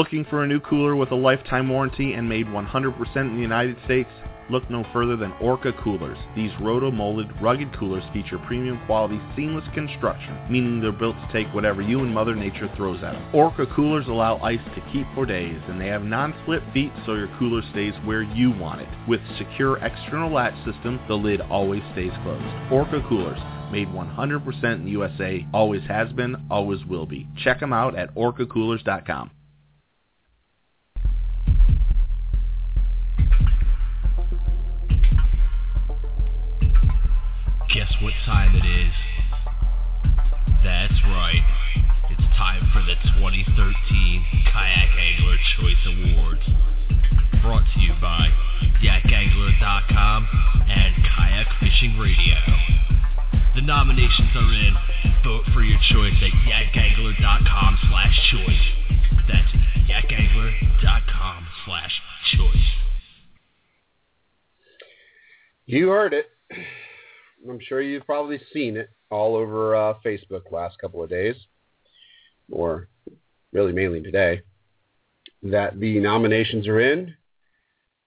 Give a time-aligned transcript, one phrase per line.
[0.00, 3.76] Looking for a new cooler with a lifetime warranty and made 100% in the United
[3.84, 4.08] States?
[4.48, 6.16] Look no further than Orca Coolers.
[6.34, 11.82] These roto-molded, rugged coolers feature premium quality, seamless construction, meaning they're built to take whatever
[11.82, 13.34] you and Mother Nature throws at them.
[13.34, 17.28] Orca coolers allow ice to keep for days, and they have non-slip feet so your
[17.38, 18.88] cooler stays where you want it.
[19.06, 22.72] With secure external latch system, the lid always stays closed.
[22.72, 23.38] Orca coolers,
[23.70, 27.28] made 100% in the USA, always has been, always will be.
[27.44, 29.30] Check them out at orcacoolers.com.
[37.74, 38.92] Guess what time it is?
[40.64, 41.44] That's right.
[42.10, 46.42] It's time for the 2013 Kayak Angler Choice Awards.
[47.42, 48.26] Brought to you by
[48.82, 50.28] YakAngler.com
[50.68, 52.34] and Kayak Fishing Radio.
[53.54, 54.74] The nominations are in.
[55.22, 58.66] Vote for your choice at yakangler.com slash choice.
[59.28, 59.52] That's
[59.86, 61.92] yakangler.com slash
[62.34, 62.66] choice.
[65.66, 66.26] You heard it.
[67.48, 71.34] I'm sure you've probably seen it all over uh, Facebook last couple of days,
[72.50, 72.88] or
[73.52, 74.42] really mainly today,
[75.42, 77.14] that the nominations are in,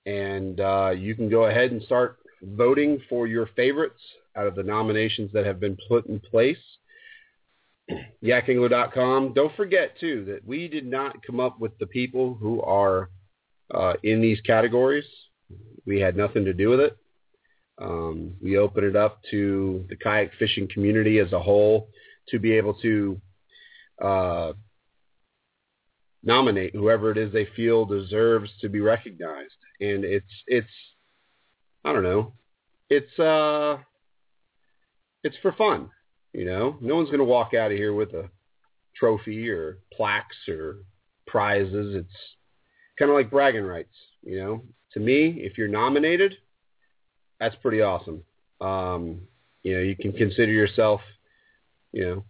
[0.06, 4.02] and uh, you can go ahead and start voting for your favorites
[4.36, 6.58] out of the nominations that have been put in place.
[8.24, 9.34] Yakangler.com.
[9.34, 13.10] Don't forget, too, that we did not come up with the people who are
[13.74, 15.06] uh, in these categories.
[15.86, 16.98] We had nothing to do with it.
[17.84, 21.90] Um, we open it up to the kayak fishing community as a whole
[22.30, 23.22] to be able to
[24.02, 24.54] uh,
[26.24, 29.54] nominate whoever it is they feel deserves to be recognized.
[29.82, 30.68] And it's it's
[31.84, 32.34] I don't know,
[32.90, 33.78] it's uh
[35.24, 35.90] it's for fun.
[36.32, 38.30] You know, no one's going to walk out of here with a
[38.96, 40.78] trophy or plaques or
[41.28, 41.96] prizes.
[41.96, 42.16] It's
[42.98, 43.96] kind of like bragging rights.
[44.24, 46.38] You know, to me, if you're nominated
[47.44, 48.24] that's pretty awesome.
[48.62, 49.22] Um,
[49.64, 51.02] you know, you can consider yourself,
[51.92, 52.24] you know,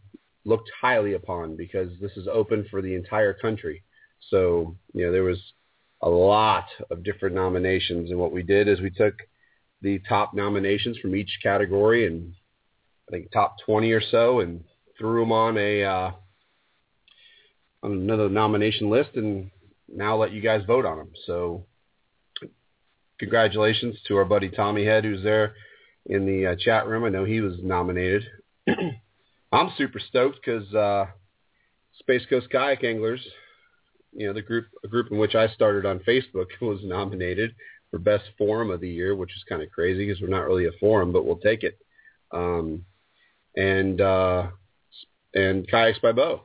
[0.44, 3.84] looked highly upon because this is open for the entire country.
[4.32, 5.40] So, you know, there was
[6.02, 8.10] a lot of different nominations.
[8.10, 9.14] And what we did is we took
[9.84, 12.34] the top nominations from each category and
[13.08, 14.64] I think top 20 or so and
[14.98, 16.12] threw them on a, uh,
[17.84, 19.52] on another nomination list and
[19.88, 21.12] now let you guys vote on them.
[21.28, 21.66] So
[23.24, 25.56] congratulations to our buddy Tommy Head, who's there
[26.08, 27.06] in the uh, chat room.
[27.06, 28.24] I know he was nominated.
[29.52, 31.06] I'm super stoked because uh,
[32.00, 33.26] Space Coast Kayak Anglers,
[34.12, 37.56] you know, the group, a group in which I started on Facebook, was nominated
[37.92, 40.66] for Best Forum of the Year, which is kind of crazy because we're not really
[40.66, 41.78] a forum, but we'll take it.
[42.32, 42.84] Um,
[43.56, 44.48] and uh,
[45.34, 46.42] and Kayaks by Bo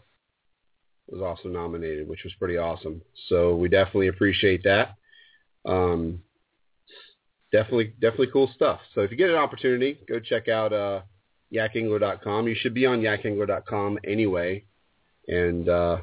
[1.08, 3.02] was also nominated, which was pretty awesome.
[3.28, 4.94] So we definitely appreciate that.
[5.66, 6.22] Um,
[7.52, 8.80] definitely definitely cool stuff.
[8.94, 11.00] So if you get an opportunity, go check out uh,
[11.52, 12.48] yakangler.com.
[12.48, 14.64] You should be on yakangler.com anyway,
[15.26, 15.98] and uh,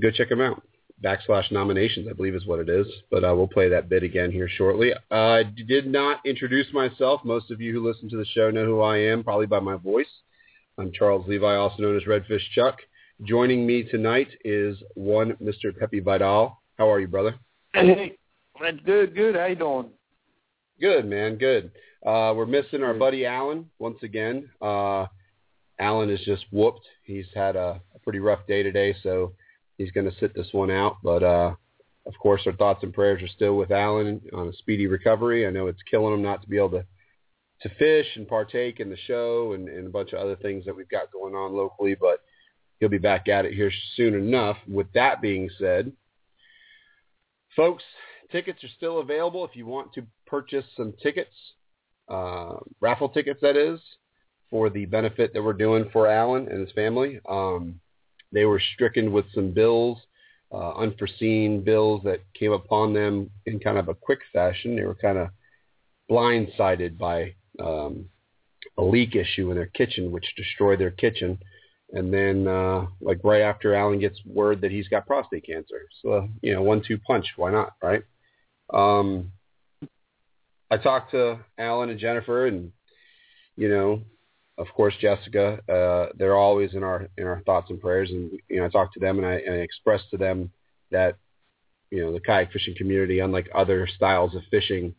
[0.00, 0.62] go check them out.
[1.02, 2.86] Backslash nominations, I believe is what it is.
[3.10, 4.92] But uh, we'll play that bit again here shortly.
[5.10, 7.20] Uh, I did not introduce myself.
[7.24, 9.76] Most of you who listen to the show know who I am, probably by my
[9.76, 10.06] voice.
[10.78, 12.78] I'm Charles Levi, also known as Redfish Chuck.
[13.22, 15.76] Joining me tonight is one Mr.
[15.78, 16.60] Pepe Vidal.
[16.78, 17.34] How are you, brother?
[17.72, 18.16] Hey,
[18.84, 19.36] good, good.
[19.36, 19.90] How you doing?
[20.80, 21.36] Good, man.
[21.36, 21.70] Good.
[22.04, 24.50] Uh, we're missing our buddy Alan once again.
[24.60, 25.06] Uh,
[25.78, 26.86] Alan is just whooped.
[27.04, 29.32] He's had a, a pretty rough day today, so
[29.78, 30.96] he's going to sit this one out.
[31.02, 31.54] But uh,
[32.06, 35.46] of course, our thoughts and prayers are still with Alan on a speedy recovery.
[35.46, 36.84] I know it's killing him not to be able to
[37.60, 40.76] to fish and partake in the show and, and a bunch of other things that
[40.76, 42.20] we've got going on locally, but
[42.78, 44.58] he'll be back at it here soon enough.
[44.68, 45.92] With that being said,
[47.56, 47.84] folks,
[48.34, 51.34] tickets are still available if you want to purchase some tickets,
[52.08, 53.78] uh, raffle tickets that is,
[54.50, 57.20] for the benefit that we're doing for Alan and his family.
[57.28, 57.80] Um,
[58.32, 59.98] they were stricken with some bills,
[60.52, 64.74] uh, unforeseen bills that came upon them in kind of a quick fashion.
[64.74, 65.28] They were kind of
[66.10, 68.06] blindsided by um,
[68.76, 71.38] a leak issue in their kitchen, which destroyed their kitchen.
[71.92, 75.82] and then uh, like right after Alan gets word that he's got prostate cancer.
[76.02, 77.26] So you know, one-two punch.
[77.36, 78.02] Why not, right?
[78.74, 79.32] Um,
[80.70, 82.72] I talked to Alan and Jennifer, and
[83.56, 84.02] you know,
[84.58, 85.60] of course, Jessica.
[85.68, 88.10] Uh, they're always in our in our thoughts and prayers.
[88.10, 90.50] And you know, I talked to them and I, and I expressed to them
[90.90, 91.16] that
[91.90, 94.94] you know the kayak fishing community, unlike other styles of fishing,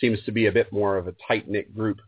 [0.00, 2.00] seems to be a bit more of a tight knit group,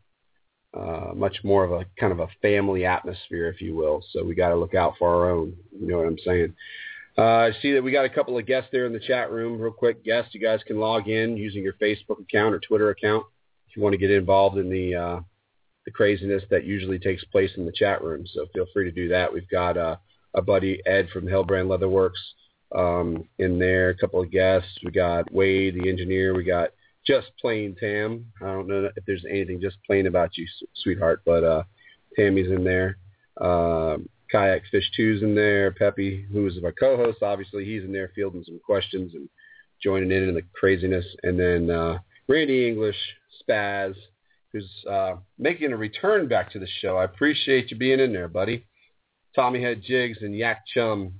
[0.77, 4.05] uh, much more of a kind of a family atmosphere, if you will.
[4.13, 5.55] So we got to look out for our own.
[5.79, 6.55] You know what I'm saying?
[7.17, 9.61] Uh, I see that we got a couple of guests there in the chat room.
[9.61, 13.25] Real quick, guests, you guys can log in using your Facebook account or Twitter account
[13.69, 15.21] if you want to get involved in the uh,
[15.85, 18.25] the craziness that usually takes place in the chat room.
[18.27, 19.33] So feel free to do that.
[19.33, 19.97] We've got uh,
[20.35, 22.13] a buddy Ed from Hellbrand Leatherworks
[22.75, 24.71] um, in there, a couple of guests.
[24.85, 26.35] We got Wade, the engineer.
[26.35, 26.71] We got
[27.07, 28.27] just plain Tam.
[28.43, 30.47] I don't know if there's anything just plain about you,
[30.77, 31.63] sweetheart, but uh,
[32.17, 32.97] Tammy's in there.
[33.41, 35.71] Um, Kayak Fish Two's in there.
[35.71, 39.29] Peppy, who is my co-host, obviously he's in there fielding some questions and
[39.81, 41.05] joining in in the craziness.
[41.23, 41.99] And then uh,
[42.29, 42.97] Randy English,
[43.41, 43.95] Spaz,
[44.53, 46.97] who's uh, making a return back to the show.
[46.97, 48.67] I appreciate you being in there, buddy.
[49.37, 51.13] Tommy Head Jigs and Yak Chum,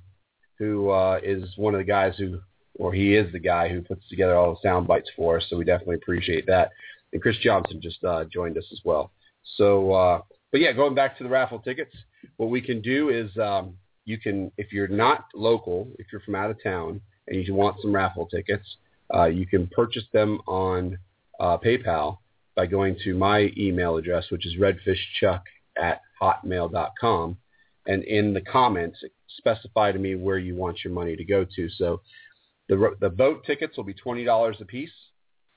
[0.59, 2.39] who uh, is one of the guys who,
[2.73, 5.45] or he is the guy who puts together all the sound bites for us.
[5.49, 6.71] So we definitely appreciate that.
[7.13, 9.11] And Chris Johnson just uh, joined us as well.
[9.55, 10.21] So, uh,
[10.55, 11.93] but yeah, going back to the raffle tickets,
[12.37, 13.75] what we can do is um,
[14.05, 17.75] you can, if you're not local, if you're from out of town and you want
[17.81, 18.63] some raffle tickets,
[19.13, 20.97] uh, you can purchase them on
[21.41, 22.19] uh, PayPal
[22.55, 25.41] by going to my email address, which is redfishchuck
[25.77, 27.35] at hotmail.com.
[27.87, 29.03] And in the comments,
[29.37, 31.69] specify to me where you want your money to go to.
[31.71, 31.99] So
[32.69, 34.89] the, the boat tickets will be $20 a piece.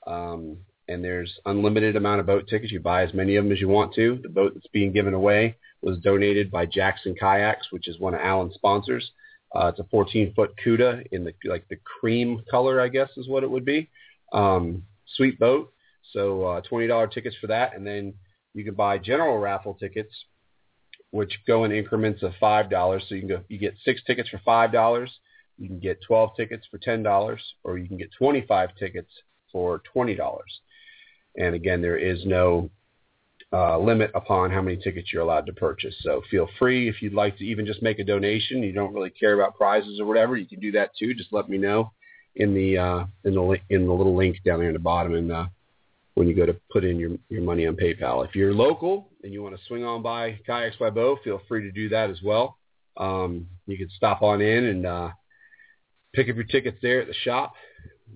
[0.05, 0.57] Um,
[0.89, 2.71] and there's unlimited amount of boat tickets.
[2.71, 4.19] You buy as many of them as you want to.
[4.21, 8.21] The boat that's being given away was donated by Jackson Kayaks, which is one of
[8.21, 9.11] Alan's sponsors.
[9.55, 13.27] Uh, it's a 14 foot Cuda in the like the cream color, I guess is
[13.27, 13.89] what it would be.
[14.33, 14.83] Um,
[15.15, 15.71] sweet boat.
[16.11, 17.75] So uh, $20 tickets for that.
[17.75, 18.15] And then
[18.53, 20.13] you can buy general raffle tickets,
[21.11, 23.01] which go in increments of $5.
[23.07, 25.07] So you can go, you get six tickets for $5.
[25.59, 29.11] You can get 12 tickets for $10 or you can get 25 tickets
[29.51, 30.17] for $20.
[31.37, 32.69] And again, there is no
[33.51, 35.95] uh, limit upon how many tickets you're allowed to purchase.
[36.01, 38.63] So feel free if you'd like to even just make a donation.
[38.63, 40.37] You don't really care about prizes or whatever.
[40.37, 41.13] You can do that too.
[41.13, 41.91] Just let me know
[42.35, 45.31] in the uh, in the in the little link down there in the bottom, and
[45.31, 45.45] uh,
[46.19, 48.27] when you go to put in your, your money on PayPal.
[48.27, 51.61] If you're local and you want to swing on by Kayaks by Bo, feel free
[51.63, 52.57] to do that as well.
[52.97, 55.09] Um, you can stop on in and uh,
[56.13, 57.53] pick up your tickets there at the shop.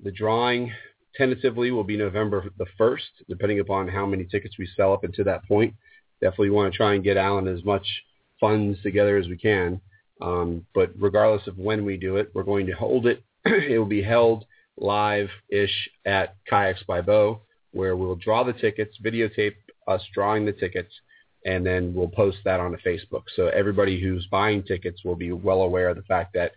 [0.04, 0.74] The drawing
[1.15, 5.25] tentatively will be November the 1st, depending upon how many tickets we sell up until
[5.25, 5.74] that point.
[6.21, 7.86] Definitely want to try and get Alan as much
[8.39, 9.81] funds together as we can.
[10.21, 13.24] Um, but regardless of when we do it, we're going to hold it.
[13.45, 14.45] it will be held
[14.77, 17.42] live-ish at Kayaks by Bo
[17.74, 19.56] where we'll draw the tickets, videotape
[19.88, 20.94] us drawing the tickets,
[21.45, 23.24] and then we'll post that on Facebook.
[23.36, 26.54] So everybody who's buying tickets will be well aware of the fact that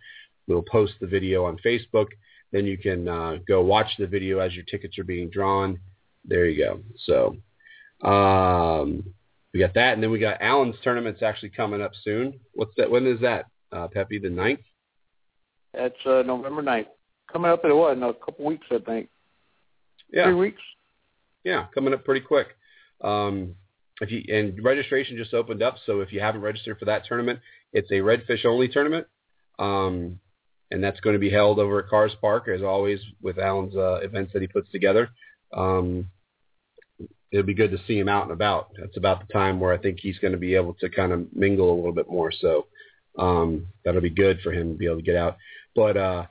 [0.47, 2.07] we'll post the video on Facebook.
[2.51, 5.79] Then you can uh, go watch the video as your tickets are being drawn.
[6.25, 6.79] There you go.
[7.05, 9.03] So um,
[9.53, 12.39] we got that, and then we got Alan's tournament's actually coming up soon.
[12.53, 12.89] What's that?
[12.89, 14.19] When is that, uh, Peppy?
[14.19, 14.63] The 9th?
[15.73, 16.87] That's uh, November 9th.
[17.31, 17.97] Coming up in what?
[17.97, 19.09] In a couple weeks, I think.
[20.11, 20.25] Yeah.
[20.25, 20.61] Three weeks.
[21.43, 22.47] Yeah, coming up pretty quick.
[23.01, 23.55] Um,
[24.01, 27.39] if you and registration just opened up, so if you haven't registered for that tournament,
[27.73, 29.07] it's a redfish only tournament,
[29.59, 30.19] um,
[30.71, 33.99] and that's going to be held over at KARS Park as always with Alan's uh,
[34.01, 35.09] events that he puts together.
[35.53, 36.09] Um,
[37.31, 38.71] it'll be good to see him out and about.
[38.79, 41.27] That's about the time where I think he's going to be able to kind of
[41.33, 42.31] mingle a little bit more.
[42.31, 42.67] So
[43.17, 45.37] um, that'll be good for him to be able to get out.
[45.75, 46.25] But uh,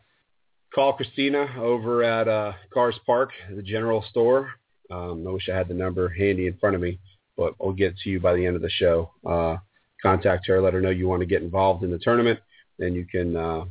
[0.75, 4.51] call Christina over at uh, KARS Park, the general store.
[4.91, 6.99] Um, I wish I had the number handy in front of me,
[7.37, 9.11] but I'll get to you by the end of the show.
[9.29, 9.57] Uh,
[10.03, 12.39] contact her, let her know you want to get involved in the tournament,
[12.79, 13.65] and you can uh,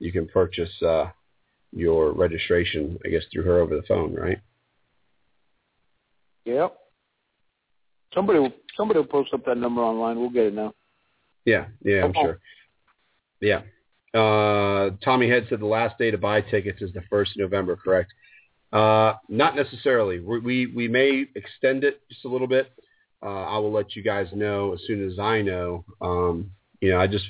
[0.00, 1.06] you can purchase uh,
[1.72, 4.40] your registration, I guess, through her over the phone, right?
[6.44, 6.76] Yep.
[8.12, 10.18] Somebody will somebody will post up that number online.
[10.18, 10.74] We'll get it now.
[11.44, 12.40] Yeah, yeah, I'm sure.
[13.40, 13.60] Yeah.
[14.12, 17.76] Uh, Tommy Head said the last day to buy tickets is the first of November,
[17.76, 18.12] correct?
[18.72, 20.20] Uh, not necessarily.
[20.20, 22.72] We, we may extend it just a little bit.
[23.22, 25.84] Uh, I will let you guys know as soon as I know.
[26.00, 27.24] Um, you know, I just,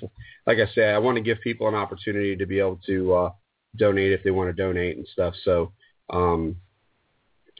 [0.47, 3.31] like I said, I want to give people an opportunity to be able to uh,
[3.77, 5.35] donate if they want to donate and stuff.
[5.45, 5.73] So,
[6.11, 6.57] um,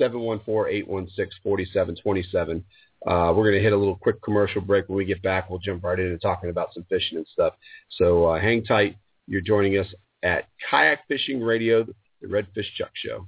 [0.00, 2.62] 714-816-4727.
[3.04, 4.88] Uh, we're going to hit a little quick commercial break.
[4.88, 7.54] When we get back, we'll jump right into talking about some fishing and stuff.
[7.90, 8.96] So uh, hang tight.
[9.26, 9.88] You're joining us
[10.22, 11.84] at Kayak Fishing Radio,
[12.20, 13.26] the Redfish Chuck Show.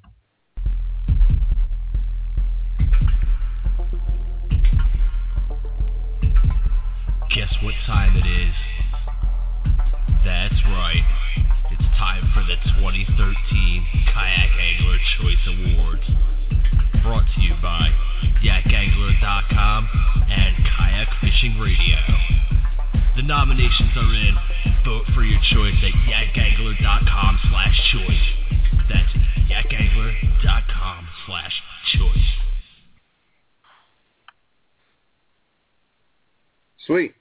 [7.44, 8.54] Guess what time it is?
[10.24, 11.04] That's right.
[11.72, 13.04] It's time for the 2013
[14.08, 16.08] Kayak Angler Choice Awards.
[17.02, 17.92] Brought to you by
[18.40, 19.88] YakAngler.com
[20.30, 22.00] and Kayak Fishing Radio.
[23.16, 24.36] The nominations are in.
[24.86, 28.24] Vote for your choice at yakangler.com slash choice.
[28.88, 29.12] That's
[29.52, 31.52] yakangler.com slash
[31.92, 32.30] choice.
[36.86, 37.14] Sweet.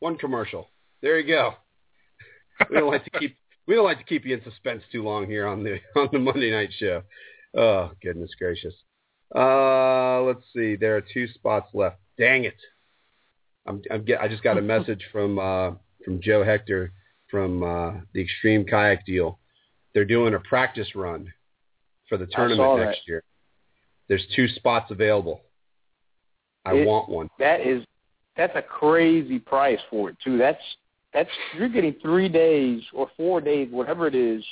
[0.00, 0.68] One commercial.
[1.02, 1.54] There you go.
[2.68, 5.26] We don't like to keep we don't like to keep you in suspense too long
[5.26, 7.02] here on the on the Monday night show.
[7.56, 8.74] Oh goodness gracious.
[9.34, 10.76] Uh, let's see.
[10.76, 11.98] There are two spots left.
[12.18, 12.56] Dang it.
[13.66, 15.72] I'm, I'm get, I just got a message from uh,
[16.04, 16.92] from Joe Hector
[17.30, 19.38] from uh, the Extreme Kayak Deal.
[19.94, 21.32] They're doing a practice run
[22.08, 23.22] for the tournament next year.
[24.08, 25.40] There's two spots available.
[26.64, 27.28] I it, want one.
[27.38, 27.84] That is
[28.40, 30.38] that's a crazy price for it too.
[30.38, 30.62] That's
[31.12, 31.28] that's
[31.58, 34.42] you're getting three days or four days, whatever it is,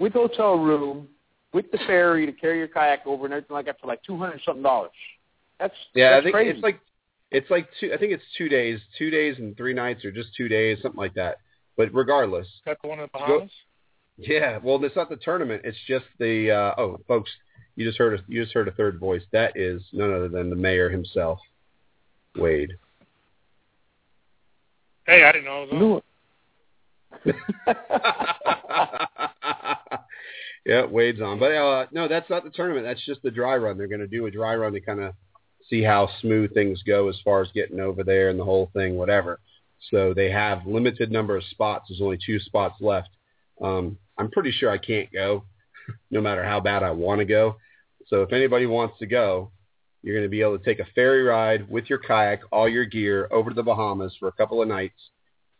[0.00, 1.06] with hotel room,
[1.52, 4.18] with the ferry to carry your kayak over and everything like that for like two
[4.18, 4.90] hundred something dollars.
[5.60, 6.50] That's yeah, that's I think crazy.
[6.50, 6.80] it's like
[7.30, 7.92] it's like two.
[7.94, 10.98] I think it's two days, two days and three nights, or just two days, something
[10.98, 11.36] like that.
[11.76, 13.50] But regardless, Is that the one in the Bahamas?
[14.16, 14.58] yeah.
[14.60, 15.62] Well, it's not the tournament.
[15.64, 17.30] It's just the uh, oh, folks.
[17.76, 19.22] You just heard a, you just heard a third voice.
[19.30, 21.38] That is none other than the mayor himself,
[22.34, 22.72] Wade.
[25.10, 26.02] Hey, I didn't know it was
[27.24, 27.32] on.
[30.64, 31.40] yeah, Wade's on.
[31.40, 32.86] But uh, no, that's not the tournament.
[32.86, 33.76] That's just the dry run.
[33.76, 35.14] They're going to do a dry run to kind of
[35.68, 38.96] see how smooth things go as far as getting over there and the whole thing,
[38.96, 39.40] whatever.
[39.90, 41.86] So they have limited number of spots.
[41.88, 43.08] There's only two spots left.
[43.60, 45.42] Um, I'm pretty sure I can't go,
[46.12, 47.56] no matter how bad I want to go.
[48.06, 49.50] So if anybody wants to go,
[50.02, 52.84] you're going to be able to take a ferry ride with your kayak, all your
[52.84, 55.10] gear, over to the Bahamas for a couple of nights.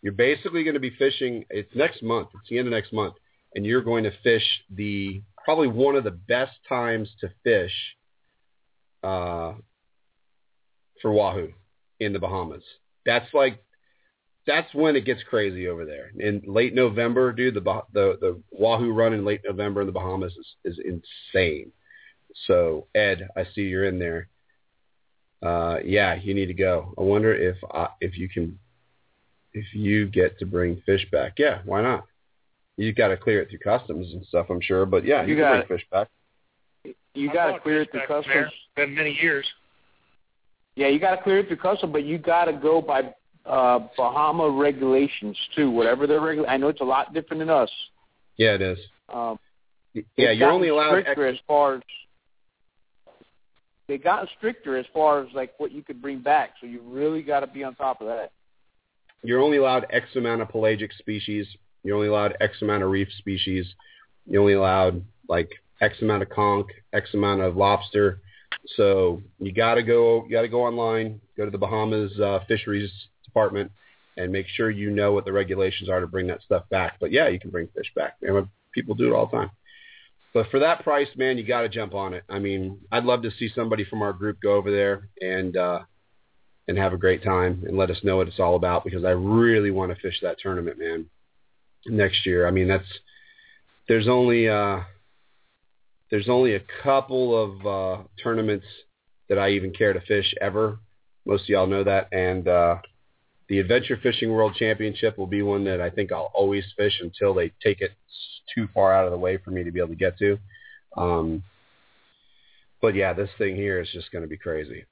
[0.02, 1.44] You're basically going to be fishing.
[1.50, 2.28] It's next month.
[2.34, 3.14] It's the end of next month,
[3.54, 7.72] and you're going to fish the probably one of the best times to fish
[9.02, 9.52] uh,
[11.02, 11.52] for wahoo
[11.98, 12.62] in the Bahamas.
[13.04, 13.62] That's like
[14.46, 16.12] that's when it gets crazy over there.
[16.18, 20.32] In late November, dude, the the the wahoo run in late November in the Bahamas
[20.64, 21.72] is, is insane.
[22.46, 24.29] So Ed, I see you're in there.
[25.42, 26.94] Uh, yeah, you need to go.
[26.98, 28.58] I wonder if uh, if you can
[29.52, 31.34] if you get to bring fish back.
[31.38, 32.06] Yeah, why not?
[32.76, 34.86] You got to clear it through customs and stuff, I'm sure.
[34.86, 36.08] But yeah, you, you can got bring fish back.
[37.14, 38.26] You got to clear it through customs.
[38.26, 38.50] There.
[38.76, 39.46] Been many years.
[40.76, 43.12] Yeah, you got to clear it through customs, but you got to go by
[43.44, 45.70] uh, Bahama regulations too.
[45.70, 47.70] Whatever their regula- I know it's a lot different than us.
[48.36, 48.78] Yeah, it is.
[49.12, 49.38] Um,
[50.16, 51.82] yeah, you're only allowed ex- as far as
[53.90, 56.54] they got stricter as far as like what you could bring back.
[56.60, 58.30] So you really got to be on top of that.
[59.22, 61.46] You're only allowed X amount of pelagic species.
[61.82, 63.66] You're only allowed X amount of reef species.
[64.26, 68.20] You're only allowed like X amount of conch, X amount of lobster.
[68.76, 70.24] So you got to go.
[70.24, 71.20] You got to go online.
[71.36, 72.90] Go to the Bahamas uh, Fisheries
[73.24, 73.72] Department
[74.16, 76.94] and make sure you know what the regulations are to bring that stuff back.
[77.00, 78.16] But yeah, you can bring fish back.
[78.22, 79.50] And people do it all the time.
[80.32, 82.22] But for that price, man, you got to jump on it.
[82.28, 85.80] I mean, I'd love to see somebody from our group go over there and uh,
[86.68, 89.10] and have a great time and let us know what it's all about because I
[89.10, 91.06] really want to fish that tournament, man.
[91.86, 92.86] Next year, I mean, that's
[93.88, 94.80] there's only uh,
[96.10, 98.66] there's only a couple of uh, tournaments
[99.28, 100.78] that I even care to fish ever.
[101.26, 102.76] Most of y'all know that, and uh,
[103.50, 107.34] the Adventure Fishing World Championship will be one that I think I'll always fish until
[107.34, 107.90] they take it
[108.54, 110.38] too far out of the way for me to be able to get to.
[110.96, 111.42] Um,
[112.80, 114.84] but yeah, this thing here is just going to be crazy,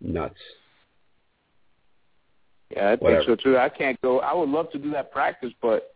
[0.00, 0.40] nuts.
[2.70, 3.58] Yeah, I think so too.
[3.58, 4.20] I can't go.
[4.20, 5.94] I would love to do that practice, but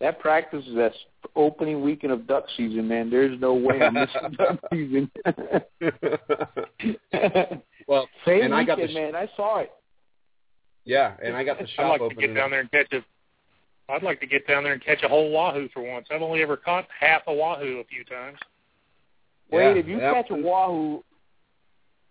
[0.00, 0.94] that practice is that
[1.36, 3.10] opening weekend of duck season, man.
[3.10, 5.10] There's no way I'm missing duck season.
[7.86, 9.14] well, Same and I weekend, got the sh- man.
[9.14, 9.70] I saw it.
[10.84, 11.86] Yeah, and I got the shop.
[11.86, 13.04] I'd shop like to get down there and catch a.
[13.90, 16.06] I'd like to get down there and catch a whole wahoo for once.
[16.10, 18.38] I've only ever caught half a wahoo a few times.
[19.50, 21.04] Wait, Yeah, if you that catch a wahoo,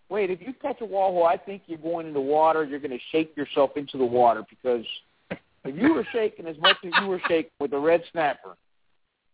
[0.10, 2.63] wait, if you catch a wahoo, I think you're going in the water.
[2.63, 4.86] You're going to shake yourself into the water because
[5.65, 8.56] if you were shaking as much as you were shaking with the red snapper,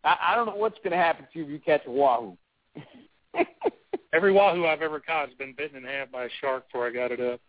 [0.03, 2.37] I, I don't know what's going to happen to you if you catch a wahoo.
[4.13, 6.91] Every wahoo I've ever caught has been bitten in half by a shark before I
[6.91, 7.41] got it up.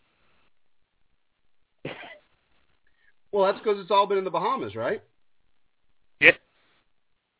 [3.32, 5.00] Well, that's because it's all been in the Bahamas, right?
[6.20, 6.32] Yeah.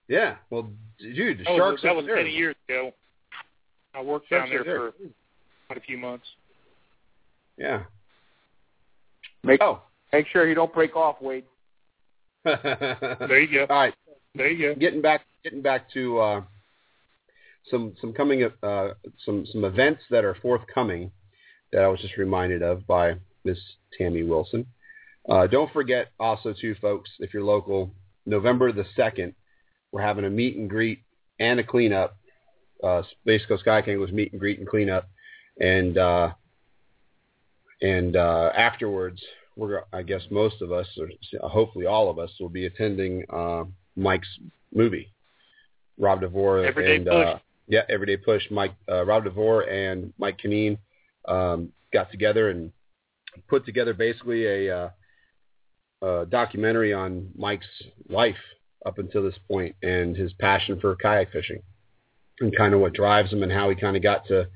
[0.06, 0.36] Yeah.
[0.48, 0.70] Well,
[1.00, 2.14] dude, the That was, sharks that was there.
[2.14, 2.92] many years ago.
[3.92, 4.92] I worked down Sharks there for
[5.66, 6.26] quite a few months.
[7.56, 7.82] Yeah.
[9.42, 9.82] Make Oh.
[10.12, 11.44] make sure you don't break off, Wade.
[12.44, 13.66] There you go.
[13.68, 13.94] All right.
[14.36, 14.78] There you go.
[14.78, 16.42] Getting back, getting back to uh,
[17.68, 18.88] some some coming uh,
[19.24, 21.10] some some events that are forthcoming
[21.72, 23.58] that I was just reminded of by Miss
[23.96, 24.66] Tammy Wilson.
[25.28, 27.90] Uh, don't forget also too, folks, if you're local,
[28.26, 29.34] November the second,
[29.92, 31.02] we're having a meet and greet
[31.38, 32.16] and a cleanup.
[32.82, 35.08] Uh, Space Coast Anglers meet and greet and cleanup,
[35.60, 36.30] and uh,
[37.82, 39.22] and uh, afterwards,
[39.56, 41.08] we're I guess most of us, or
[41.48, 43.64] hopefully all of us, will be attending uh,
[43.96, 44.28] Mike's
[44.74, 45.12] movie.
[45.98, 47.14] Rob DeVore Everyday and Push.
[47.14, 48.50] Uh, yeah, Everyday Push.
[48.50, 50.78] Mike uh, Rob DeVore and Mike Kineen
[51.28, 52.72] um, got together and
[53.48, 54.90] put together basically a, uh,
[56.02, 57.66] a documentary on Mike's
[58.08, 58.36] life
[58.86, 61.62] up until this point and his passion for kayak fishing
[62.40, 64.48] and kind of what drives him and how he kind of got to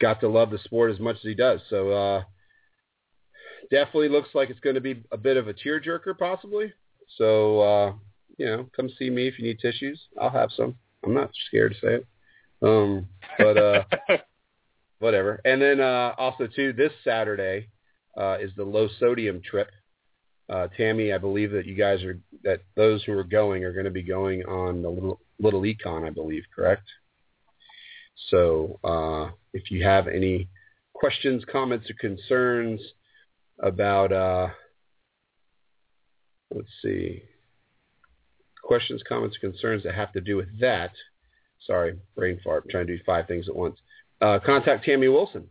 [0.00, 1.60] got to love the sport as much as he does.
[1.70, 2.22] So uh,
[3.70, 6.72] definitely looks like it's going to be a bit of a tearjerker possibly.
[7.16, 7.92] So uh,
[8.36, 10.00] you know, come see me if you need tissues.
[10.20, 10.76] I'll have some.
[11.04, 12.06] I'm not scared to say it.
[12.62, 13.08] Um,
[13.38, 13.84] but uh,
[14.98, 15.40] whatever.
[15.44, 17.68] And then uh, also too, this Saturday
[18.40, 19.70] is the low sodium trip.
[20.48, 23.84] Uh, Tammy, I believe that you guys are that those who are going are going
[23.84, 26.88] to be going on the little little econ, I believe, correct?
[28.30, 30.48] So uh, if you have any
[30.94, 32.80] questions, comments, or concerns
[33.60, 34.48] about, uh,
[36.54, 37.22] let's see,
[38.62, 40.92] questions, comments, concerns that have to do with that.
[41.66, 42.64] Sorry, brain fart.
[42.64, 43.78] I'm trying to do five things at once.
[44.20, 45.48] Uh, contact Tammy Wilson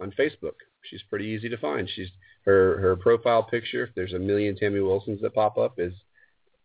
[0.00, 0.54] on Facebook.
[0.88, 1.88] She's pretty easy to find.
[1.88, 2.10] She's
[2.44, 3.84] her her profile picture.
[3.84, 5.92] If there's a million Tammy Wilsons that pop up, is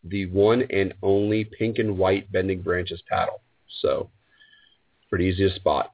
[0.04, 3.42] the one and only pink and white bending branches paddle.
[3.82, 4.10] So
[5.10, 5.92] pretty easy to spot.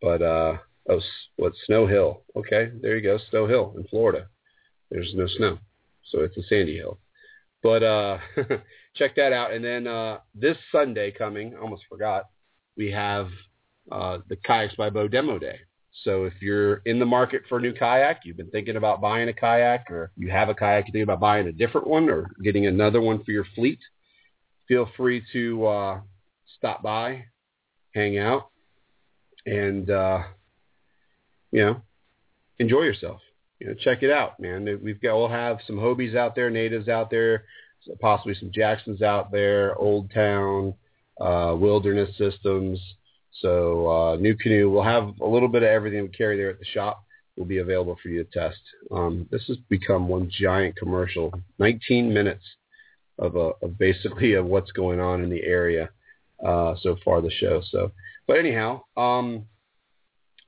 [0.00, 0.56] But uh,
[0.88, 1.00] oh,
[1.36, 2.22] what Snow Hill?
[2.36, 4.28] Okay, there you go, Snow Hill in Florida.
[4.90, 5.58] There's no snow,
[6.10, 6.98] so it's a sandy hill.
[7.62, 8.18] But uh,
[8.94, 9.52] check that out.
[9.52, 12.28] And then uh, this Sunday coming, almost forgot,
[12.76, 13.28] we have
[13.90, 15.60] uh, the Kayaks by Bo demo day.
[16.04, 19.28] So if you're in the market for a new kayak, you've been thinking about buying
[19.28, 22.30] a kayak, or you have a kayak, you're thinking about buying a different one or
[22.42, 23.78] getting another one for your fleet,
[24.66, 26.00] feel free to uh,
[26.56, 27.24] stop by,
[27.94, 28.48] hang out,
[29.44, 30.22] and uh,
[31.50, 31.82] you know,
[32.58, 33.20] enjoy yourself.
[33.60, 34.64] You know, check it out, man.
[34.82, 37.44] We've got we'll have some Hobies out there, natives out there,
[38.00, 40.74] possibly some Jacksons out there, Old Town,
[41.20, 42.80] uh, Wilderness Systems.
[43.40, 44.70] So uh, new canoe.
[44.70, 47.04] We'll have a little bit of everything we carry there at the shop.
[47.36, 48.60] Will be available for you to test.
[48.90, 51.32] Um, this has become one giant commercial.
[51.58, 52.44] 19 minutes
[53.18, 55.88] of, a, of basically of what's going on in the area
[56.44, 57.62] uh, so far the show.
[57.70, 57.92] So,
[58.26, 59.46] but anyhow, um,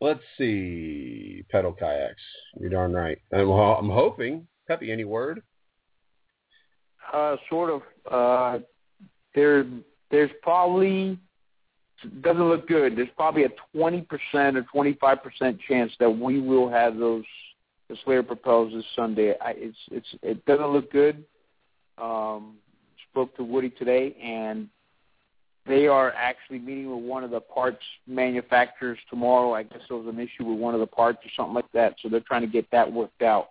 [0.00, 1.44] let's see.
[1.50, 2.22] Pedal kayaks.
[2.60, 3.18] You're darn right.
[3.32, 4.46] I'm, I'm hoping.
[4.68, 5.42] Peppy, any word?
[7.12, 7.82] Uh, sort of.
[8.10, 8.58] Uh,
[9.34, 9.64] there,
[10.10, 11.18] there's probably
[12.22, 12.96] doesn't look good.
[12.96, 17.24] There's probably a 20% or 25% chance that we will have those
[17.88, 19.34] the Slayer propels this Sunday.
[19.40, 21.24] I, it's it's it doesn't look good.
[21.98, 22.56] Um,
[23.10, 24.68] spoke to Woody today, and
[25.66, 29.54] they are actually meeting with one of the parts manufacturers tomorrow.
[29.54, 31.96] I guess there was an issue with one of the parts or something like that,
[32.02, 33.50] so they're trying to get that worked out.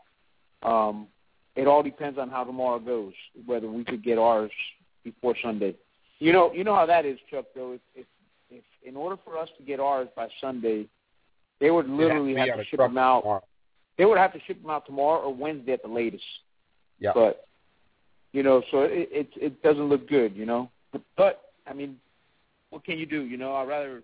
[0.63, 1.07] Um,
[1.55, 3.13] it all depends on how tomorrow goes,
[3.45, 4.51] whether we could get ours
[5.03, 5.75] before Sunday.
[6.19, 7.45] You know, you know how that is, Chuck.
[7.55, 8.05] Though, if, if
[8.85, 10.87] in order for us to get ours by Sunday,
[11.59, 13.21] they would literally have, have to ship them out.
[13.21, 13.43] Tomorrow.
[13.97, 16.23] They would have to ship them out tomorrow or Wednesday at the latest.
[16.99, 17.11] Yeah.
[17.13, 17.47] But
[18.31, 20.35] you know, so it it, it doesn't look good.
[20.35, 21.97] You know, but, but I mean,
[22.69, 23.21] what can you do?
[23.21, 24.01] You know, I'd rather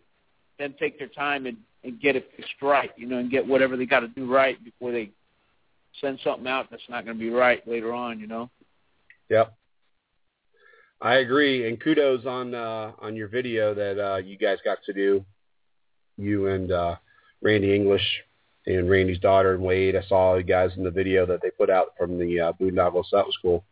[0.58, 2.92] them take their time and and get it fixed right.
[2.98, 5.10] You know, and get whatever they got to do right before they
[6.02, 8.20] send something out that's not going to be right later on.
[8.20, 8.50] You know.
[9.30, 9.54] Yep.
[11.02, 14.94] I agree, and kudos on uh, on your video that uh, you guys got to
[14.94, 15.24] do,
[16.18, 16.96] you and uh,
[17.42, 18.04] Randy English
[18.66, 19.96] and Randy's daughter and Wade.
[19.96, 23.04] I saw you guys in the video that they put out from the uh, Boondoggle.
[23.10, 23.64] So that was cool.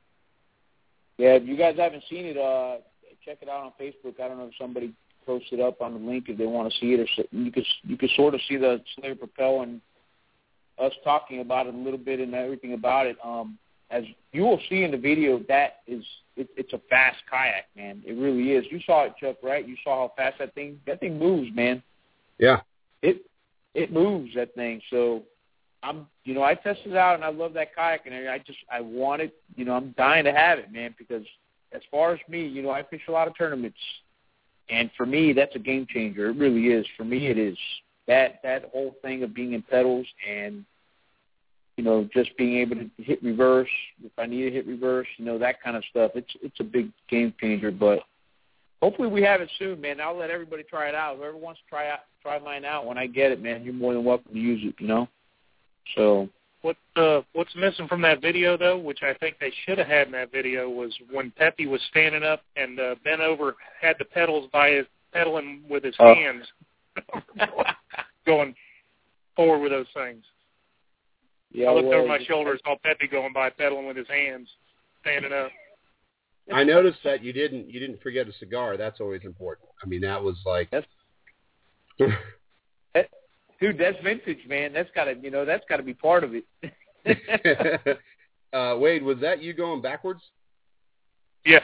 [1.17, 2.77] Yeah, if you guys haven't seen it, uh,
[3.25, 4.21] check it out on Facebook.
[4.23, 4.93] I don't know if somebody
[5.25, 7.51] posted it up on the link if they want to see it, or so, you
[7.51, 9.81] could you could sort of see the Slayer Propel and
[10.79, 13.17] us talking about it a little bit and everything about it.
[13.23, 13.57] Um,
[13.89, 16.03] as you will see in the video, that is
[16.35, 18.01] it, it's a fast kayak, man.
[18.05, 18.65] It really is.
[18.69, 19.67] You saw it, Chuck, right?
[19.67, 21.81] You saw how fast that thing that thing moves, man.
[22.37, 22.61] Yeah.
[23.01, 23.25] It
[23.73, 24.81] it moves that thing.
[24.89, 25.23] So
[25.83, 28.59] I'm you know I tested it out and I love that kayak and I just
[28.71, 29.33] I want it.
[29.55, 31.25] You know I'm dying to have it, man, because
[31.73, 33.79] as far as me, you know I fish a lot of tournaments,
[34.69, 36.29] and for me that's a game changer.
[36.29, 36.85] It really is.
[36.97, 37.57] For me, it is
[38.07, 40.65] that that whole thing of being in pedals and
[41.77, 43.69] you know, just being able to hit reverse
[44.03, 46.11] if I need to hit reverse, you know, that kind of stuff.
[46.15, 47.71] It's it's a big game changer.
[47.71, 47.99] But
[48.81, 50.01] hopefully we have it soon, man.
[50.01, 51.17] I'll let everybody try it out.
[51.17, 53.93] Whoever wants to try out try mine out when I get it, man, you're more
[53.93, 55.07] than welcome to use it, you know.
[55.95, 56.27] So
[56.61, 60.07] what uh what's missing from that video though, which I think they should have had
[60.07, 64.05] in that video, was when Pepe was standing up and uh, bent over, had the
[64.05, 66.15] pedals by his pedaling with his uh.
[66.15, 66.45] hands,
[68.25, 68.55] going
[69.35, 70.23] forward with those things.
[71.51, 74.47] Yeah, I looked well, over my shoulder, saw Pepe going by, pedaling with his hands,
[75.01, 75.49] standing up.
[76.53, 78.77] I noticed that you didn't you didn't forget a cigar.
[78.77, 79.67] That's always important.
[79.83, 80.69] I mean, that was like.
[80.71, 80.87] That's,
[82.93, 83.09] that,
[83.59, 84.71] dude, that's vintage, man.
[84.71, 86.45] That's got to you know that's got to be part of it.
[88.53, 90.21] uh, Wade, was that you going backwards?
[91.45, 91.59] Yeah.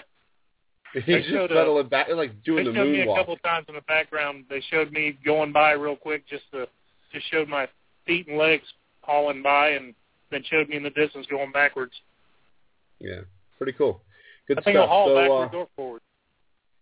[0.93, 3.05] He's just pedaling back, like doing they the showed moonwalk.
[3.05, 4.45] me a couple times in the background.
[4.49, 6.67] They showed me going by real quick, just to
[7.11, 7.67] just showed my
[8.05, 8.63] feet and legs
[9.03, 9.93] hauling by and
[10.31, 11.93] then showed me in the distance going backwards.
[12.99, 13.21] Yeah,
[13.57, 14.01] pretty cool.
[14.47, 14.89] Good I think stuff.
[14.89, 16.01] I'll haul so, backwards uh, or forward.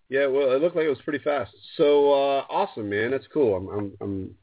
[0.10, 1.51] Yeah, well, it looked like it was pretty fast.
[1.77, 3.12] So uh, awesome, man.
[3.12, 3.55] That's cool.
[3.55, 4.36] I'm I'm I'm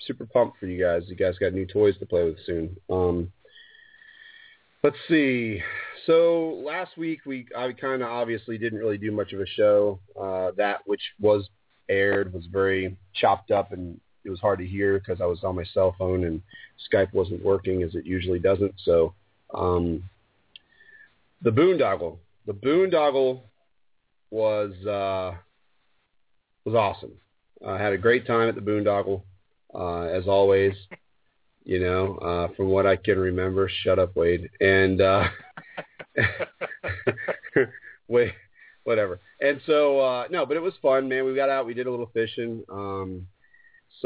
[0.00, 1.02] super pumped for you guys.
[1.06, 2.76] You guys got new toys to play with soon.
[2.88, 3.32] Um,
[4.82, 5.60] let's see.
[6.06, 10.00] So last week we I kind of obviously didn't really do much of a show.
[10.18, 11.48] Uh, that which was
[11.88, 15.54] aired was very chopped up and it was hard to hear because I was on
[15.54, 16.42] my cell phone and
[16.92, 18.74] Skype wasn't working as it usually doesn't.
[18.84, 19.14] So
[19.54, 20.02] um,
[21.42, 23.40] the boondoggle, the boondoggle
[24.30, 25.36] was uh,
[26.64, 27.12] was awesome.
[27.66, 29.22] I had a great time at the boondoggle,
[29.74, 30.74] uh, as always.
[31.64, 33.68] You know, uh, from what I can remember.
[33.82, 34.50] Shut up, Wade.
[34.60, 35.28] And uh,
[38.84, 39.18] whatever.
[39.40, 41.24] And so uh, no, but it was fun, man.
[41.24, 41.66] We got out.
[41.66, 42.62] We did a little fishing.
[42.70, 43.26] Um,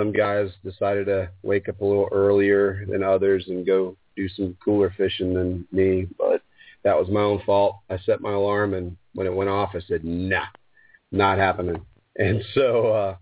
[0.00, 4.56] some guys decided to wake up a little earlier than others and go do some
[4.64, 6.40] cooler fishing than me, but
[6.84, 7.76] that was my own fault.
[7.90, 10.46] I set my alarm and when it went off, I said, nah,
[11.12, 11.84] not happening.
[12.16, 13.16] And so, uh,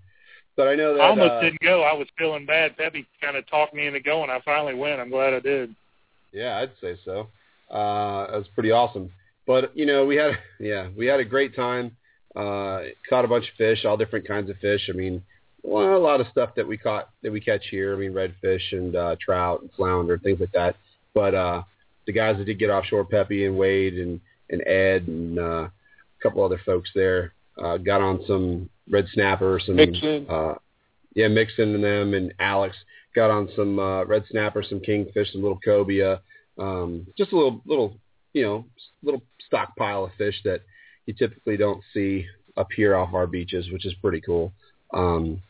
[0.57, 1.83] but I know that, I almost uh, didn't go.
[1.83, 2.77] I was feeling bad.
[2.77, 4.31] Pepe kind of talked me into going.
[4.31, 4.99] I finally went.
[4.99, 5.75] I'm glad I did.
[6.33, 7.29] Yeah, I'd say so.
[7.71, 9.13] Uh, it was pretty awesome.
[9.47, 11.97] But, you know, we had, yeah, we had a great time.
[12.35, 14.89] Uh, caught a bunch of fish, all different kinds of fish.
[14.89, 15.23] I mean,
[15.63, 17.95] well, a lot of stuff that we caught that we catch here.
[17.95, 20.77] I mean, redfish and uh, trout and flounder, things like that.
[21.15, 21.63] But uh,
[22.07, 25.71] the guys that did get offshore, Peppy and Wade and and Ed and uh, a
[26.23, 30.27] couple other folks there, uh, got on some red snapper, some Mixon.
[30.29, 30.55] uh,
[31.15, 32.77] yeah, mixing in them, and Alex
[33.15, 36.21] got on some uh, red snapper, some kingfish, some little cobia,
[36.59, 37.95] um, just a little little
[38.33, 38.65] you know
[39.03, 40.63] little stockpile of fish that
[41.07, 44.53] you typically don't see up here off our beaches, which is pretty cool.
[44.95, 45.43] Um,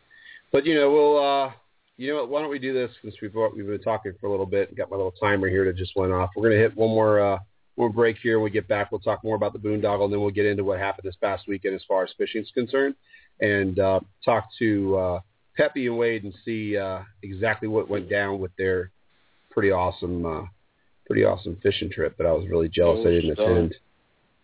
[0.52, 1.52] but you know, we'll uh,
[1.98, 4.30] you know, what, why don't we do this since we've we've been talking for a
[4.30, 4.68] little bit.
[4.68, 6.30] And got my little timer here that just went off.
[6.36, 7.38] We're gonna hit one more uh,
[7.74, 8.38] one more break here.
[8.38, 10.64] When we get back, we'll talk more about the boondoggle, and then we'll get into
[10.64, 12.94] what happened this past weekend as far as fishing is concerned,
[13.40, 15.20] and uh, talk to uh,
[15.56, 18.92] Pepe and Wade and see uh, exactly what went down with their
[19.50, 20.42] pretty awesome, uh,
[21.04, 22.14] pretty awesome fishing trip.
[22.16, 23.74] But I was really jealous I didn't attend.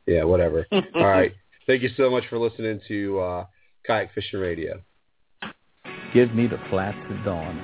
[0.07, 0.67] Yeah, whatever.
[0.73, 1.33] All right.
[1.69, 3.47] Thank you so much for listening to uh,
[3.87, 4.83] Kayak Fishing Radio.
[6.14, 7.57] Give me the flats at dawn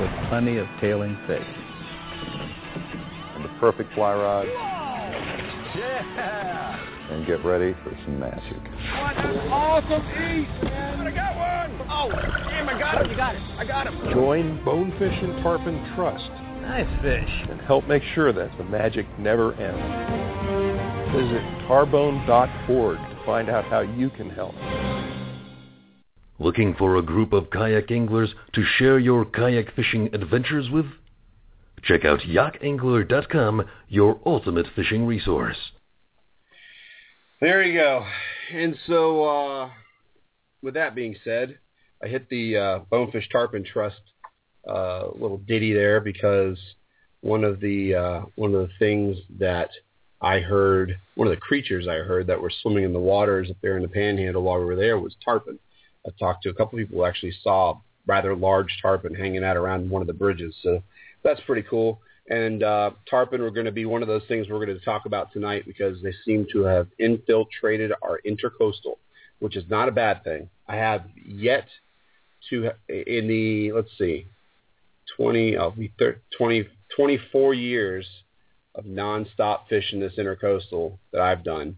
[0.00, 1.46] with plenty of tailing fish.
[3.34, 4.46] And the perfect fly rod.
[5.76, 6.78] Yeah!
[7.10, 8.62] And get ready for some magic.
[8.62, 11.06] What an Awesome eat, man.
[11.06, 11.88] I got one.
[11.90, 12.08] Oh,
[12.48, 13.10] damn, I got him.
[13.10, 13.42] You got it.
[13.58, 14.12] I got him.
[14.14, 16.30] Join Bonefish and Tarpon Trust.
[16.62, 17.30] Nice fish.
[17.50, 19.78] And help make sure that the magic never ends.
[21.12, 24.54] Visit tarbone.org to find out how you can help.
[26.38, 30.86] Looking for a group of kayak anglers to share your kayak fishing adventures with?
[31.82, 35.56] Check out yakangler.com, your ultimate fishing resource.
[37.40, 38.04] There you go.
[38.52, 39.70] And so, uh,
[40.62, 41.58] with that being said,
[42.02, 44.00] I hit the uh, Bonefish Tarpon Trust
[44.68, 46.58] uh, little ditty there because
[47.20, 49.70] one of the uh, one of the things that
[50.20, 53.56] I heard, one of the creatures I heard that were swimming in the waters up
[53.62, 55.58] there in the Panhandle while we were there was tarpon.
[56.06, 59.56] I talked to a couple of people who actually saw rather large tarpon hanging out
[59.56, 60.54] around one of the bridges.
[60.62, 60.82] So
[61.22, 62.00] that's pretty cool.
[62.30, 65.06] And uh, tarpon are going to be one of those things we're going to talk
[65.06, 68.96] about tonight because they seem to have infiltrated our intercoastal,
[69.38, 70.48] which is not a bad thing.
[70.66, 71.66] I have yet
[72.50, 74.26] to, in the, let's see,
[75.16, 78.06] 20, I'll be 30, 20, 24 years
[78.74, 81.76] of nonstop fishing this intercoastal that I've done,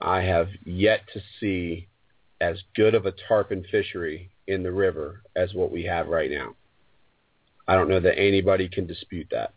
[0.00, 1.88] I have yet to see
[2.40, 6.54] as good of a tarpon fishery in the river as what we have right now.
[7.68, 9.52] I don't know that anybody can dispute that.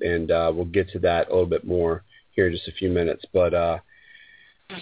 [0.00, 2.02] And uh, we'll get to that a little bit more
[2.32, 3.24] here in just a few minutes.
[3.32, 3.78] But uh,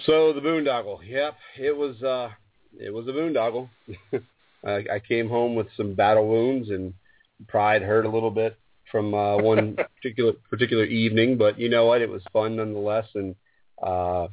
[0.05, 2.29] so the boondoggle, yep, it was uh,
[2.77, 3.69] it was a boondoggle.
[4.65, 6.93] I, I came home with some battle wounds and
[7.47, 8.57] pride hurt a little bit
[8.91, 12.01] from uh, one particular particular evening, but you know what?
[12.01, 13.35] It was fun nonetheless, and
[13.81, 14.27] uh,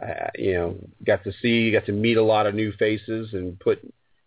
[0.00, 3.58] I, you know, got to see, got to meet a lot of new faces and
[3.58, 3.80] put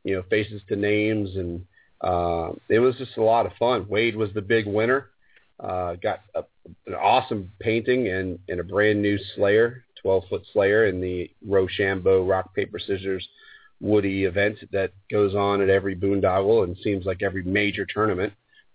[0.03, 1.65] you know faces to names, and
[2.01, 3.88] uh, it was just a lot of fun.
[3.88, 5.08] Wade was the big winner.
[5.60, 6.43] Uh, got a,
[6.88, 12.25] an awesome painting and, and a brand new Slayer, 12 foot Slayer in the Rochambeau
[12.25, 13.27] rock paper scissors
[13.82, 18.34] Woody event that goes on at every boondoggle and seems like every major tournament.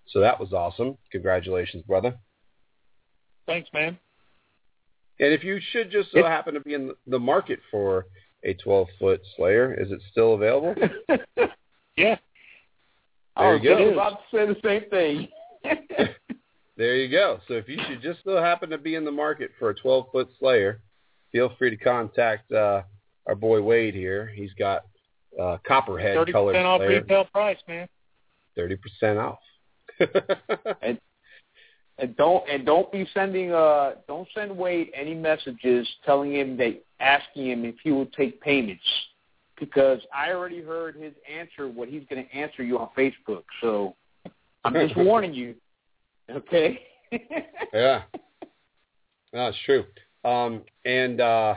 [0.09, 0.97] So that was awesome.
[1.13, 2.15] Congratulations, brother.
[3.47, 3.99] Thanks, man.
[5.21, 8.07] And if you should just so happen to be in the market for
[8.45, 10.75] a 12 foot Slayer, is it still available?
[11.97, 12.17] yeah.
[12.17, 12.19] There
[13.37, 13.85] I you go.
[13.85, 15.29] was about to say the same thing.
[16.77, 17.41] There you go.
[17.47, 20.07] So if you should just so happen to be in the market for a 12
[20.11, 20.81] foot Slayer,
[21.31, 22.83] feel free to contact uh,
[23.27, 24.33] our boy Wade here.
[24.35, 24.85] He's got
[25.41, 27.01] uh, copperhead Thirty colored percent off Slayer.
[27.01, 27.89] retail price, man.
[28.57, 29.39] Thirty percent off.
[30.83, 30.99] and
[31.99, 36.83] and don't and don't be sending uh don't send Wade any messages telling him that
[37.01, 38.83] asking him if he will take payments
[39.59, 43.45] because I already heard his answer what he's going to answer you on Facebook.
[43.61, 43.95] So
[44.65, 45.55] I'm just warning you.
[46.31, 46.81] Okay.
[47.73, 48.03] yeah.
[49.33, 49.85] No, true.
[50.25, 51.55] Um, and uh,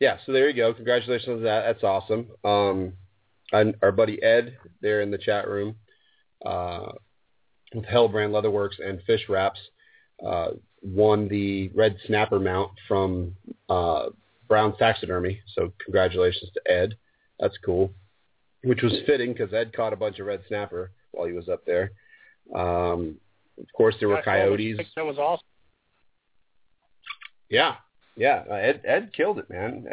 [0.00, 0.74] yeah, so there you go.
[0.74, 1.62] Congratulations on that.
[1.66, 2.26] That's awesome.
[2.44, 2.92] Um,
[3.52, 5.76] and our buddy Ed there in the chat room
[6.44, 6.92] uh,
[7.74, 9.60] with Hellbrand Leatherworks and Fish Wraps
[10.24, 10.50] uh,
[10.82, 13.34] won the red snapper mount from
[13.68, 14.06] uh,
[14.48, 15.40] Brown's Taxidermy.
[15.54, 16.96] So congratulations to Ed.
[17.40, 17.90] That's cool.
[18.62, 21.64] Which was fitting because Ed caught a bunch of red snapper while he was up
[21.66, 21.92] there.
[22.54, 23.16] Um,
[23.58, 24.80] of course, there were I saw those coyotes.
[24.96, 25.44] That was awesome.
[27.48, 27.76] Yeah,
[28.16, 28.42] yeah.
[28.50, 29.86] Uh, Ed Ed killed it, man.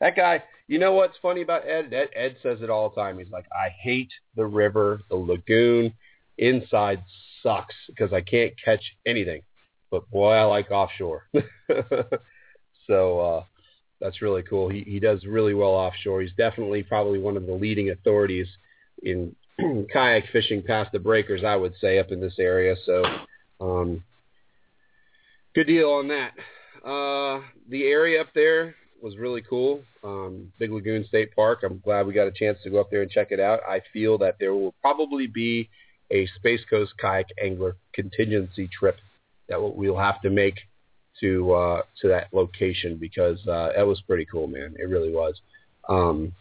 [0.00, 0.42] That guy.
[0.66, 1.92] You know what's funny about Ed?
[1.92, 2.08] Ed?
[2.16, 3.18] Ed says it all the time.
[3.18, 5.92] He's like, I hate the river, the lagoon.
[6.38, 7.02] Inside
[7.42, 9.42] sucks because I can't catch anything.
[9.90, 11.28] But boy, I like offshore.
[12.86, 13.44] so uh,
[14.00, 14.68] that's really cool.
[14.68, 16.22] He he does really well offshore.
[16.22, 18.48] He's definitely probably one of the leading authorities
[19.02, 19.34] in
[19.92, 22.74] kayak fishing past the breakers, I would say, up in this area.
[22.84, 23.04] So
[23.60, 24.02] um,
[25.54, 26.32] good deal on that.
[26.84, 29.82] Uh, the area up there was really cool.
[30.02, 31.60] Um, Big Lagoon State Park.
[31.62, 33.60] I'm glad we got a chance to go up there and check it out.
[33.68, 35.68] I feel that there will probably be
[36.14, 38.96] a Space Coast kayak angler contingency trip
[39.48, 40.54] that we'll have to make
[41.20, 44.74] to uh, to that location because uh, that was pretty cool, man.
[44.78, 45.40] It really was.
[45.88, 46.32] Um,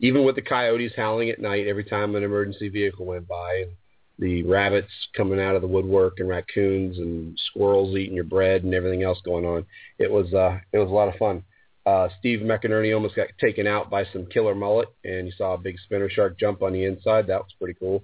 [0.00, 3.72] even with the coyotes howling at night every time an emergency vehicle went by, and
[4.18, 8.74] the rabbits coming out of the woodwork, and raccoons and squirrels eating your bread, and
[8.74, 9.66] everything else going on,
[9.98, 11.42] it was uh, it was a lot of fun.
[11.86, 15.58] Uh, Steve McInerney almost got taken out by some killer mullet, and you saw a
[15.58, 17.26] big spinner shark jump on the inside.
[17.26, 18.02] That was pretty cool.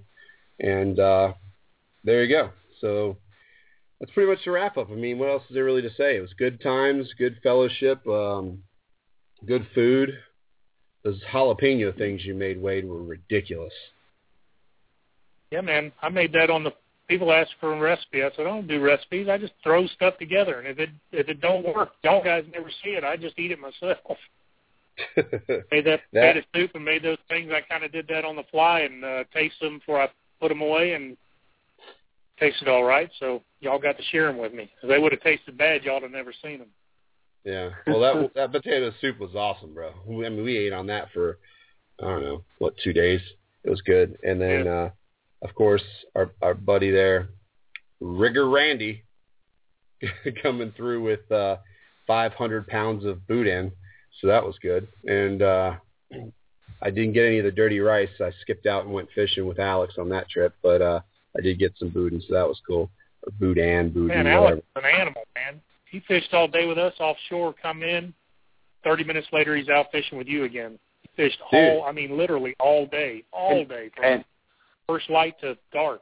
[0.59, 1.33] And uh,
[2.03, 2.51] there you go.
[2.79, 3.17] So
[3.99, 4.89] that's pretty much the wrap up.
[4.91, 6.17] I mean, what else is there really to say?
[6.17, 8.59] It was good times, good fellowship, um,
[9.45, 10.09] good food.
[11.03, 13.73] Those jalapeno things you made, Wade, were ridiculous.
[15.51, 15.91] Yeah, man.
[16.01, 16.71] I made that on the
[17.07, 18.23] people ask for a recipe.
[18.23, 19.27] I said, I don't do recipes.
[19.29, 22.69] I just throw stuff together, and if it if it don't work, y'all guys never
[22.83, 23.03] see it.
[23.03, 23.97] I just eat it myself.
[25.71, 27.51] made that, That- made a soup and made those things.
[27.53, 30.09] I kind of did that on the fly and uh, tasted them before I
[30.41, 31.15] put them away and
[32.39, 33.09] tasted all right.
[33.19, 34.69] So y'all got to share them with me.
[34.81, 36.69] If they would have tasted bad, y'all have never seen them.
[37.45, 37.69] Yeah.
[37.87, 39.91] Well, that that potato soup was awesome, bro.
[40.05, 41.37] I mean, we ate on that for
[42.01, 43.21] I don't know what two days.
[43.63, 44.89] It was good, and then uh,
[45.43, 45.83] of course
[46.15, 47.29] our our buddy there,
[47.99, 49.03] Rigger Randy,
[50.41, 51.57] coming through with uh,
[52.07, 53.71] 500 pounds of boudin,
[54.19, 54.87] so that was good.
[55.05, 55.75] And uh,
[56.81, 58.09] I didn't get any of the dirty rice.
[58.19, 60.99] I skipped out and went fishing with Alex on that trip, but uh,
[61.37, 62.89] I did get some boudin, so that was cool.
[63.23, 64.45] Or boudin, boudin, Man, whatever.
[64.47, 65.61] Alex is an animal, man.
[65.89, 68.13] He fished all day with us offshore, come in.
[68.83, 70.79] 30 minutes later, he's out fishing with you again.
[71.03, 74.25] He fished all, I mean, literally all day, all And- day, from and
[74.87, 76.01] first light to dark.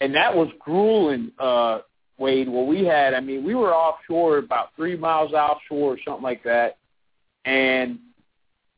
[0.00, 1.80] and that was grueling, uh,
[2.16, 2.48] Wade.
[2.48, 6.42] What we had, I mean, we were offshore about three miles offshore or something like
[6.44, 6.78] that,
[7.44, 7.98] and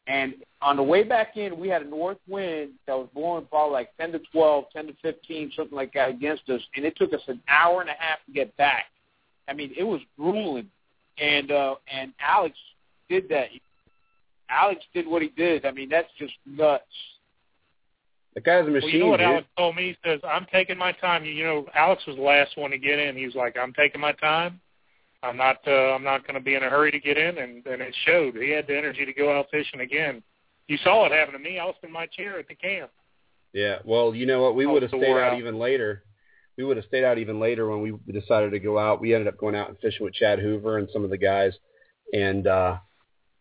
[0.06, 3.72] and on the way back in, we had a north wind that was blowing probably
[3.72, 7.12] like ten to twelve, ten to fifteen, something like that against us, and it took
[7.12, 8.86] us an hour and a half to get back.
[9.48, 10.68] I mean, it was grueling,
[11.18, 12.56] and uh, and Alex
[13.08, 13.48] did that.
[14.48, 15.66] Alex did what he did.
[15.66, 16.84] I mean, that's just nuts.
[18.34, 18.82] The guy's a machine.
[18.82, 19.26] Well, you know what dude.
[19.26, 19.88] Alex told me?
[19.88, 21.24] He says, I'm taking my time.
[21.24, 23.16] You, you know, Alex was the last one to get in.
[23.16, 24.60] He was like, I'm taking my time.
[25.22, 27.66] I'm not uh, I'm not going to be in a hurry to get in, and,
[27.66, 28.36] and it showed.
[28.36, 30.22] He had the energy to go out fishing again.
[30.68, 31.58] You saw it happen to me.
[31.58, 32.90] I was in my chair at the camp.
[33.52, 33.78] Yeah.
[33.84, 34.56] Well, you know what?
[34.56, 35.38] We would have stayed out out.
[35.38, 36.02] even later.
[36.56, 39.00] We would have stayed out even later when we decided to go out.
[39.00, 41.52] We ended up going out and fishing with Chad Hoover and some of the guys,
[42.14, 42.78] and uh,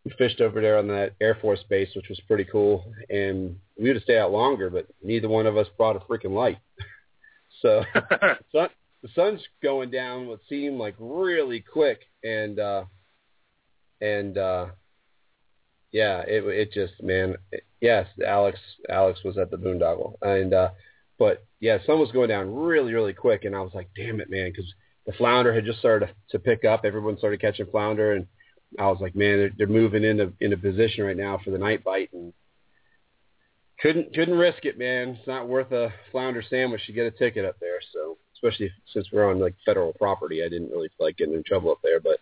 [0.04, 2.86] we fished over there on that Air Force base, which was pretty cool.
[3.10, 6.36] And we would have stayed out longer, but neither one of us brought a freaking
[6.36, 6.60] light.
[7.62, 7.84] so
[8.52, 8.70] sun,
[9.02, 12.84] the sun's going down what seemed like really quick, and uh,
[14.02, 14.68] and uh,
[15.96, 20.72] yeah, it it just man, it, yes, Alex Alex was at the boondoggle, and uh,
[21.18, 24.30] but yeah, sun was going down really really quick, and I was like, damn it,
[24.30, 24.70] man, because
[25.06, 26.84] the flounder had just started to, pick up.
[26.84, 28.28] Everyone started catching flounder, and
[28.78, 31.82] I was like, man, they're, they're moving into into position right now for the night
[31.86, 32.34] bite, and
[33.80, 35.16] couldn't couldn't risk it, man.
[35.18, 37.80] It's not worth a flounder sandwich to get a ticket up there.
[37.94, 41.44] So especially since we're on like federal property, I didn't really feel like getting in
[41.44, 42.02] trouble up there.
[42.02, 42.20] But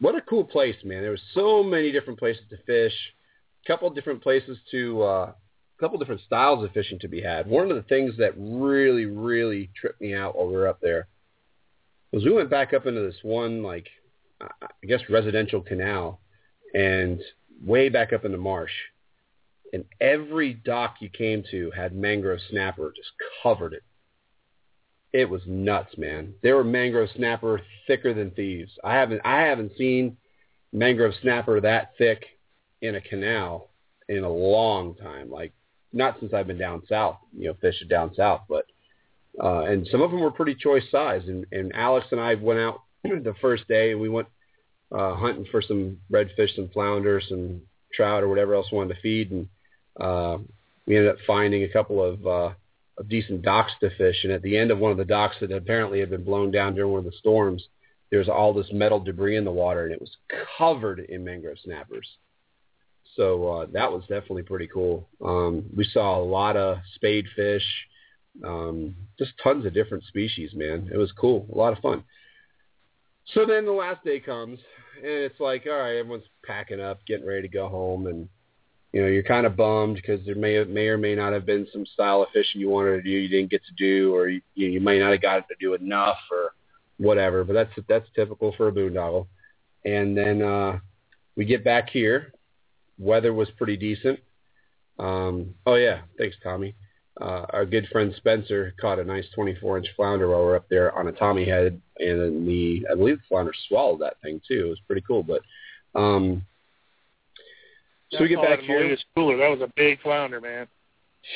[0.00, 1.02] what a cool place, man!
[1.02, 2.94] There was so many different places to fish,
[3.64, 7.46] a couple different places to, uh, a couple different styles of fishing to be had.
[7.46, 11.08] One of the things that really really tripped me out while we were up there
[12.12, 13.86] was we went back up into this one like
[14.40, 16.20] I guess residential canal,
[16.74, 17.20] and
[17.64, 18.72] way back up in the marsh
[19.72, 23.10] and every dock you came to had mangrove snapper just
[23.42, 23.82] covered it.
[25.12, 26.34] It was nuts, man.
[26.42, 28.72] There were mangrove snapper thicker than thieves.
[28.84, 30.16] I haven't I haven't seen
[30.72, 32.24] mangrove snapper that thick
[32.82, 33.70] in a canal
[34.08, 35.30] in a long time.
[35.30, 35.52] Like
[35.92, 38.66] not since I've been down south, you know, fishing down south, but
[39.42, 42.60] uh and some of them were pretty choice size and and Alex and I went
[42.60, 44.28] out the first day and we went
[44.92, 47.62] uh hunting for some redfish, some flounder, some
[47.94, 49.48] trout or whatever else we wanted to feed and
[49.98, 50.38] uh,
[50.86, 52.54] we ended up finding a couple of, uh,
[53.06, 54.16] decent docks to fish.
[54.24, 56.74] And at the end of one of the docks that apparently had been blown down
[56.74, 57.62] during one of the storms,
[58.10, 60.16] there was all this metal debris in the water, and it was
[60.56, 62.08] covered in mangrove snappers.
[63.16, 65.08] So uh, that was definitely pretty cool.
[65.24, 67.64] Um, we saw a lot of spade fish,
[68.44, 70.88] um, just tons of different species, man.
[70.92, 72.04] It was cool, a lot of fun.
[73.34, 74.58] So then the last day comes,
[74.96, 78.28] and it's like, all right, everyone's packing up, getting ready to go home, and
[78.92, 81.66] you know, you're kind of bummed because there may may or may not have been
[81.72, 84.40] some style of fishing you wanted to do you didn't get to do, or you,
[84.54, 86.52] you may not have got to do enough, or
[86.96, 87.44] whatever.
[87.44, 89.26] But that's that's typical for a boondoggle.
[89.84, 90.78] And then uh,
[91.36, 92.32] we get back here.
[92.98, 94.20] Weather was pretty decent.
[94.98, 96.74] Um, oh yeah, thanks Tommy.
[97.20, 100.96] Uh, our good friend Spencer caught a nice 24 inch flounder while we're up there
[100.96, 104.66] on a Tommy head, and the I believe the flounder swallowed that thing too.
[104.66, 105.42] It was pretty cool, but.
[105.94, 106.42] Um,
[108.10, 108.96] so we get back here.
[109.14, 109.36] Cooler.
[109.36, 110.66] That was a big flounder, man.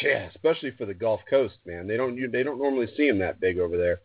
[0.02, 1.86] Yeah, especially for the Gulf Coast, man.
[1.86, 4.00] They don't you, they don't normally see them that big over there.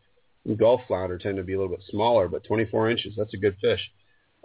[0.57, 3.57] Gulf flounder tend to be a little bit smaller, but 24 inches, that's a good
[3.61, 3.81] fish.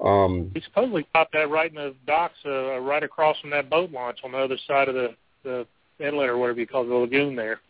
[0.04, 3.92] Um, He supposedly caught that right in the docks, uh, right across from that boat
[3.92, 5.14] launch on the other side of the
[5.44, 5.66] the
[5.98, 7.60] inlet or whatever you call it, the lagoon there.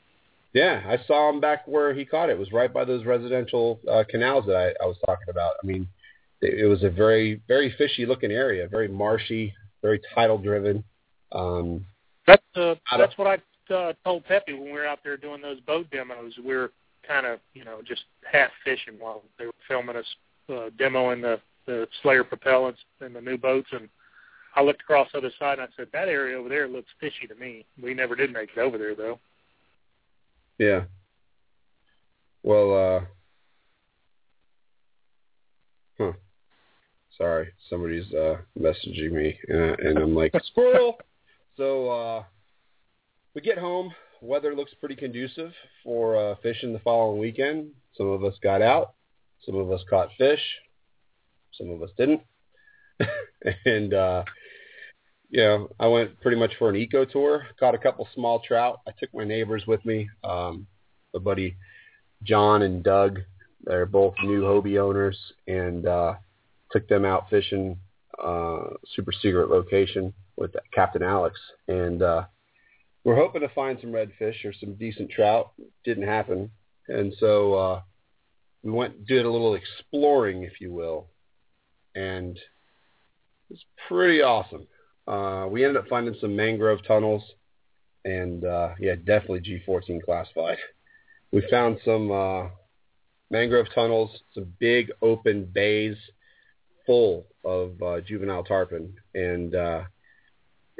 [0.52, 2.32] yeah, I saw him back where he caught it.
[2.32, 5.54] It was right by those residential uh, canals that I, I was talking about.
[5.62, 5.88] I mean,
[6.42, 10.82] it was a very very fishy looking area, very marshy, very title driven.
[11.32, 11.84] Um,
[12.26, 15.60] That's uh, that's what I uh, told Pepe when we were out there doing those
[15.60, 16.34] boat demos.
[16.38, 16.72] We were
[17.06, 20.06] kind of you know just half fishing while they were filming us
[20.48, 23.88] uh, demoing the the Slayer propellants and the new boats, and
[24.56, 27.26] I looked across the other side and I said, "That area over there looks fishy
[27.26, 29.18] to me." We never did make it over there though.
[30.58, 30.82] Yeah.
[32.42, 33.00] Well, uh,
[35.98, 36.12] huh.
[37.22, 40.96] Sorry, somebody's uh messaging me, uh, and I'm like, squirrel.
[41.56, 42.24] So uh,
[43.32, 43.92] we get home.
[44.20, 45.52] Weather looks pretty conducive
[45.84, 47.70] for uh, fishing the following weekend.
[47.96, 48.94] Some of us got out.
[49.46, 50.40] Some of us caught fish.
[51.56, 52.22] Some of us didn't.
[53.66, 54.24] and uh,
[55.30, 57.46] you know, I went pretty much for an eco tour.
[57.60, 58.80] Caught a couple small trout.
[58.88, 60.10] I took my neighbors with me.
[60.24, 60.66] Um,
[61.14, 61.54] my buddy
[62.24, 63.20] John and Doug.
[63.62, 65.16] They're both new Hobie owners,
[65.46, 66.14] and uh,
[66.72, 67.78] took them out fishing
[68.22, 68.64] uh,
[68.94, 72.24] super secret location with Captain Alex, and uh,
[73.04, 75.52] we're hoping to find some redfish or some decent trout.
[75.84, 76.50] Didn't happen,
[76.88, 77.80] and so uh,
[78.62, 81.08] we went did a little exploring, if you will,
[81.94, 82.38] and
[83.50, 84.66] it's pretty awesome.
[85.06, 87.22] Uh, we ended up finding some mangrove tunnels,
[88.04, 90.58] and uh, yeah, definitely G14 classified.
[91.32, 92.48] We found some uh,
[93.30, 95.96] mangrove tunnels, some big open bays
[96.86, 99.82] full of uh, juvenile tarpon, and uh,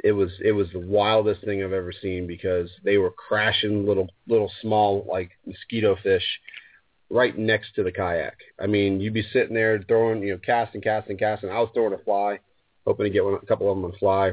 [0.03, 4.07] it was it was the wildest thing I've ever seen because they were crashing little
[4.27, 6.25] little small like mosquito fish
[7.09, 8.37] right next to the kayak.
[8.59, 11.49] I mean, you'd be sitting there throwing, you know, casting, casting, casting.
[11.49, 12.39] I was throwing a fly,
[12.85, 14.31] hoping to get one, a couple of them on fly,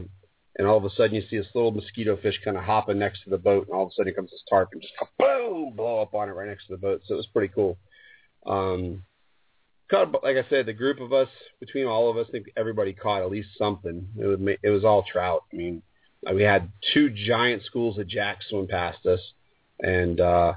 [0.56, 3.22] and all of a sudden you see this little mosquito fish kind of hopping next
[3.24, 6.00] to the boat, and all of a sudden it comes this tarpon, just boom, blow
[6.00, 7.02] up on it right next to the boat.
[7.06, 7.76] So it was pretty cool.
[8.46, 9.04] Um,
[9.90, 11.28] caught, like I said, the group of us,
[11.58, 14.06] between all of us, I think everybody caught at least something.
[14.18, 15.44] It was, it was all trout.
[15.52, 15.82] I mean,
[16.32, 19.20] we had two giant schools of jacks swim past us,
[19.80, 20.52] and uh,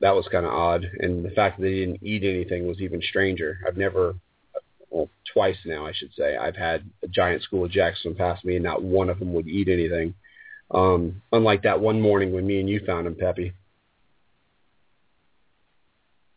[0.00, 0.84] that was kind of odd.
[1.00, 3.58] And the fact that they didn't eat anything was even stranger.
[3.66, 4.14] I've never,
[4.90, 8.44] well, twice now, I should say, I've had a giant school of jacks swim past
[8.44, 10.14] me, and not one of them would eat anything.
[10.70, 13.52] Um, unlike that one morning when me and you found them, Peppy.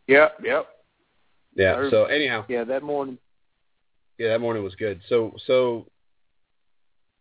[0.08, 0.75] Yep, yep.
[1.56, 1.90] Yeah.
[1.90, 2.46] So anyhow.
[2.48, 3.18] Yeah, that morning.
[4.18, 5.02] Yeah, that morning was good.
[5.10, 5.88] So so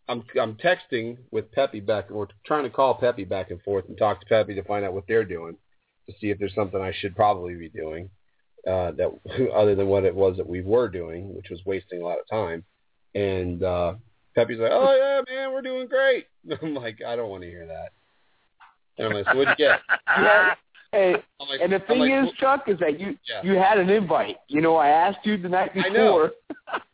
[0.08, 3.96] I'm I'm texting with Peppy back we're trying to call Peppy back and forth and
[3.96, 5.56] talk to Peppy to find out what they're doing
[6.08, 8.10] to see if there's something I should probably be doing
[8.66, 9.10] uh that
[9.54, 12.28] other than what it was that we were doing, which was wasting a lot of
[12.30, 12.64] time.
[13.14, 13.94] And uh
[14.34, 16.26] Peppy's like, "Oh yeah, man, we're doing great."
[16.62, 17.90] I'm like, "I don't want to hear that."
[18.98, 19.80] And I'm like, "So what'd you get?"
[20.16, 20.54] Yeah.
[20.94, 23.42] Like, and the thing like, is, Chuck, is that you Yeah.
[23.42, 24.36] you had an invite.
[24.48, 26.28] You know, I asked you the night I know.
[26.28, 26.32] before.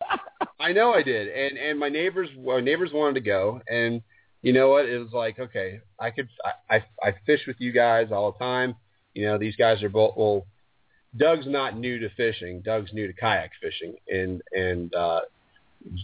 [0.61, 4.03] I know I did, and and my neighbors, my neighbors wanted to go, and
[4.43, 4.87] you know what?
[4.87, 6.29] It was like, okay, I could,
[6.71, 8.75] I, I, I fish with you guys all the time.
[9.15, 10.15] You know, these guys are both.
[10.17, 10.47] Well,
[11.17, 12.61] Doug's not new to fishing.
[12.61, 15.21] Doug's new to kayak fishing, and and uh,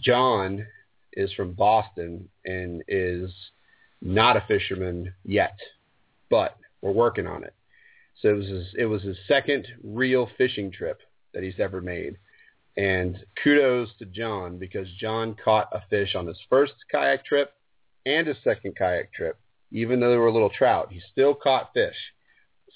[0.03, 0.65] John
[1.13, 3.31] is from Boston and is
[4.01, 5.57] not a fisherman yet,
[6.29, 7.53] but we're working on it.
[8.21, 10.99] So it was his, it was his second real fishing trip
[11.33, 12.17] that he's ever made.
[12.75, 17.51] And kudos to John because John caught a fish on his first kayak trip
[18.05, 19.39] and his second kayak trip.
[19.71, 21.95] Even though they were little trout, he still caught fish.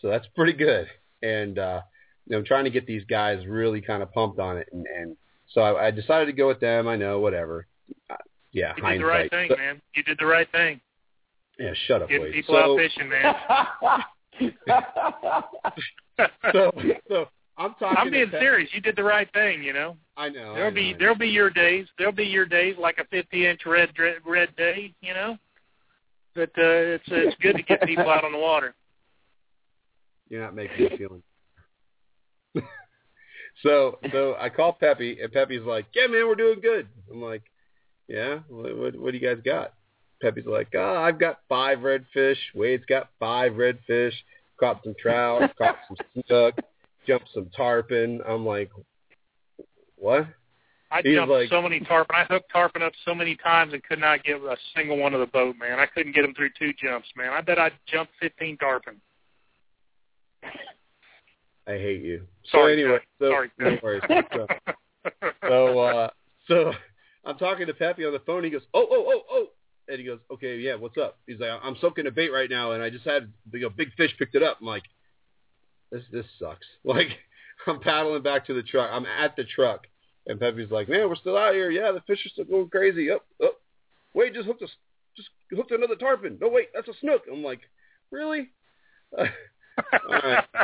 [0.02, 0.88] So that's pretty good.
[1.22, 1.82] And uh,
[2.26, 4.68] you know, I'm trying to get these guys really kind of pumped on it.
[4.72, 5.16] And, and
[5.54, 6.88] so I, I decided to go with them.
[6.88, 7.68] I know, whatever.
[8.10, 8.16] Uh,
[8.52, 8.92] yeah, You hindsight.
[9.00, 9.82] did the right thing, But- man.
[9.96, 10.82] You did the right thing.
[11.60, 12.34] Yeah, shut up, Getting Wade.
[12.34, 13.36] people so, out fishing, man.
[16.52, 16.72] so,
[17.08, 17.28] so
[17.58, 17.98] I'm talking.
[17.98, 18.70] I'm being serious.
[18.74, 19.64] You did the right thing.
[19.64, 20.54] You know, I know.
[20.54, 21.88] There'll know, be there'll be your days.
[21.98, 24.94] There'll be your days like a 50 inch red red, red day.
[25.02, 25.38] You know,
[26.34, 28.74] but uh, it's it's good to get people out on the water.
[30.30, 31.22] You're not making me feel.
[33.64, 37.44] so so I call Peppy and Peppy's like, "Yeah, man, we're doing good." I'm like,
[38.08, 39.74] "Yeah, what what, what do you guys got?"
[40.22, 42.38] Peppy's like, "Oh, I've got five redfish.
[42.54, 44.14] Wade's got five redfish.
[44.60, 45.52] Caught some trout.
[45.58, 45.98] caught some
[46.28, 46.56] snook.
[47.08, 48.70] Jumped some tarpon." I'm like,
[49.96, 50.28] "What?"
[50.92, 52.16] I He's jumped like- so many tarpon.
[52.16, 55.22] I hooked tarpon up so many times and could not get a single one of
[55.22, 55.80] the boat, man.
[55.80, 57.32] I couldn't get them through two jumps, man.
[57.32, 59.00] I bet I jumped 15 tarpon.
[61.68, 62.24] I hate you.
[62.52, 64.02] Sorry, so anyway, so Sorry, no worries.
[64.34, 64.48] So,
[65.48, 66.10] so uh
[66.48, 66.74] so
[67.26, 68.44] I'm talking to Peppy on the phone.
[68.44, 69.48] He goes, "Oh, oh, oh, oh,"
[69.92, 72.72] and he goes, "Okay, yeah, what's up?" He's like, "I'm soaking a bait right now,
[72.72, 74.84] and I just had you know, big fish picked it up." I'm like,
[75.92, 77.10] "This this sucks." Like
[77.68, 78.90] I'm paddling back to the truck.
[78.92, 79.86] I'm at the truck,
[80.26, 81.70] and Pepe's like, "Man, we're still out here.
[81.70, 83.12] Yeah, the fish are still going crazy.
[83.12, 83.60] Up, up.
[84.14, 84.68] Wait, just hooked a
[85.16, 86.38] just hooked another tarpon.
[86.42, 87.62] No, wait, that's a snook." I'm like,
[88.12, 88.50] "Really?"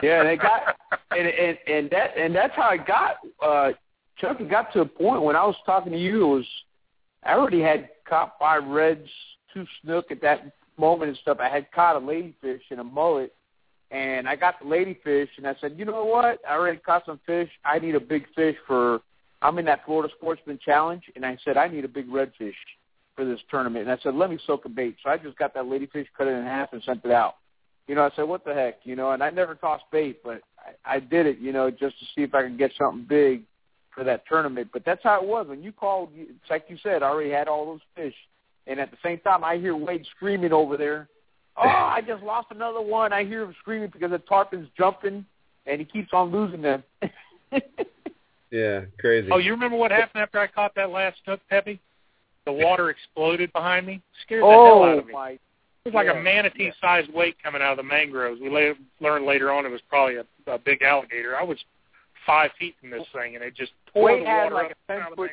[0.03, 0.75] Yeah, they got
[1.11, 3.71] and and and that and that's how I got uh
[4.17, 4.41] Chuck.
[4.41, 6.23] It got to a point when I was talking to you.
[6.23, 6.45] It was
[7.27, 9.07] I already had caught five reds,
[9.53, 11.37] two snook at that moment and stuff.
[11.39, 13.33] I had caught a ladyfish and a mullet,
[13.91, 16.39] and I got the ladyfish, and I said, you know what?
[16.47, 17.49] I already caught some fish.
[17.65, 19.01] I need a big fish for.
[19.41, 22.55] I'm in that Florida Sportsman Challenge, and I said I need a big redfish
[23.15, 23.87] for this tournament.
[23.87, 24.95] And I said, let me soak a bait.
[25.03, 27.35] So I just got that ladyfish, cut it in half, and sent it out.
[27.87, 29.11] You know, I said, what the heck, you know?
[29.11, 32.23] And I never tossed bait, but I, I did it, you know, just to see
[32.23, 33.43] if I could get something big
[33.97, 34.69] for that tournament.
[34.71, 36.09] But that's how it was when you called.
[36.15, 38.15] It's like you said, I already had all those fish,
[38.67, 41.09] and at the same time, I hear Wade screaming over there.
[41.59, 43.11] Oh, I just lost another one.
[43.11, 45.25] I hear him screaming because the tarpon's jumping,
[45.65, 46.83] and he keeps on losing them.
[48.51, 49.29] Yeah, crazy.
[49.31, 51.79] Oh, you remember what happened after I caught that last snook, Peppy?
[52.45, 54.01] The water exploded behind me.
[54.25, 55.13] Scared the oh hell out of me.
[55.13, 55.29] Oh, my!
[55.31, 55.39] It
[55.83, 58.39] was like yeah, a manatee-sized wake coming out of the mangroves.
[58.41, 61.35] We later, learned later on it was probably a, a big alligator.
[61.37, 61.57] I was
[62.25, 65.31] five feet from this thing, and it just tore Wade the had like a 10-foot.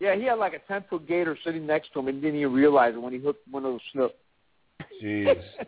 [0.00, 2.54] Yeah, he had like a ten foot gator sitting next to him, and didn't even
[2.54, 4.14] realize it when he hooked one of those snook.
[5.02, 5.36] Jeez.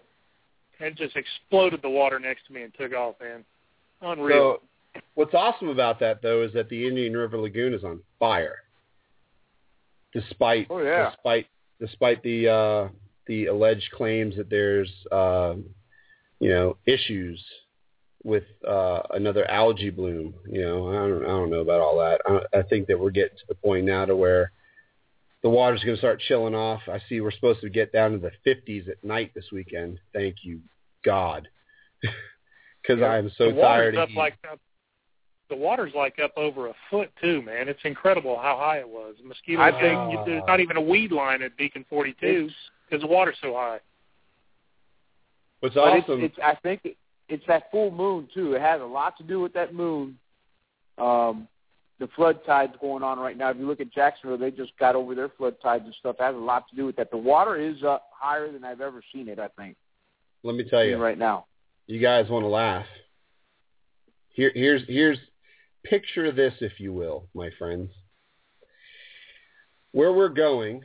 [0.80, 3.44] It just exploded the water next to me and took off, man.
[4.00, 4.58] Unreal.
[4.94, 8.56] So, what's awesome about that though is that the Indian River Lagoon is on fire,
[10.12, 11.10] despite Oh, yeah.
[11.10, 11.46] despite
[11.78, 12.88] despite the uh,
[13.28, 15.54] the alleged claims that there's uh,
[16.40, 17.40] you know issues
[18.24, 20.34] with uh, another algae bloom.
[20.48, 22.20] You know, I don't I don't know about all that.
[22.26, 24.52] I, I think that we're getting to the point now to where
[25.42, 26.82] the water's going to start chilling off.
[26.88, 29.98] I see we're supposed to get down to the 50s at night this weekend.
[30.12, 30.60] Thank you,
[31.04, 31.48] God,
[32.82, 33.96] because I am so the water's tired.
[33.96, 34.60] up of like up,
[35.50, 37.68] the water's like up over a foot too, man.
[37.68, 39.16] It's incredible how high it was.
[39.24, 42.48] Mosquitoes, I think think- you, there's not even a weed line at Beacon 42
[42.88, 43.80] because the water's so high.
[45.60, 46.24] What's But it's, awesome?
[46.24, 46.96] it's I think it,
[47.32, 48.52] it's that full moon too.
[48.52, 50.18] It has a lot to do with that moon.
[50.98, 51.48] Um,
[51.98, 53.50] the flood tides going on right now.
[53.50, 56.16] If you look at Jacksonville, they just got over their flood tides and stuff.
[56.20, 57.10] It has a lot to do with that.
[57.10, 59.38] The water is up higher than I've ever seen it.
[59.38, 59.76] I think
[60.42, 61.46] Let me tell you, right now.
[61.86, 62.86] you guys want to laugh.
[64.28, 65.18] Here, here's here's
[65.84, 67.90] picture this, if you will, my friends.
[69.92, 70.82] Where we're going,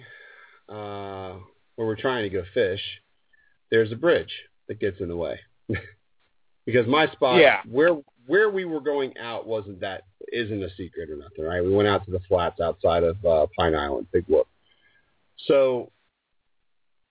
[0.69, 1.35] uh,
[1.75, 2.81] where we're trying to go fish,
[3.69, 4.31] there's a bridge
[4.69, 5.39] that gets in the way.
[6.67, 7.61] because my spot, Yeah.
[7.65, 7.97] where
[8.27, 10.03] where we were going out, wasn't that
[10.33, 11.63] isn't a secret or nothing, right?
[11.63, 14.47] We went out to the flats outside of uh, Pine Island, Big Whoop.
[15.45, 15.93] So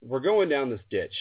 [0.02, 1.14] we're going down this ditch,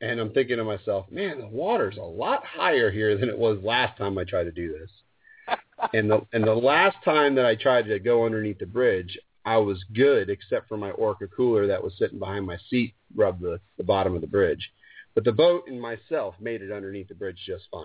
[0.00, 3.58] and I'm thinking to myself, man, the water's a lot higher here than it was
[3.60, 5.58] last time I tried to do this.
[5.94, 9.56] and the and the last time that I tried to go underneath the bridge, I
[9.56, 13.58] was good except for my Orca cooler that was sitting behind my seat rubbed the,
[13.78, 14.70] the bottom of the bridge.
[15.14, 17.84] But the boat and myself made it underneath the bridge just fine.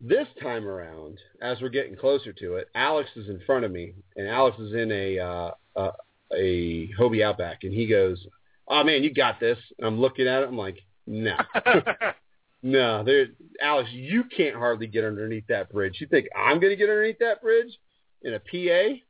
[0.00, 3.94] This time around, as we're getting closer to it, Alex is in front of me,
[4.16, 5.90] and Alex is in a uh, a,
[6.34, 8.24] a Hobie Outback, and he goes,
[8.68, 11.36] "Oh man, you got this." And I'm looking at it, I'm like, "No,
[12.62, 13.26] no, there,
[13.60, 15.98] Alex, you can't hardly get underneath that bridge.
[16.00, 17.78] You think I'm going to get underneath that bridge
[18.22, 19.00] in a PA,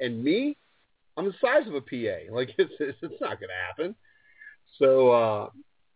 [0.00, 0.56] and me?
[1.16, 2.32] I'm the size of a PA.
[2.32, 3.94] Like it's it's, it's not going to happen."
[4.78, 5.50] So uh,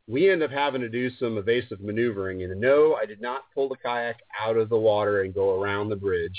[0.08, 2.42] we end up having to do some evasive maneuvering.
[2.42, 5.88] And no, I did not pull the kayak out of the water and go around
[5.88, 6.38] the bridge.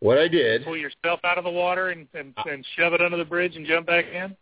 [0.00, 3.18] What I did, Pull yourself out of the water and, and, and shove it under
[3.18, 4.34] the bridge and jump back in.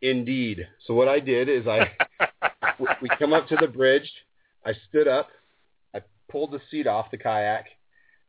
[0.00, 0.66] indeed.
[0.86, 1.90] So what I did is I
[2.80, 4.10] we- we come up to the bridge.
[4.64, 5.28] I stood up.
[5.94, 7.66] I pulled the seat off the kayak,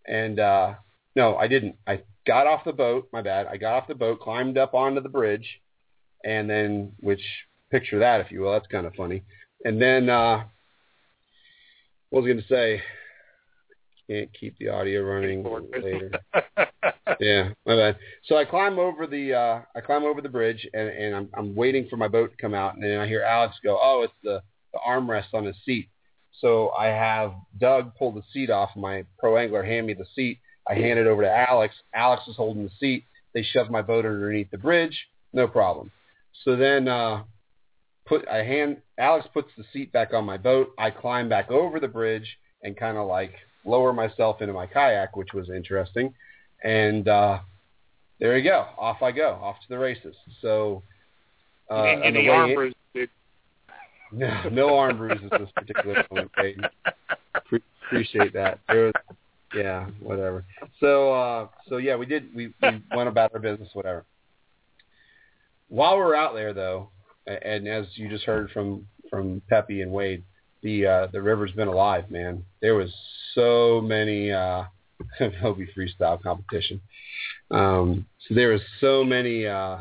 [0.05, 0.73] and uh,
[1.15, 1.77] no, I didn't.
[1.87, 3.07] I got off the boat.
[3.13, 3.47] My bad.
[3.47, 5.47] I got off the boat, climbed up onto the bridge,
[6.25, 7.23] and then which
[7.79, 8.53] picture that, if you will.
[8.53, 9.23] That's kind of funny.
[9.65, 10.43] And then uh,
[12.09, 12.81] what was I going to say?
[14.09, 16.11] Can't keep the audio running later.
[17.19, 17.97] Yeah, my bad.
[18.25, 21.55] So I climb over the uh I climb over the bridge and, and I'm I'm
[21.55, 24.13] waiting for my boat to come out and then I hear Alex go, Oh, it's
[24.23, 24.41] the,
[24.73, 25.87] the armrest on his seat.
[26.41, 30.39] So I have Doug pull the seat off my pro angler, hand me the seat.
[30.67, 31.75] I hand it over to Alex.
[31.93, 33.05] Alex is holding the seat.
[33.33, 34.97] They shove my boat underneath the bridge,
[35.31, 35.91] no problem.
[36.43, 37.23] So then uh
[38.05, 40.69] put I hand Alex puts the seat back on my boat.
[40.77, 43.33] I climb back over the bridge and kind of like
[43.65, 46.13] lower myself into my kayak, which was interesting.
[46.63, 47.39] And uh,
[48.19, 48.67] there you go.
[48.77, 49.39] Off I go.
[49.41, 50.15] Off to the races.
[50.41, 50.83] So
[51.69, 53.09] uh, you didn't the arm bruises, dude.
[54.11, 56.31] no, no arm bruises this particular moment.
[56.33, 56.65] Peyton.
[57.45, 58.59] Pre- appreciate that.
[58.67, 58.93] There was,
[59.55, 60.45] yeah, whatever.
[60.79, 62.33] So, uh, so yeah, we did.
[62.35, 64.05] We, we went about our business, whatever.
[65.69, 66.89] While we were out there, though,
[67.27, 70.23] and as you just heard from from Pepe and Wade,
[70.61, 72.43] the uh, the river's been alive, man.
[72.61, 72.93] There was
[73.33, 74.63] so many uh,
[75.19, 76.81] Hobie freestyle competition.
[77.51, 79.77] Um, so there was so many uh,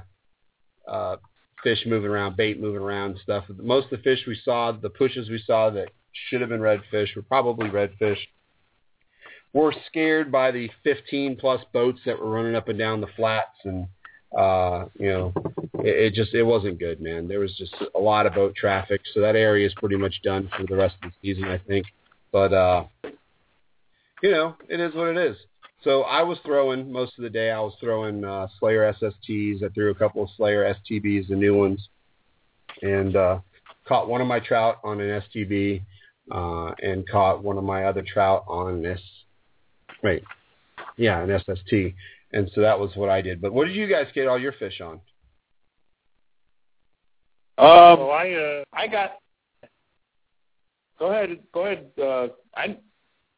[0.87, 1.17] uh,
[1.63, 3.45] fish moving around, bait moving around, stuff.
[3.49, 5.89] Most of the fish we saw, the pushes we saw that
[6.29, 8.19] should have been redfish were probably redfish.
[9.53, 13.57] We're scared by the 15 plus boats that were running up and down the flats
[13.65, 13.87] and
[14.37, 15.33] uh, you know,
[15.85, 17.29] it, it just it wasn't good, man.
[17.29, 20.51] There was just a lot of boat traffic, so that area is pretty much done
[20.57, 21.87] for the rest of the season, I think.
[22.33, 22.85] But uh,
[24.23, 25.37] you know, it is what it is.
[25.83, 27.51] So I was throwing most of the day.
[27.51, 29.63] I was throwing uh, Slayer SSTs.
[29.63, 31.87] I threw a couple of Slayer STBs, the new ones,
[32.81, 33.39] and uh,
[33.87, 35.83] caught one of my trout on an STB,
[36.33, 39.01] uh, and caught one of my other trout on this.
[40.03, 40.25] Wait,
[40.97, 41.95] yeah, an SST.
[42.33, 43.41] And so that was what I did.
[43.41, 45.01] But what did you guys get all your fish on?
[47.57, 49.19] Um, well, I uh, I got.
[50.99, 51.39] Go ahead.
[51.53, 51.91] Go ahead.
[52.01, 52.77] Uh, I,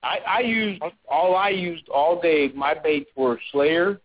[0.03, 2.51] I I used all I used all day.
[2.55, 4.01] My baits were Slayer,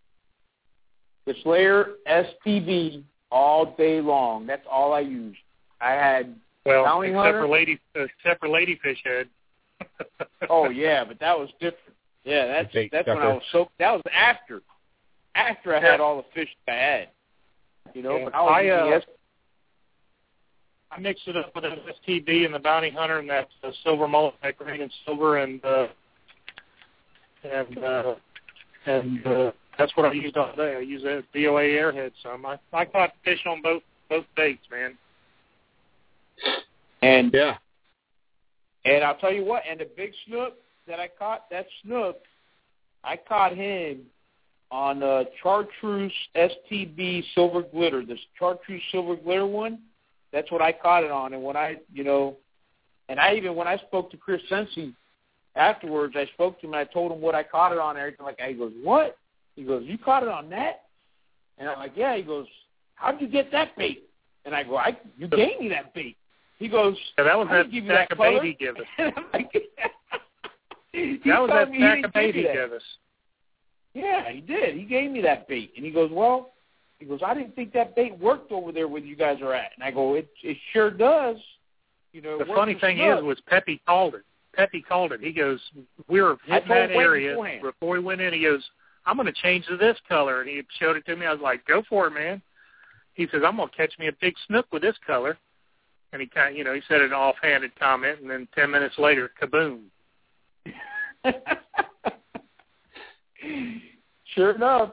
[1.26, 4.46] the Slayer STB all day long.
[4.46, 5.40] That's all I used.
[5.80, 6.36] I had
[6.66, 7.42] well, bounty except hunter.
[7.42, 9.30] for lady, except for ladyfish head.
[10.50, 11.96] oh yeah, but that was different.
[12.24, 13.70] Yeah, that's bait that's when I was so.
[13.80, 14.62] That was after,
[15.36, 17.10] after I had all the fish I had.
[17.94, 18.26] You know, Yeah.
[18.26, 19.04] but I was I, using uh, S-
[20.92, 24.08] I mixed it up with an STB and the bounty hunter and that uh, silver
[24.08, 25.88] mullet, that green and silver, and uh,
[27.44, 28.16] and uh,
[28.86, 30.76] and uh, that's what I used all day.
[30.76, 32.46] I used a DOA airhead some.
[32.46, 34.98] I I caught fish on both both baits, man.
[37.02, 37.58] and Yeah.
[38.84, 40.56] And I'll tell you what, and the big snook
[40.88, 42.18] that I caught, that snook,
[43.04, 44.02] I caught him
[44.72, 49.80] on uh chartreuse STB silver glitter, this chartreuse silver glitter one.
[50.32, 51.34] That's what I caught it on.
[51.34, 52.38] And when I, you know,
[53.10, 54.94] and I even when I spoke to Chris Sensi
[55.56, 57.92] afterwards, I spoke to him and I told him what I caught it on.
[57.92, 58.50] And everything like that.
[58.50, 59.18] He goes, "What?"
[59.56, 60.84] He goes, "You caught it on that?"
[61.58, 62.48] And I'm like, "Yeah." He goes,
[62.96, 64.04] "How'd you get that bait?"
[64.46, 66.16] And I go, "I you gave me that bait."
[66.62, 68.84] He goes, Yeah, that was that stack that of bait he gave us.
[69.00, 69.52] And I'm like,
[71.26, 72.84] That was that stack of bait he gave us.
[73.96, 74.76] Yeah, he did.
[74.76, 76.52] He gave me that bait, and he goes, "Well,"
[77.02, 79.72] he goes, "I didn't think that bait worked over there where you guys are at."
[79.76, 81.38] And I go, "It it sure does."
[82.14, 84.22] You know, The funny thing is, was Pepe called it.
[84.54, 85.20] Pepe called it.
[85.20, 85.60] He goes,
[86.08, 87.64] "We were I hitting that area beforehand.
[87.64, 88.64] before he went in." He goes,
[89.06, 91.26] "I'm going to change to this color," and he showed it to me.
[91.26, 92.40] I was like, "Go for it, man."
[93.16, 95.40] He says, "I'm going to catch me a big snook with this color,"
[96.14, 99.00] and he kind, of, you know, he said an offhanded comment, and then ten minutes
[99.00, 99.86] later, kaboom!
[104.36, 104.92] sure enough,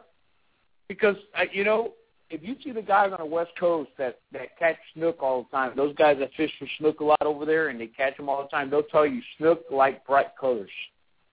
[0.88, 1.92] because uh, you know,
[2.30, 5.56] if you see the guys on the West Coast that that catch snook all the
[5.56, 8.28] time, those guys that fish for snook a lot over there, and they catch them
[8.28, 10.70] all the time, they'll tell you snook like bright colors.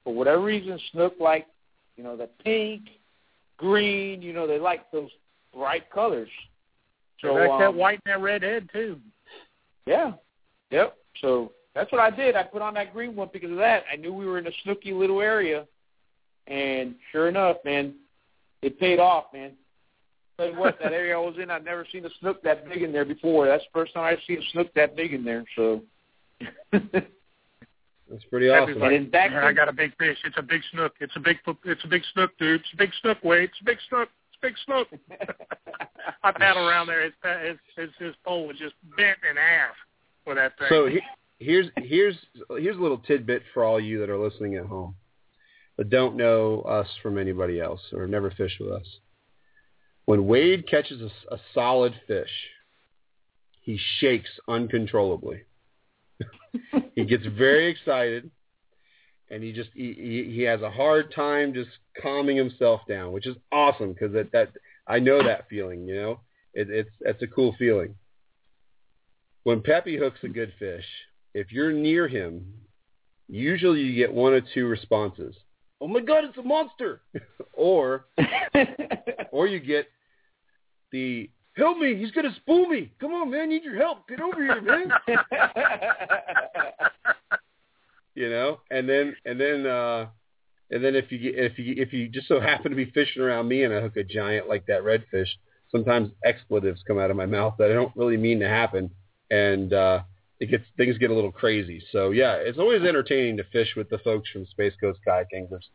[0.04, 1.48] For whatever reason, snook like,
[1.98, 2.84] you know, the pink,
[3.58, 4.22] green.
[4.22, 5.10] You know, they like those
[5.54, 6.30] bright colors.
[7.22, 9.00] So that's that um, white and that red head too.
[9.86, 10.14] Yeah.
[10.72, 10.96] Yep.
[11.22, 12.36] So that's what I did.
[12.36, 13.84] I put on that green one because of that.
[13.91, 15.66] I knew we were in a snooky little area,
[16.48, 17.96] and sure enough, man,
[18.62, 19.52] it paid off, man.
[20.38, 22.81] Tell you what, that area I was in, I've never seen a snook that big
[22.81, 23.47] in there before.
[23.47, 25.45] That's the first time I've seen a snook that big in there.
[25.55, 25.81] So.
[26.71, 28.79] That's pretty awesome.
[28.79, 30.17] like, And back I got a big fish.
[30.25, 30.93] It's a big snook.
[30.99, 31.38] It's a big.
[31.63, 32.61] It's a big snook, dude.
[32.61, 33.23] It's a big snook.
[33.23, 33.49] Wade.
[33.49, 34.09] It's a big snook.
[34.29, 34.88] It's a big snook.
[36.23, 37.03] I paddle around there.
[37.03, 39.75] His, his his his pole was just bent in half
[40.27, 40.67] with that thing.
[40.69, 41.01] So he,
[41.39, 42.15] here's here's
[42.49, 44.95] here's a little tidbit for all you that are listening at home
[45.77, 48.86] that don't know us from anybody else or never fished with us.
[50.06, 52.30] When Wade catches a, a solid fish,
[53.62, 55.43] he shakes uncontrollably.
[56.95, 58.30] he gets very excited,
[59.30, 61.70] and he just he, he he has a hard time just
[62.01, 64.49] calming himself down, which is awesome because that that
[64.88, 65.88] I know that feeling.
[65.88, 66.20] You know,
[66.53, 67.95] it, it's it's a cool feeling
[69.45, 70.86] when Peppy hooks a good fish,
[71.36, 72.45] if you're near him,
[73.30, 75.36] usually you get one or two responses.
[75.80, 77.01] Oh my god, it's a monster!
[77.53, 78.08] or
[79.32, 79.86] or you get
[80.91, 82.91] the help me, he's gonna spool me.
[82.99, 84.07] Come on, man, I need your help.
[84.07, 84.91] Get over here, man.
[88.15, 90.07] you know, and then and then uh
[90.71, 93.21] and then if you get if you if you just so happen to be fishing
[93.21, 95.29] around me and I hook a giant like that redfish,
[95.71, 98.89] sometimes expletives come out of my mouth that I don't really mean to happen,
[99.29, 100.01] and uh,
[100.39, 101.81] it gets things get a little crazy.
[101.91, 105.67] So yeah, it's always entertaining to fish with the folks from Space Coast Kayak Anglers,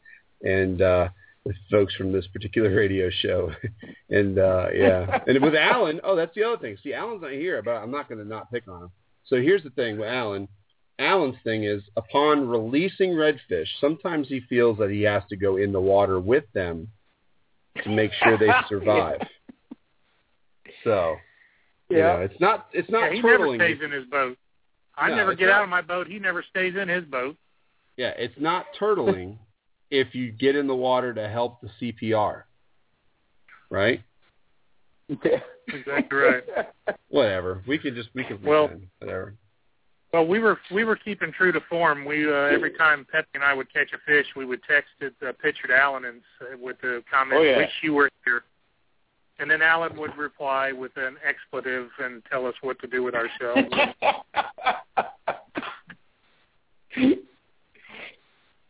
[0.42, 1.08] and uh,
[1.50, 3.50] with folks from this particular radio show,
[4.10, 6.00] and uh, yeah, and with Alan.
[6.04, 6.76] Oh, that's the other thing.
[6.82, 8.90] See, Alan's not here, but I'm not going to not pick on him.
[9.26, 10.48] So here's the thing with Alan.
[10.98, 15.72] Alan's thing is upon releasing redfish, sometimes he feels that he has to go in
[15.72, 16.88] the water with them
[17.82, 19.20] to make sure they survive.
[20.84, 21.16] So,
[21.88, 22.16] you Yeah.
[22.16, 24.36] know, it's not it's not Yeah, he never stays in his boat.
[24.96, 26.06] I No, never get not- out of my boat.
[26.06, 27.36] He never stays in his boat.
[27.96, 29.38] Yeah, it's not turtling
[29.90, 32.42] if you get in the water to help the CPR.
[33.70, 34.02] Right?
[35.72, 36.42] Exactly right.
[37.10, 37.62] Whatever.
[37.68, 38.88] We can just we can Well- pretend.
[38.98, 39.34] whatever.
[40.12, 42.04] Well, we were we were keeping true to form.
[42.04, 45.14] We uh, every time Pepe and I would catch a fish, we would text it,
[45.24, 47.58] uh, picture to Alan and s- with the comment, Oh, yeah.
[47.58, 48.42] "Wish you were here,"
[49.38, 53.14] and then Alan would reply with an expletive and tell us what to do with
[53.14, 53.68] ourselves.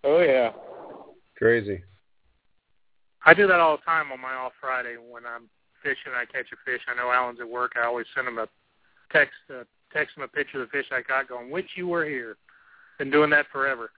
[0.05, 0.53] oh yeah.
[1.41, 1.83] Crazy.
[3.25, 5.49] I do that all the time on my off Friday when I'm
[5.83, 6.13] fishing.
[6.15, 6.83] I catch a fish.
[6.87, 7.73] I know Alan's at work.
[7.77, 8.47] I always send him a
[9.11, 12.05] text, uh, text him a picture of the fish I got, going, "Wish you were
[12.05, 12.37] here."
[12.99, 13.91] Been doing that forever.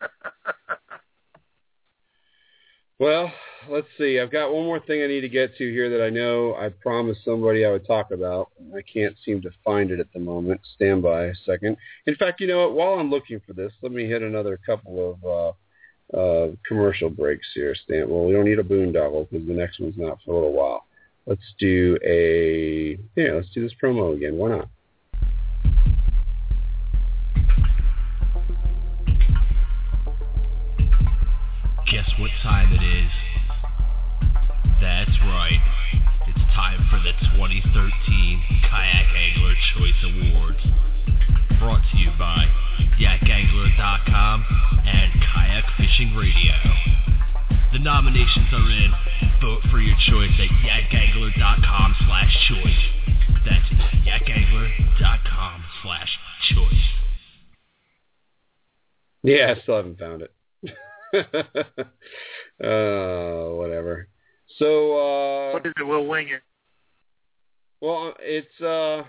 [3.00, 3.32] Well,
[3.68, 4.18] let's see.
[4.18, 6.68] I've got one more thing I need to get to here that I know I
[6.68, 8.50] promised somebody I would talk about.
[8.76, 10.60] I can't seem to find it at the moment.
[10.74, 11.76] Stand by a second.
[12.06, 12.72] In fact, you know what?
[12.72, 15.52] While I'm looking for this, let me hit another couple of uh,
[16.14, 17.74] uh, commercial breaks here.
[17.74, 18.10] Stand.
[18.10, 20.84] Well, we don't need a boondoggle because the next one's not for a little while.
[21.26, 23.32] Let's do a yeah.
[23.34, 24.36] Let's do this promo again.
[24.36, 24.68] Why not?
[31.90, 33.10] Guess what time it is?
[34.80, 35.60] That's right.
[36.28, 40.64] It's time for the 2013 Kayak Angler Choice Awards.
[41.58, 42.44] Brought to you by
[43.00, 44.44] YakAngler.com
[44.86, 46.54] and Kayak Fishing Radio.
[47.72, 48.92] The nominations are in.
[49.40, 52.82] Vote for your choice at yakangler.com slash choice.
[53.44, 53.68] That's
[54.06, 56.08] yakangler.com slash
[56.50, 56.84] choice.
[59.22, 60.32] Yeah, I still haven't found it.
[62.64, 64.08] uh, whatever.
[64.58, 65.84] So, uh, What is it?
[65.84, 66.42] We'll wing it.
[67.80, 69.04] Well, it's uh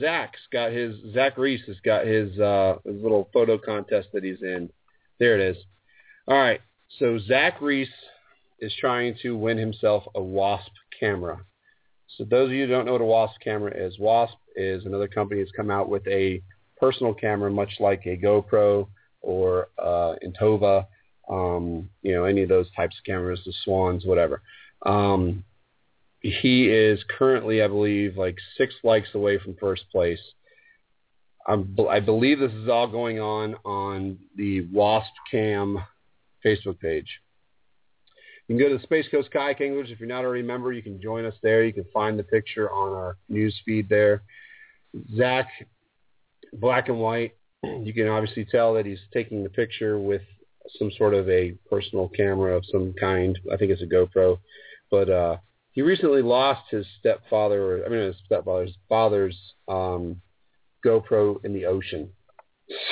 [0.00, 4.42] Zach's got his Zach Reese has got his uh his little photo contest that he's
[4.42, 4.70] in.
[5.18, 5.62] There it is.
[6.28, 6.60] All right.
[6.98, 7.88] So Zach Reese
[8.60, 11.40] is trying to win himself a Wasp camera.
[12.16, 15.08] So those of you who don't know what a Wasp camera is, Wasp is another
[15.08, 16.42] company that's come out with a
[16.78, 18.88] personal camera much like a GoPro
[19.20, 20.86] or uh Intova,
[21.28, 24.42] um, you know, any of those types of cameras, the Swans, whatever.
[24.84, 25.44] Um,
[26.20, 30.20] he is currently, I believe, like six likes away from first place.
[31.46, 35.78] I'm, I believe this is all going on on the Wasp Cam
[36.44, 37.06] Facebook page.
[38.48, 39.90] You can go to the Space Coast Kayak Anglers.
[39.90, 41.64] If you're not already a member, you can join us there.
[41.64, 44.22] You can find the picture on our news feed there.
[45.16, 45.48] Zach,
[46.52, 47.32] black and white.
[47.62, 50.22] You can obviously tell that he's taking the picture with
[50.78, 53.38] some sort of a personal camera of some kind.
[53.52, 54.38] I think it's a GoPro.
[54.90, 55.36] But uh,
[55.76, 59.36] he recently lost his stepfather, or I mean his stepfather's father's
[59.68, 60.20] um,
[60.84, 62.10] GoPro in the ocean.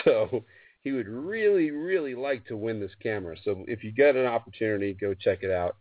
[0.04, 0.44] So
[0.84, 3.36] he would really, really like to win this camera.
[3.44, 5.74] So if you get an opportunity, go check it out.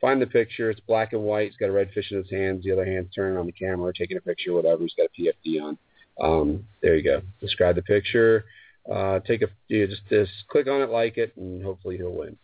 [0.00, 0.68] Find the picture.
[0.68, 1.50] It's black and white.
[1.50, 2.64] He's got a red fish in his hands.
[2.64, 4.82] The other hand's turning on the camera, taking a picture, whatever.
[4.82, 5.78] He's got a PFD on.
[6.20, 7.22] Um, there you go.
[7.40, 8.46] Describe the picture.
[8.92, 12.36] Uh, take a you just just click on it, like it, and hopefully he'll win.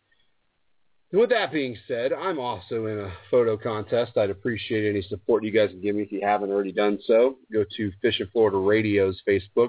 [1.13, 4.17] With that being said, I'm also in a photo contest.
[4.17, 7.37] I'd appreciate any support you guys can give me if you haven't already done so.
[7.53, 9.69] Go to Fishing Florida Radio's Facebook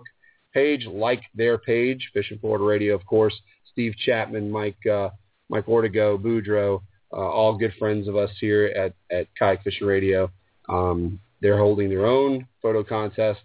[0.53, 3.37] page, like their page, Fishing Florida Radio, of course.
[3.73, 5.09] Steve Chapman, Mike uh,
[5.49, 6.81] Mike Ortego, Boudreaux,
[7.11, 10.31] uh, all good friends of us here at, at Kayak Fishing Radio.
[10.69, 13.41] Um, they're holding their own photo contest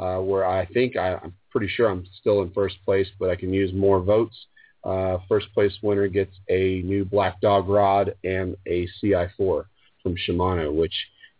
[0.00, 3.36] uh, where I think I, I'm pretty sure I'm still in first place, but I
[3.36, 4.36] can use more votes.
[4.84, 9.64] Uh, first place winner gets a new Black Dog rod and a CI4
[10.02, 10.94] from Shimano, which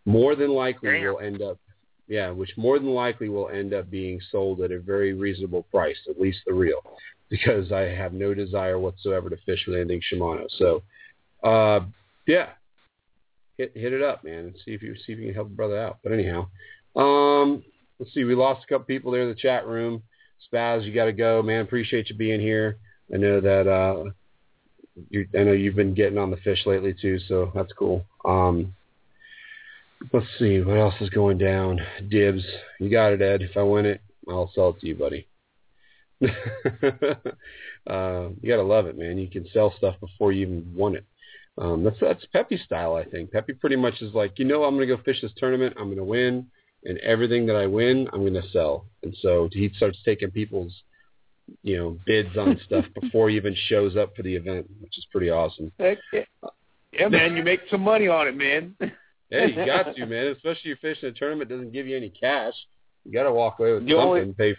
[0.05, 1.05] more than likely Damn.
[1.05, 1.59] will end up,
[2.09, 5.97] yeah, which more than likely will end up being sold at a very reasonable price,
[6.09, 6.80] at least the reel,
[7.30, 10.47] because I have no desire whatsoever to fish with anything Shimano.
[10.59, 10.82] So,
[11.45, 11.80] uh,
[12.26, 12.51] yeah,
[13.59, 15.51] hit hit it up, man, and see if you see if you can help a
[15.51, 15.99] brother out.
[16.03, 16.49] But anyhow,
[16.97, 17.62] um,
[17.99, 18.24] let's see.
[18.24, 20.03] We lost a couple people there in the chat room.
[20.53, 21.61] Spaz, you got to go, man.
[21.61, 22.78] Appreciate you being here.
[23.12, 24.11] I know that uh,
[25.11, 28.04] you, I know you've been getting on the fish lately too, so that's cool.
[28.24, 28.74] Um,
[30.12, 31.80] let's see what else is going down.
[32.09, 32.44] Dibs,
[32.80, 33.42] you got it, Ed.
[33.42, 35.26] If I win it, I'll sell it to you, buddy.
[36.22, 39.18] uh, you gotta love it, man.
[39.18, 41.04] You can sell stuff before you even won it.
[41.59, 43.30] Um, that's that's Pepe style, I think.
[43.30, 45.76] Pepe pretty much is like, you know, I'm gonna go fish this tournament.
[45.78, 46.46] I'm gonna win,
[46.84, 48.86] and everything that I win, I'm to sell.
[49.02, 50.72] And so he starts taking people's,
[51.62, 55.07] you know, bids on stuff before he even shows up for the event, which is
[55.11, 55.70] pretty awesome.
[55.78, 56.22] Heck yeah.
[56.92, 58.74] yeah, man, you make some money on it, man.
[59.28, 60.28] Hey, you got to, man.
[60.28, 62.55] Especially if fishing a tournament doesn't give you any cash.
[63.05, 64.07] You got to walk away with The something.
[64.07, 64.57] only- and pay.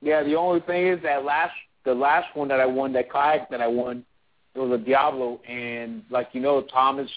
[0.00, 1.52] Yeah, the only thing is that last
[1.84, 4.04] the last one that I won, that kayak that I won,
[4.54, 7.10] it was a Diablo, and like you know, Thomas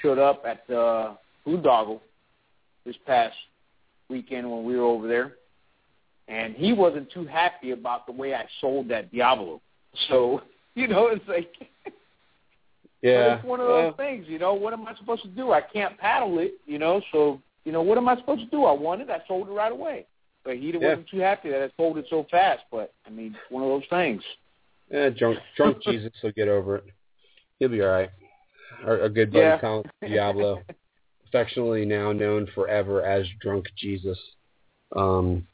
[0.00, 2.00] showed up at the Boondoggle
[2.86, 3.34] this past
[4.08, 5.34] weekend when we were over there,
[6.28, 9.60] and he wasn't too happy about the way I sold that Diablo.
[10.08, 10.42] So
[10.74, 11.52] you know, it's like
[13.04, 13.34] Yeah.
[13.34, 14.54] It's one of those things, you know.
[14.54, 15.52] What am I supposed to do?
[15.52, 17.02] I can't paddle it, you know.
[17.12, 18.64] So, you know, what am I supposed to do?
[18.64, 19.10] I won it.
[19.10, 20.06] I sold it right away.
[20.42, 20.78] But he Yeah.
[20.78, 22.62] wasn't too happy that I sold it so fast.
[22.72, 24.22] But I mean, it's one of those things.
[24.90, 26.84] Yeah, drunk, drunk Jesus will get over it.
[27.58, 28.10] He'll be all right.
[28.86, 29.58] Our, our good buddy Yeah.
[29.58, 30.62] Thomas Diablo,
[31.26, 34.18] affectionately now known forever as Drunk Jesus.
[34.96, 35.46] Um,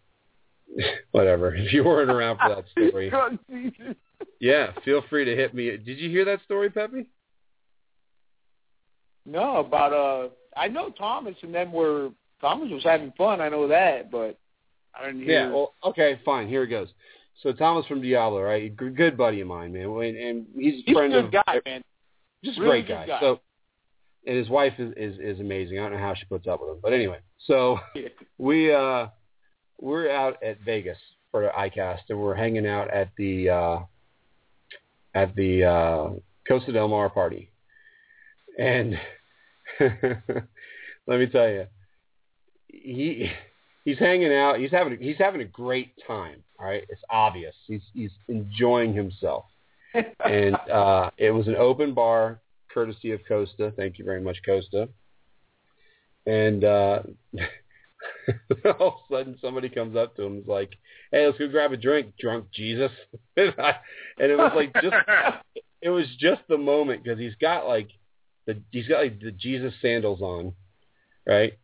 [1.13, 1.55] whatever.
[1.55, 3.11] If you weren't around for that story,
[4.41, 5.77] yeah, feel free to hit me.
[5.77, 7.07] Did you hear that story, Peppy?
[9.27, 12.11] No, about uh, I know Thomas and them were
[12.41, 13.41] Thomas was having fun.
[13.41, 14.39] I know that, but
[14.99, 15.47] I didn't hear.
[15.47, 15.53] Yeah.
[15.53, 16.49] Well, okay, fine.
[16.49, 16.89] Here it goes.
[17.43, 18.75] So Thomas from Diablo, right?
[18.75, 21.61] Good buddy of mine, man, and, and he's a he's a friend good of guy,
[21.65, 21.83] man.
[22.45, 23.07] just Really great guy.
[23.07, 23.21] guy.
[23.21, 23.41] So,
[24.27, 25.79] and his wife is, is is amazing.
[25.79, 27.19] I don't know how she puts up with him, but anyway.
[27.47, 27.79] So
[28.39, 29.07] we uh
[29.81, 30.99] we're out at Vegas
[31.31, 33.79] for ICAST, and we're hanging out at the uh
[35.15, 36.11] at the uh
[36.47, 37.51] Costa Del Mar party,
[38.59, 38.99] and
[39.81, 41.67] let me tell you,
[42.69, 43.31] he
[43.85, 44.59] he's hanging out.
[44.59, 46.43] He's having he's having a great time.
[46.59, 47.55] All right, it's obvious.
[47.67, 49.47] He's he's enjoying himself
[50.25, 52.41] and uh, it was an open bar
[52.73, 53.73] courtesy of Costa.
[53.77, 54.89] Thank you very much, Costa.
[56.27, 57.03] And uh,
[58.79, 60.73] all of a sudden, somebody comes up to him and is like,
[61.13, 62.93] "Hey, let's go grab a drink, drunk Jesus."
[63.37, 63.77] and, I,
[64.19, 64.95] and it was like just
[65.83, 67.89] it was just the moment because he's got like
[68.47, 70.55] the he's got like the Jesus sandals on,
[71.27, 71.55] right?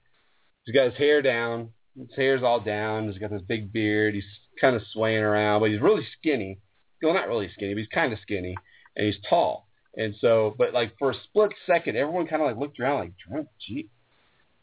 [0.65, 1.71] He's got his hair down.
[1.97, 3.09] His hair's all down.
[3.09, 4.15] He's got this big beard.
[4.15, 4.25] He's
[4.61, 6.59] kind of swaying around, but he's really skinny
[7.03, 8.55] well, not really skinny, but he's kind of skinny,
[8.97, 9.67] and he's tall.
[9.97, 13.13] And so, but like for a split second, everyone kind of like looked around like,
[13.17, 13.89] drunk, gee,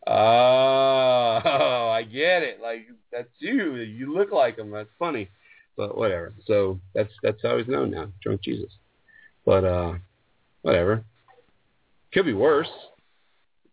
[0.08, 0.12] oh,
[1.93, 2.60] I get it.
[2.62, 3.76] Like that's you.
[3.76, 4.72] You look like him.
[4.72, 5.30] That's funny,
[5.78, 6.34] but whatever.
[6.45, 8.72] So that's that's how he's known now, drunk Jesus.
[9.45, 9.93] But uh,
[10.62, 11.04] whatever.
[12.14, 12.70] Could be worse.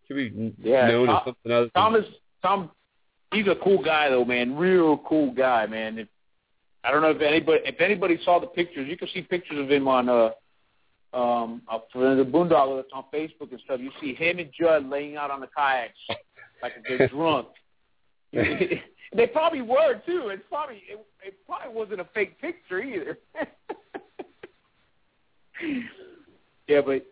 [0.07, 1.69] Could be Yeah, known as something other.
[1.75, 2.05] Thomas,
[2.41, 2.71] Tom,
[3.33, 4.55] he's a cool guy though, man.
[4.55, 5.99] Real cool guy, man.
[5.99, 6.07] If,
[6.83, 8.87] I don't know if anybody if anybody saw the pictures.
[8.89, 10.31] You can see pictures of him on uh
[11.13, 13.79] um uh, for the boondoggle that's on Facebook and stuff.
[13.79, 15.97] You see him and Judd laying out on the kayaks
[16.61, 17.47] like they're drunk.
[18.33, 20.29] they probably were too.
[20.29, 23.17] It's probably it, it probably wasn't a fake picture either.
[26.67, 27.05] yeah, but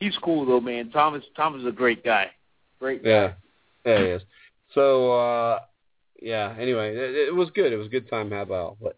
[0.00, 0.90] he's cool though, man.
[0.90, 2.30] Thomas Thomas is a great guy.
[2.80, 3.10] Great guy.
[3.10, 3.32] Yeah,
[3.84, 4.22] yeah, he is.
[4.74, 5.60] So, uh,
[6.20, 6.54] yeah.
[6.58, 7.72] Anyway, it, it was good.
[7.72, 8.30] It was a good time.
[8.30, 8.78] How about?
[8.80, 8.96] But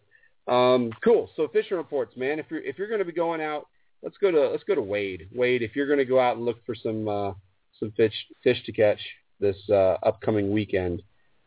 [0.51, 1.29] um, cool.
[1.35, 2.39] So fishing reports, man.
[2.39, 3.67] If you're if you're going to be going out,
[4.03, 5.29] let's go to let's go to Wade.
[5.33, 7.33] Wade, if you're going to go out and look for some uh,
[7.79, 8.99] some fish fish to catch
[9.39, 11.01] this uh, upcoming weekend,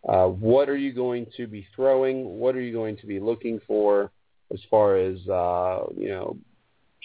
[0.09, 2.39] uh, what are you going to be throwing?
[2.39, 4.11] What are you going to be looking for
[4.53, 6.37] as far as uh, you know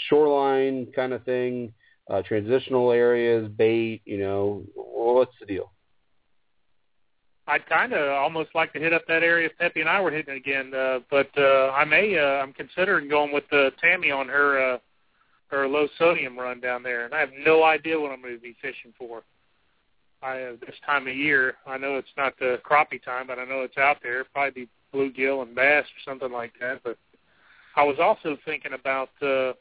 [0.09, 1.73] shoreline kind of thing?
[2.09, 5.71] Uh, transitional areas, bait, you know, what's the deal?
[7.47, 10.11] I'd kind of almost like to hit up that area if Peppy and I were
[10.11, 12.17] hitting it again, uh, but uh, I may.
[12.17, 14.77] Uh, I'm considering going with uh, Tammy on her uh,
[15.53, 18.41] her low sodium run down there, and I have no idea what I'm going to
[18.41, 19.23] be fishing for.
[20.21, 23.45] I uh, this time of year, I know it's not the crappie time, but I
[23.45, 24.23] know it's out there.
[24.33, 26.81] Probably be bluegill and bass or something like that.
[26.83, 26.97] But
[27.75, 29.53] I was also thinking about uh,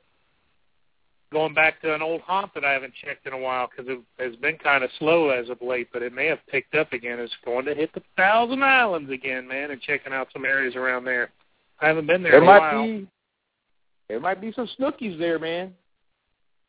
[1.32, 4.22] going back to an old haunt that I haven't checked in a while because it
[4.22, 7.18] has been kind of slow as of late, but it may have picked up again.
[7.18, 11.04] It's going to hit the Thousand Islands again, man, and checking out some areas around
[11.04, 11.30] there.
[11.80, 12.86] I haven't been there, There in a might while.
[12.86, 13.08] be
[14.08, 15.74] there might be some snookies there, man.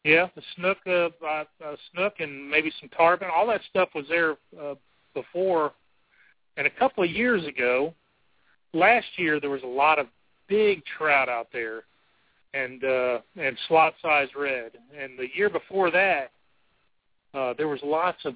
[0.03, 3.29] Yeah, the snook, uh, uh, uh, snook, and maybe some tarpon.
[3.33, 4.75] All that stuff was there uh,
[5.13, 5.71] before.
[6.57, 7.93] And a couple of years ago,
[8.73, 10.07] last year there was a lot of
[10.49, 11.83] big trout out there,
[12.53, 14.71] and uh, and slot size red.
[14.97, 16.31] And the year before that,
[17.33, 18.35] uh, there was lots of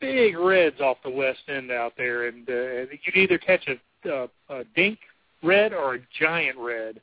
[0.00, 4.28] big reds off the west end out there, and uh, you'd either catch a, a,
[4.50, 4.98] a dink
[5.44, 7.00] red or a giant red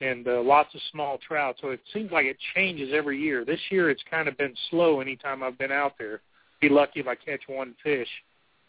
[0.00, 1.56] and uh, lots of small trout.
[1.60, 3.44] So it seems like it changes every year.
[3.44, 6.20] This year it's kind of been slow anytime I've been out there.
[6.60, 8.08] Be lucky if I catch one fish.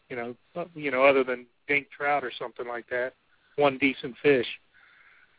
[0.10, 3.14] You know, uh, you know, other than dink trout or something like that,
[3.58, 4.48] one decent fish.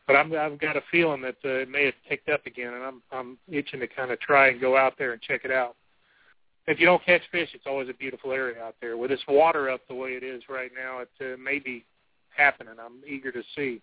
[0.06, 2.84] But I'm, I've got a feeling that uh, it may have picked up again, and
[2.84, 5.76] I'm I'm itching to kind of try and go out there and check it out.
[6.66, 8.96] If you don't catch fish, it's always a beautiful area out there.
[8.96, 11.84] With this water up the way it is right now, it uh, may be
[12.36, 12.74] happening.
[12.80, 13.80] I'm eager to see.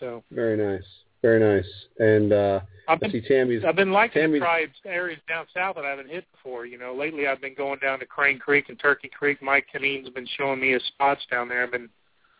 [0.00, 0.86] So very nice,
[1.22, 1.70] very nice.
[1.98, 3.64] And uh, I've been, see Tammy's.
[3.66, 6.66] I've been liking Tammy's, to try areas down south that I haven't hit before.
[6.66, 9.42] You know, lately I've been going down to Crane Creek and Turkey Creek.
[9.42, 11.64] Mike Kineen's been showing me his spots down there.
[11.64, 11.88] I've been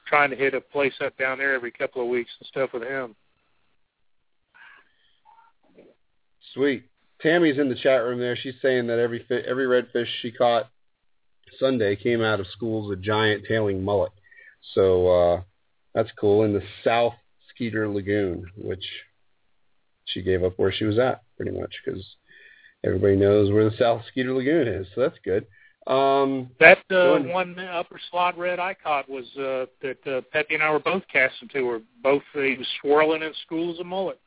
[0.06, 2.82] trying to hit a place up down there every couple of weeks and stuff with
[2.82, 3.14] him.
[6.54, 6.84] Sweet.
[7.20, 8.36] Tammy's in the chat room there.
[8.36, 10.70] She's saying that every fi- every redfish she caught
[11.58, 14.12] Sunday came out of schools a giant tailing mullet.
[14.74, 15.40] So uh,
[15.94, 16.44] that's cool.
[16.44, 17.14] In the South
[17.58, 18.84] Skeeter Lagoon, which
[20.04, 22.04] she gave up where she was at pretty much because
[22.84, 24.86] everybody knows where the South Skeeter Lagoon is.
[24.94, 25.44] So that's good.
[25.88, 30.62] Um, that uh, one upper slot red I caught was uh, that uh, Pepe and
[30.62, 31.62] I were both casting to.
[31.62, 34.20] Were both uh, he was swirling in schools of mullet.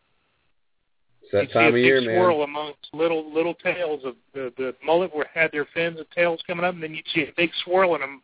[1.22, 2.18] It's that you time see a of year, big man.
[2.18, 6.42] swirl amongst little little tails of the the mullet were had their fins and tails
[6.48, 8.24] coming up, and then you see a big swirl in them,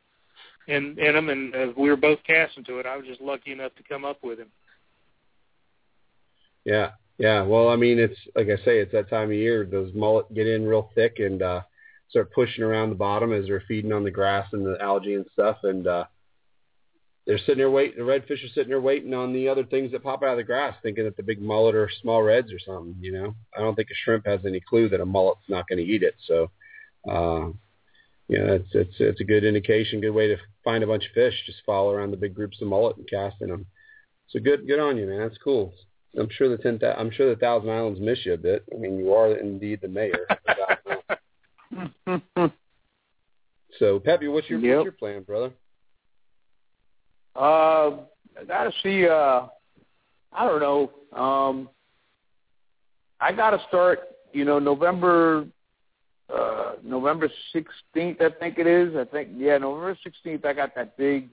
[0.67, 2.87] in in them, and uh, we were both casting to it.
[2.87, 4.49] I was just lucky enough to come up with him.
[6.67, 7.43] Yeah, yeah.
[7.43, 9.65] Well, I mean, it's like I say, it's that time of year.
[9.65, 11.61] Those mullet get in real thick and uh,
[12.09, 15.25] start pushing around the bottom as they're feeding on the grass and the algae and
[15.31, 16.03] stuff, and uh,
[17.25, 17.97] they're sitting there waiting.
[17.97, 20.43] The redfish are sitting there waiting on the other things that pop out of the
[20.43, 22.97] grass, thinking that the big mullet are small reds or something.
[22.99, 25.79] You know, I don't think a shrimp has any clue that a mullet's not going
[25.79, 26.15] to eat it.
[26.25, 26.51] So,
[27.09, 27.47] uh,
[28.27, 31.33] you it's it's it's a good indication, good way to find a bunch of fish.
[31.45, 33.67] Just follow around the big groups of mullet and casting them.
[34.27, 35.19] So good, good on you, man.
[35.19, 35.73] That's cool.
[36.17, 36.79] I'm sure the ten.
[36.97, 38.63] I'm sure the Thousand Islands miss you a bit.
[38.73, 40.27] I mean, you are indeed the mayor.
[43.79, 44.77] so, Peppy, what's your Yep.
[44.77, 45.51] what's your plan, brother?
[47.35, 48.03] Uh,
[48.39, 49.07] I gotta see.
[49.07, 49.47] Uh,
[50.33, 50.91] I don't know.
[51.19, 51.69] Um,
[53.19, 53.99] I gotta start.
[54.33, 55.47] You know, November,
[56.33, 58.21] uh, November sixteenth.
[58.21, 58.95] I think it is.
[58.95, 60.45] I think yeah, November sixteenth.
[60.45, 61.29] I got that big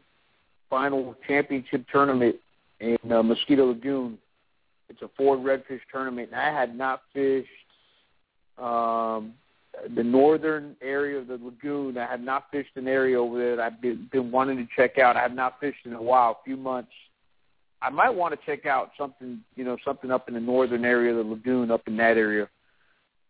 [0.68, 2.36] final championship tournament
[2.80, 4.18] in uh, Mosquito Lagoon.
[4.94, 7.48] It's a Ford Redfish tournament, and I had not fished
[8.58, 9.34] um,
[9.96, 11.98] the northern area of the lagoon.
[11.98, 14.98] I had not fished an area over there that I've been, been wanting to check
[14.98, 15.16] out.
[15.16, 16.92] I have not fished in a while, a few months.
[17.82, 21.10] I might want to check out something, you know, something up in the northern area
[21.10, 22.48] of the lagoon, up in that area.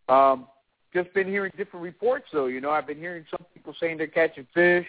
[0.08, 0.46] Um,
[0.92, 2.46] just been hearing different reports, though.
[2.46, 4.86] You know, I've been hearing some people saying they're catching fish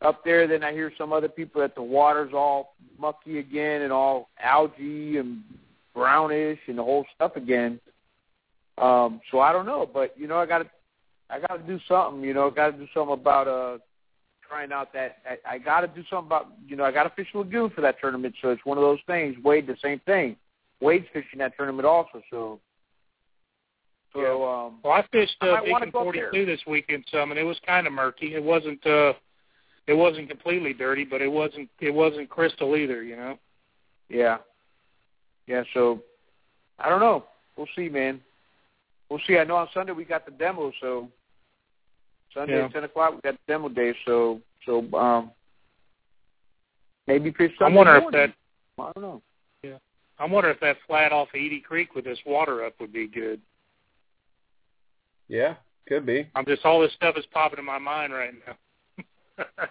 [0.00, 0.48] up there.
[0.48, 5.18] Then I hear some other people that the water's all mucky again and all algae
[5.18, 5.42] and
[5.98, 7.80] brownish and the whole stuff again.
[8.78, 10.70] Um, so I don't know, but you know, I got to,
[11.28, 12.22] I got to do something.
[12.22, 13.78] You know, got to do something about uh
[14.48, 15.16] trying out that.
[15.28, 16.52] I, I got to do something about.
[16.66, 18.34] You know, I got to fish lagoon for that tournament.
[18.40, 19.36] So it's one of those things.
[19.42, 20.36] Wade, the same thing.
[20.80, 22.22] Wade's fishing that tournament also.
[22.30, 22.60] So.
[24.14, 27.44] So um, Well, I fished I uh, wanna Beacon 42 this weekend some, and it
[27.44, 28.34] was kind of murky.
[28.34, 29.12] It wasn't uh,
[29.86, 33.02] it wasn't completely dirty, but it wasn't it wasn't crystal either.
[33.02, 33.38] You know.
[34.08, 34.38] Yeah.
[35.48, 36.00] Yeah, so
[36.78, 37.24] I don't know.
[37.56, 38.20] We'll see, man.
[39.10, 39.38] We'll see.
[39.38, 41.08] I know on Sunday we got the demo, so
[42.34, 42.66] Sunday Yeah.
[42.66, 45.32] at ten o'clock we got the demo day, so so um
[47.06, 48.34] maybe fish I Sunday wonder if that
[48.78, 49.22] I don't know.
[49.62, 49.78] Yeah.
[50.18, 53.08] I wonder if that flat off of Eddy Creek with this water up would be
[53.08, 53.40] good.
[55.28, 55.54] Yeah,
[55.86, 56.28] could be.
[56.34, 59.46] I'm just all this stuff is popping in my mind right now.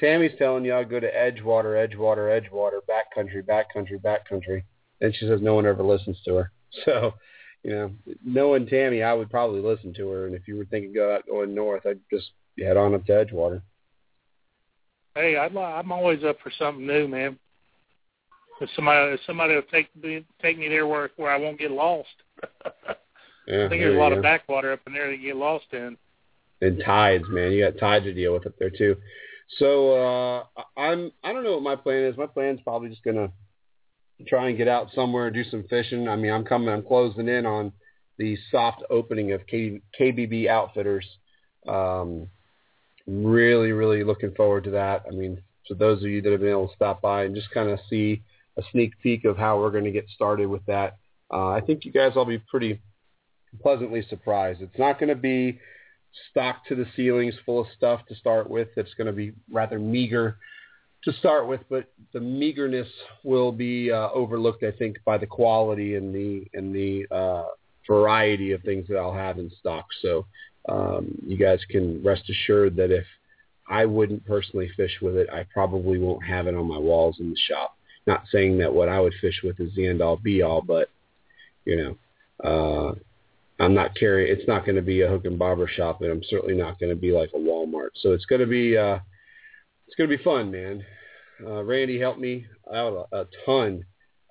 [0.00, 4.62] Tammy's telling you I'll go to Edgewater, Edgewater, Edgewater, backcountry, backcountry, backcountry.
[5.00, 6.52] And she says no one ever listens to her.
[6.84, 7.14] So,
[7.62, 7.90] you know,
[8.22, 10.26] knowing Tammy, I would probably listen to her.
[10.26, 13.12] And if you were thinking go out going north, I'd just head on up to
[13.12, 13.62] Edgewater.
[15.14, 17.38] hey, I'd, I'm always up for something new, man.
[18.60, 21.70] If somebody if somebody will take me take me there where where I won't get
[21.70, 22.08] lost.
[23.48, 25.96] Yeah, I think there's a lot of backwater up in there you get lost in.
[26.60, 27.52] and tides, man.
[27.52, 28.96] You got tides to deal with up there too.
[29.58, 30.44] So uh
[30.76, 32.16] I'm I don't know what my plan is.
[32.16, 33.30] My plan's probably just gonna
[34.26, 36.08] try and get out somewhere and do some fishing.
[36.08, 36.68] I mean, I'm coming.
[36.68, 37.72] I'm closing in on
[38.18, 41.06] the soft opening of K, KBB Outfitters.
[41.68, 42.28] Um,
[43.06, 45.04] really, really looking forward to that.
[45.06, 47.50] I mean, for those of you that have been able to stop by and just
[47.50, 48.22] kind of see
[48.56, 50.96] a sneak peek of how we're going to get started with that,
[51.32, 52.80] uh, I think you guys will be pretty
[53.60, 54.62] pleasantly surprised.
[54.62, 55.58] It's not going to be
[56.30, 58.68] stocked to the ceilings full of stuff to start with.
[58.76, 60.38] It's going to be rather meager
[61.06, 62.88] to start with, but the meagerness
[63.22, 67.44] will be uh, overlooked, I think, by the quality and the and the uh,
[67.88, 69.86] variety of things that I'll have in stock.
[70.02, 70.26] So
[70.68, 73.06] um, you guys can rest assured that if
[73.68, 75.28] I wouldn't personally fish with it.
[75.32, 77.76] I probably won't have it on my walls in the shop.
[78.06, 80.88] Not saying that what I would fish with is the end all be all, but
[81.64, 81.96] you know,
[82.44, 82.94] uh,
[83.62, 84.36] I'm not carrying.
[84.36, 86.90] It's not going to be a hook and bobber shop, and I'm certainly not going
[86.90, 87.90] to be like a Walmart.
[87.94, 88.98] So it's going to be uh,
[89.86, 90.84] it's going to be fun, man.
[91.44, 93.84] Uh, Randy helped me out a, a ton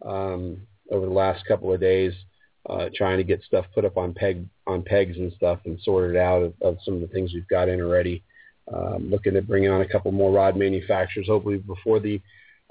[0.03, 0.57] um,
[0.91, 2.13] over the last couple of days,
[2.69, 6.17] uh, trying to get stuff put up on peg on pegs and stuff, and sorted
[6.17, 8.23] out of, of some of the things we've got in already.
[8.73, 12.19] Um, looking at bringing on a couple more rod manufacturers, hopefully before the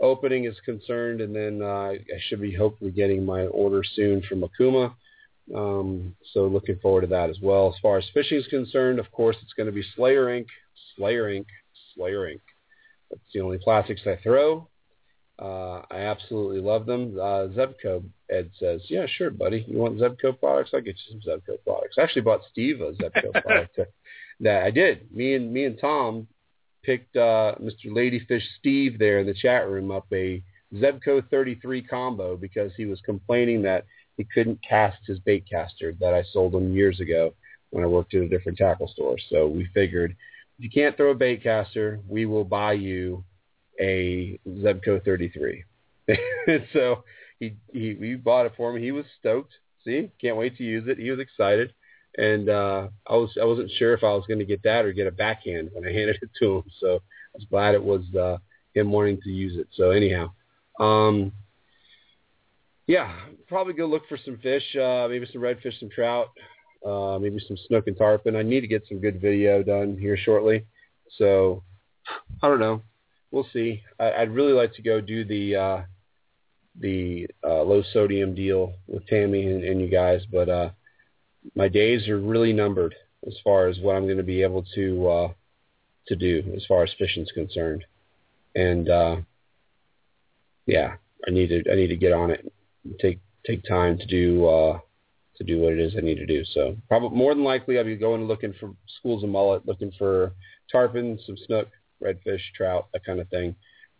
[0.00, 4.42] opening is concerned, and then uh, I should be hopefully getting my order soon from
[4.42, 4.92] Okuma.
[5.54, 7.68] Um, so looking forward to that as well.
[7.68, 10.46] As far as fishing is concerned, of course, it's going to be Slayer Inc.,
[10.96, 11.46] Slayer Inc.,
[11.94, 12.40] Slayer Inc.
[13.10, 14.68] That's the only plastics I throw.
[15.38, 17.16] Uh, I absolutely love them.
[17.18, 19.64] Uh, Zebco, Ed says, yeah, sure, buddy.
[19.66, 20.70] You want Zebco products?
[20.72, 21.96] I'll get you some Zebco products.
[21.98, 23.80] I actually bought Steve a Zebco product
[24.40, 25.12] that I did.
[25.12, 26.28] Me and me and Tom
[26.84, 27.86] picked uh, Mr.
[27.86, 30.42] Ladyfish Steve there in the chat room up a
[30.74, 33.86] Zebco 33 combo because he was complaining that
[34.16, 37.34] he couldn't cast his bait caster that I sold him years ago
[37.70, 39.16] when I worked at a different tackle store.
[39.30, 40.16] So we figured
[40.58, 43.24] if you can't throw a bait caster, we will buy you
[43.80, 45.64] a Zebco 33.
[46.72, 47.04] so
[47.40, 48.82] he, he we bought it for him.
[48.82, 49.52] He was stoked.
[49.84, 50.98] See, can't wait to use it.
[50.98, 51.72] He was excited
[52.16, 54.92] and uh, I was I wasn't sure if I was going to get that or
[54.92, 56.64] get a backhand when I handed it to him.
[56.80, 58.38] So I was glad it was uh,
[58.74, 59.68] him wanting to use it.
[59.74, 60.32] So anyhow,
[60.80, 61.32] um,
[62.86, 63.12] yeah,
[63.48, 66.28] probably go look for some fish, uh, maybe some redfish, some trout,
[66.84, 68.36] uh, maybe some snook and tarpon.
[68.36, 70.64] I need to get some good video done here shortly.
[71.18, 71.62] So
[72.42, 72.82] I don't know.
[73.30, 73.82] We'll see.
[73.98, 75.82] I, I'd really like to go do the uh,
[76.80, 80.70] the uh, low sodium deal with Tammy and, and you guys, but uh,
[81.54, 82.94] my days are really numbered
[83.26, 85.32] as far as what I'm going to be able to uh,
[86.08, 87.84] to do as far as fishing's concerned.
[88.54, 89.16] And uh,
[90.66, 90.94] yeah,
[91.26, 92.52] I need to I need to get on it.
[93.00, 94.78] Take take time to do uh,
[95.36, 96.44] to do what it is I need to do.
[96.52, 100.32] So probably more than likely I'll be going looking for schools of mullet, looking for
[100.70, 101.68] tarpon, some snook,
[102.02, 103.54] redfish, trout, that kind of thing.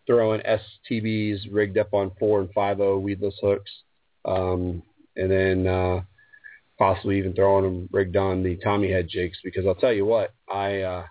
[0.07, 3.71] Throwing STBs rigged up on four and five o weedless hooks,
[4.27, 4.83] um,
[5.17, 6.03] and then uh,
[6.79, 10.35] possibly even throwing them rigged on the Tommy head jigs because I'll tell you what,
[10.53, 11.05] I uh,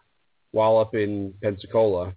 [0.52, 2.14] while up in Pensacola,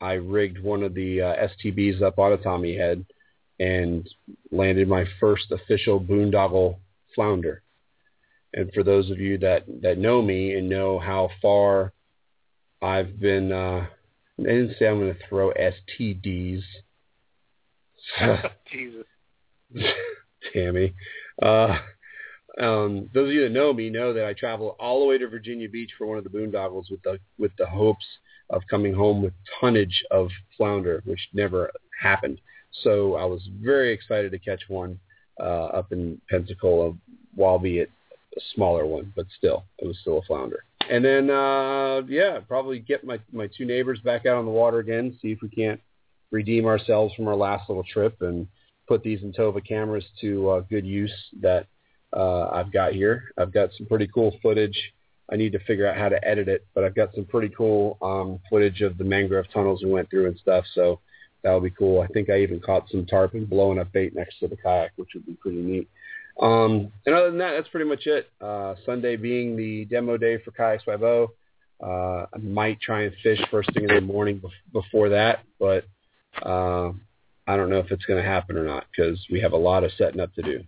[0.00, 3.04] I rigged one of the uh, STBs up on a Tommy head
[3.60, 4.08] and
[4.50, 6.78] landed my first official boondoggle
[7.14, 7.62] flounder.
[8.52, 11.92] And for those of you that that know me and know how far
[12.80, 13.86] I've been, uh,
[14.38, 16.62] I didn't say I'm going to throw STDs.
[18.70, 19.06] Jesus.
[20.52, 20.94] Tammy.
[21.42, 21.78] Uh,
[22.60, 25.26] um, those of you that know me know that I travel all the way to
[25.26, 28.04] Virginia Beach for one of the boondoggles with the with the hopes
[28.50, 32.40] of coming home with tonnage of flounder, which never happened.
[32.82, 35.00] So I was very excited to catch one
[35.40, 36.94] uh, up in Pensacola,
[37.38, 37.90] albeit
[38.36, 40.64] a smaller one, but still, it was still a flounder.
[40.90, 44.80] And then, uh, yeah, probably get my my two neighbors back out on the water
[44.80, 45.80] again, see if we can't
[46.30, 48.46] redeem ourselves from our last little trip and
[48.86, 51.66] put these Intova cameras to uh, good use that
[52.14, 53.32] uh, I've got here.
[53.38, 54.78] I've got some pretty cool footage.
[55.32, 57.96] I need to figure out how to edit it, but I've got some pretty cool
[58.02, 60.64] um, footage of the mangrove tunnels we went through and stuff.
[60.74, 61.00] So
[61.44, 62.00] that'll be cool.
[62.00, 65.10] I think I even caught some tarpon blowing up bait next to the kayak, which
[65.14, 65.88] would be pretty neat.
[66.40, 68.28] Um, and other than that, that's pretty much it.
[68.40, 71.30] Uh, Sunday being the demo day for Kayaks by Bo.
[71.80, 74.42] Uh, I might try and fish first thing in the morning
[74.72, 75.84] before that, but
[76.42, 76.90] uh,
[77.46, 79.84] I don't know if it's going to happen or not because we have a lot
[79.84, 80.64] of setting up to do.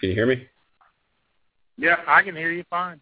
[0.00, 0.46] Can you hear me?
[1.76, 3.00] Yeah, I can hear you fine.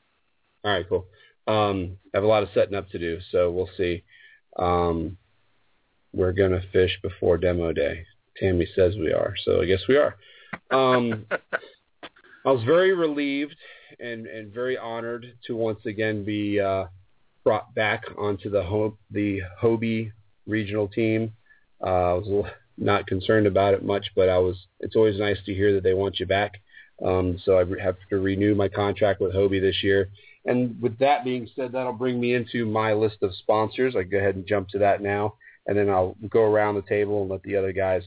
[0.65, 1.07] All right, cool.
[1.47, 4.03] Um, I have a lot of setting up to do, so we'll see.
[4.59, 5.17] Um,
[6.13, 8.05] we're gonna fish before demo day.
[8.39, 10.17] Tammy says we are, so I guess we are.
[10.71, 13.57] Um, I was very relieved
[13.99, 16.85] and, and very honored to once again be uh,
[17.45, 20.13] brought back onto the Ho- the Hobie
[20.47, 21.33] regional team.
[21.85, 22.47] Uh, I was
[22.79, 24.57] not concerned about it much, but I was.
[24.81, 26.53] It's always nice to hear that they want you back.
[27.05, 30.09] Um, so I have to renew my contract with Hobie this year.
[30.47, 33.97] And with that being said, that'll bring me into my list of sponsors.
[33.97, 35.35] I go ahead and jump to that now,
[35.67, 38.03] and then I'll go around the table and let the other guys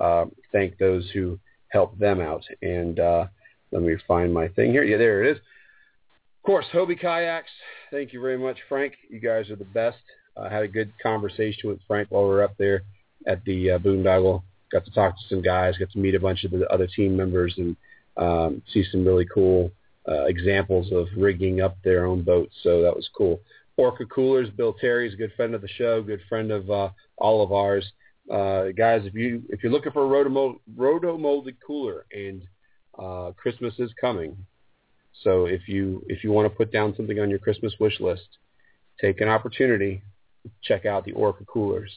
[0.00, 1.38] uh, thank those who
[1.68, 2.44] helped them out.
[2.62, 3.26] And uh,
[3.70, 4.84] let me find my thing here.
[4.84, 5.36] Yeah, there it is.
[5.36, 7.50] Of course, Hobie Kayaks.
[7.90, 8.94] Thank you very much, Frank.
[9.08, 9.98] You guys are the best.
[10.36, 12.82] I had a good conversation with Frank while we were up there
[13.26, 14.42] at the uh, Boondoggle.
[14.72, 15.76] Got to talk to some guys.
[15.78, 17.76] Got to meet a bunch of the other team members and
[18.16, 19.70] um, see some really cool
[20.08, 22.54] uh, examples of rigging up their own boats.
[22.62, 23.40] So that was cool.
[23.76, 27.42] Orca Coolers, Bill Terry's a good friend of the show, good friend of uh, all
[27.42, 27.90] of ours.
[28.30, 32.42] Uh, guys, if you if you're looking for a roto, molded cooler, and
[32.98, 34.36] uh, Christmas is coming,
[35.22, 38.28] so if you if you want to put down something on your Christmas wish list,
[39.00, 40.02] take an opportunity,
[40.62, 41.92] check out the Orca coolers.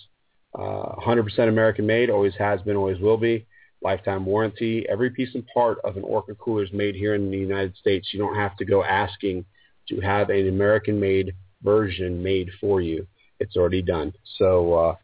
[0.54, 3.46] Uh, 100% American made, always has been, always will be.
[3.86, 4.84] Lifetime warranty.
[4.90, 8.10] Every piece and part of an Orca cooler is made here in the United States.
[8.12, 9.46] You don't have to go asking
[9.90, 13.06] to have an American made version made for you.
[13.40, 14.12] It's already done.
[14.40, 14.96] So uh,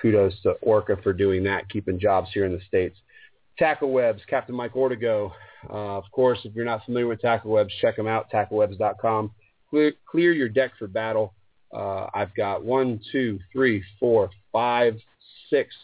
[0.00, 2.98] kudos to Orca for doing that, keeping jobs here in the States.
[3.58, 5.32] Tackle Webs, Captain Mike Ortego.
[5.70, 9.30] Uh, of course, if you're not familiar with Tackle Webs, check them out, tacklewebs.com.
[9.70, 11.32] Clear, clear your deck for battle.
[11.74, 14.98] Uh, I've got one, two, three, four, five,
[15.48, 15.74] six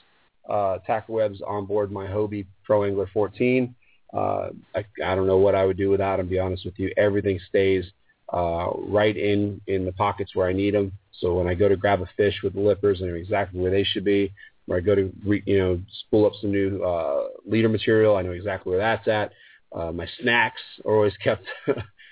[0.49, 3.75] uh, tackle webs on board my Hobie Pro Angler 14.
[4.13, 6.29] Uh, I, I don't know what I would do without them.
[6.29, 7.85] Be honest with you, everything stays
[8.33, 10.93] uh, right in in the pockets where I need them.
[11.21, 13.71] So when I go to grab a fish with the lippers, I know exactly where
[13.71, 14.33] they should be.
[14.67, 18.23] Where I go to re, you know spool up some new uh, leader material, I
[18.23, 19.33] know exactly where that's at.
[19.75, 21.45] Uh, my snacks are always kept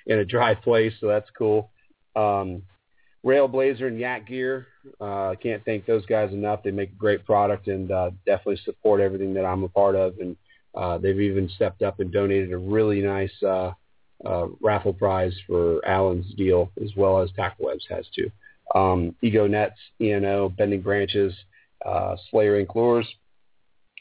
[0.06, 1.70] in a dry place, so that's cool.
[2.16, 2.62] Um,
[3.24, 4.66] Railblaza and Yak Gear,
[5.00, 6.62] uh, can't thank those guys enough.
[6.62, 10.18] They make a great product and uh, definitely support everything that I'm a part of.
[10.18, 10.36] And
[10.74, 13.72] uh, they've even stepped up and donated a really nice uh,
[14.24, 18.30] uh, raffle prize for Alan's deal, as well as Tackle Webs has too.
[18.74, 21.34] Um, Ego Nets, ENO, Bending Branches,
[21.84, 22.74] uh, Slayer Inc.
[22.74, 23.06] Lures,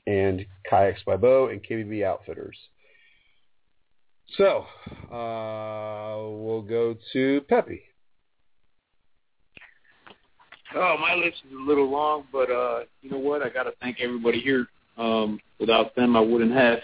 [0.07, 2.57] and Kayaks by Bo and KBB Outfitters.
[4.37, 4.65] So
[5.11, 7.81] uh, we'll go to Peppy.
[10.75, 13.41] Oh, my list is a little long, but uh, you know what?
[13.41, 14.67] I got to thank everybody here.
[14.97, 16.79] Um, without them, I wouldn't have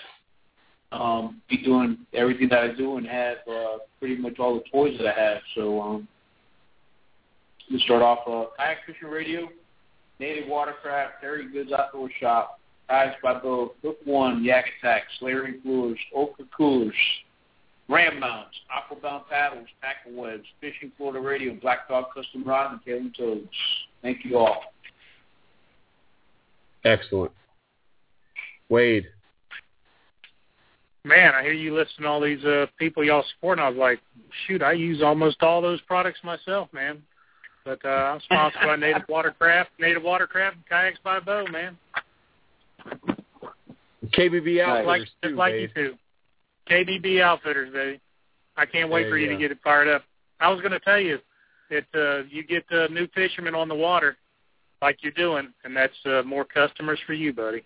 [0.91, 4.97] um, be doing everything that I do and have uh, pretty much all the toys
[4.97, 5.37] that I have.
[5.53, 6.07] So um,
[7.69, 9.49] let's start off uh, Kayak Fishing Radio,
[10.19, 12.59] Native Watercraft, Terry Goods Outdoor Shop,
[12.89, 16.95] Kayaks by Bo, Hook One, Yak Attack, Slayer Coolers, Orca Coolers,
[17.87, 23.13] Ram Mounts, Aquabound Paddles, Tackle Webs, Fishing Florida Radio, Black Dog Custom Rod, and Tailing
[23.15, 23.47] Toads.
[24.01, 24.61] Thank you all.
[26.83, 27.31] Excellent.
[28.69, 29.07] Wade.
[31.03, 33.99] Man, I hear you listing all these uh, people y'all support, and I was like,
[34.47, 37.03] shoot, I use almost all those products myself, man.
[37.63, 41.77] But uh, I'm sponsored by Native Watercraft, Native Watercraft, and Kayaks by Bo, man.
[44.17, 45.71] KBB Outfitters like, too, like Wade.
[45.75, 45.95] you too.
[46.69, 47.99] KBB Outfitters, baby.
[48.57, 50.03] I can't wait There for you you to get it fired up.
[50.39, 51.19] I was going to tell you
[51.69, 54.17] that uh, you get uh, new fishermen on the water
[54.81, 57.63] like you're doing, and that's uh, more customers for you, buddy.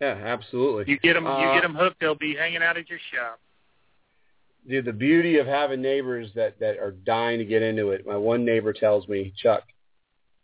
[0.00, 0.84] Yeah, absolutely.
[0.86, 2.00] You get them, you Uh, get them hooked.
[2.00, 3.40] They'll be hanging out at your shop.
[4.68, 8.06] Dude, the beauty of having neighbors that that are dying to get into it.
[8.06, 9.62] My one neighbor tells me, Chuck,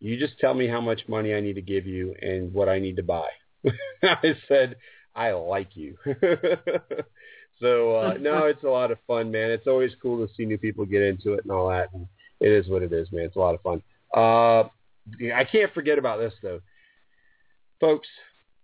[0.00, 2.78] you just tell me how much money I need to give you and what I
[2.78, 3.28] need to buy.
[4.02, 4.76] I said,
[5.14, 5.96] I like you.
[7.60, 9.50] so uh no, it's a lot of fun, man.
[9.50, 11.88] It's always cool to see new people get into it and all that.
[11.92, 12.06] And
[12.40, 13.24] it is what it is, man.
[13.24, 13.82] It's a lot of fun.
[14.14, 14.68] Uh
[15.34, 16.60] I can't forget about this though.
[17.80, 18.08] Folks,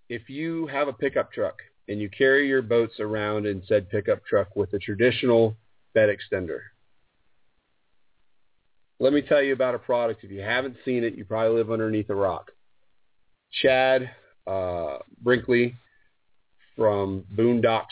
[0.08, 1.56] if you have a pickup truck
[1.88, 5.56] and you carry your boats around in said pickup truck with a traditional
[5.94, 6.60] bed extender,
[8.98, 10.24] let me tell you about a product.
[10.24, 12.50] If you haven't seen it, you probably live underneath a rock.
[13.62, 14.10] Chad
[14.46, 15.74] uh, Brinkley
[16.76, 17.84] from Boondocks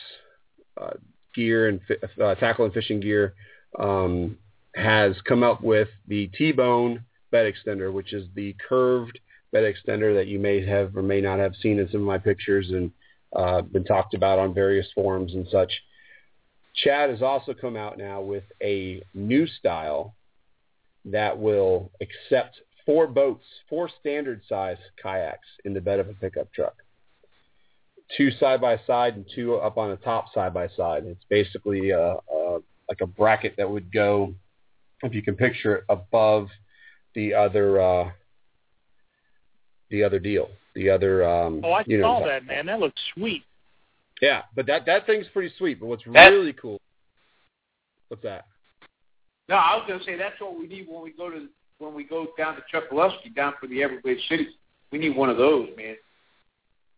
[0.80, 0.90] uh,
[1.34, 1.80] Gear and
[2.22, 3.34] uh, Tackle and Fishing Gear
[3.78, 4.36] um,
[4.74, 9.18] has come up with the T-Bone bed extender, which is the curved
[9.52, 12.18] bed extender that you may have or may not have seen in some of my
[12.18, 12.90] pictures and
[13.34, 15.72] uh, been talked about on various forums and such.
[16.74, 20.14] Chad has also come out now with a new style
[21.04, 26.52] that will accept four boats, four standard size kayaks in the bed of a pickup
[26.52, 26.74] truck.
[28.16, 31.04] Two side by side and two up on the top side by side.
[31.04, 32.58] It's basically a, a,
[32.88, 34.34] like a bracket that would go,
[35.02, 36.48] if you can picture it, above
[37.14, 38.10] the other uh,
[39.90, 41.28] the other deal, the other.
[41.28, 42.66] Um, Oh, I you saw know, that, man.
[42.66, 43.42] That looks sweet.
[44.22, 45.78] Yeah, but that that thing's pretty sweet.
[45.80, 46.80] But what's That- really cool?
[48.08, 48.46] What's that?
[49.50, 51.46] No, I was going to say that's what we need when we go to
[51.78, 54.48] when we go down to Chokoloskee, down for the Everglades Cities.
[54.90, 55.96] We need one of those, man.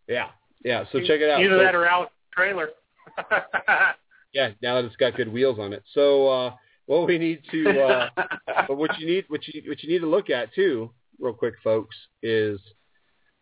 [0.09, 0.29] Yeah,
[0.65, 0.85] yeah.
[0.93, 1.41] So check it out.
[1.41, 2.71] Either So- that or out trailer.
[4.33, 5.83] yeah, now that it's got good wheels on it.
[5.95, 6.55] So uh,
[6.87, 8.09] what we need to, uh,
[8.69, 11.55] but what you need, what you what you need to look at too, real quick,
[11.63, 12.61] folks, is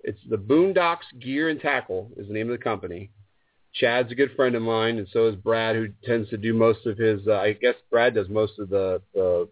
[0.04, 3.10] it's the Boondocks Gear and Tackle is the name of the company.
[3.74, 6.86] Chad's a good friend of mine, and so is Brad, who tends to do most
[6.86, 7.20] of his.
[7.26, 9.48] Uh, I guess Brad does most of the the,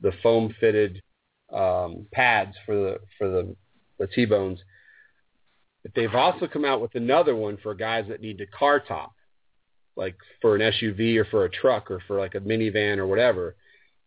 [0.00, 1.02] the foam fitted
[1.52, 3.56] um, pads for the for the
[3.98, 4.60] the T-bones.
[5.86, 9.14] But they've also come out with another one for guys that need to car top,
[9.94, 13.54] like for an SUV or for a truck or for like a minivan or whatever,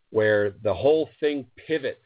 [0.10, 2.04] where the whole thing pivots.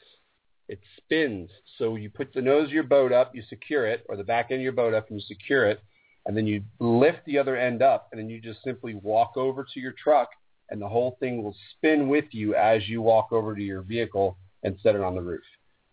[0.69, 1.49] It spins.
[1.79, 4.51] So you put the nose of your boat up, you secure it, or the back
[4.51, 5.81] end of your boat up, and you secure it,
[6.27, 9.65] and then you lift the other end up, and then you just simply walk over
[9.73, 10.29] to your truck,
[10.69, 14.37] and the whole thing will spin with you as you walk over to your vehicle
[14.61, 15.43] and set it on the roof.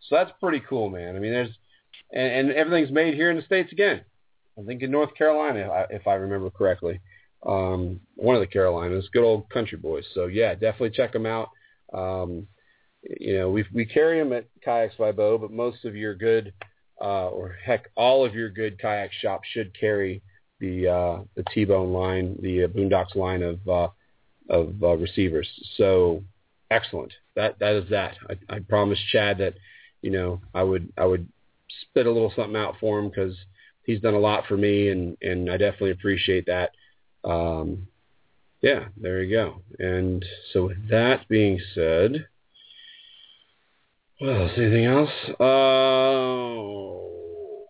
[0.06, 1.16] So that's pretty cool, man.
[1.16, 1.56] I mean, there's
[2.12, 4.02] and, and everything's made here in the states again.
[4.58, 7.00] I think in North Carolina, if I remember correctly,
[7.46, 10.04] um, one of the Carolinas, good old country boys.
[10.14, 11.48] So yeah, definitely check them out.
[11.92, 12.46] Um,
[13.02, 16.52] you know, we we carry them at Kayaks by Bo, but most of your good,
[17.00, 20.22] uh, or heck, all of your good kayak shops should carry
[20.58, 23.88] the uh, the T-bone line, the uh, Boondocks line of uh,
[24.50, 25.48] of uh, receivers.
[25.76, 26.22] So
[26.70, 27.12] excellent.
[27.36, 28.16] That that is that.
[28.28, 29.54] I, I promised Chad that
[30.02, 31.26] you know I would I would
[31.82, 33.36] spit a little something out for him because
[33.84, 36.70] he's done a lot for me, and and I definitely appreciate that.
[37.24, 37.88] Um,
[38.62, 39.62] yeah, there you go.
[39.78, 42.26] And so with that being said,
[44.18, 44.52] what else?
[44.56, 45.10] Anything else?
[45.40, 47.06] Oh,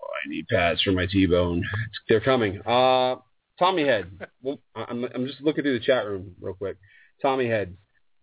[0.03, 1.65] I need pads for my T-bone.
[2.09, 2.61] They're coming.
[2.67, 3.17] Uh,
[3.59, 4.11] Tommy Head.
[4.43, 6.79] Well, I'm I'm just looking through the chat room real quick.
[7.21, 7.77] Tommy Head.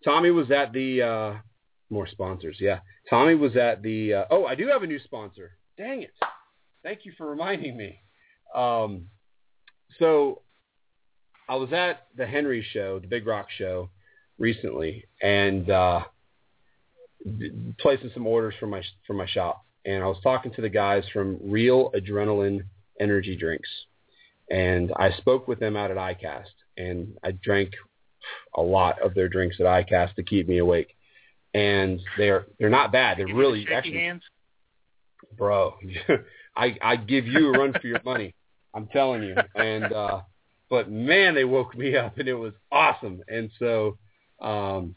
[0.03, 1.33] Tommy was at the uh,
[1.91, 2.57] more sponsors.
[2.59, 4.15] Yeah, Tommy was at the.
[4.15, 5.51] Uh, oh, I do have a new sponsor.
[5.77, 6.13] Dang it!
[6.83, 7.99] Thank you for reminding me.
[8.55, 9.07] Um,
[9.99, 10.41] so
[11.49, 13.89] I was at the Henry show, the Big Rock show,
[14.37, 16.01] recently, and uh,
[17.79, 19.63] placing some orders for my for my shop.
[19.85, 22.63] And I was talking to the guys from Real Adrenaline
[22.99, 23.69] Energy Drinks,
[24.49, 26.45] and I spoke with them out at ICAST,
[26.77, 27.71] and I drank
[28.55, 30.95] a lot of their drinks at ICAST to keep me awake.
[31.53, 33.17] And they're they're not bad.
[33.17, 34.23] They're really actually, hands.
[35.37, 35.75] Bro.
[36.55, 38.33] I I give you a run for your money.
[38.73, 39.35] I'm telling you.
[39.55, 40.21] And uh,
[40.69, 43.21] but man, they woke me up, and it was awesome.
[43.27, 43.97] And so
[44.41, 44.95] um,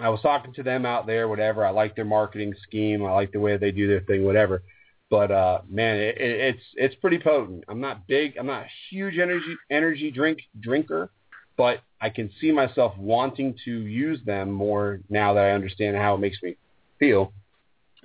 [0.00, 1.64] I was talking to them out there, whatever.
[1.64, 3.04] I like their marketing scheme.
[3.04, 4.62] I like the way they do their thing, whatever.
[5.08, 7.64] But uh, man, it, it, it's it's pretty potent.
[7.68, 8.36] I'm not big.
[8.36, 11.10] I'm not a huge energy energy drink drinker,
[11.56, 16.14] but I can see myself wanting to use them more now that I understand how
[16.14, 16.56] it makes me
[16.98, 17.32] feel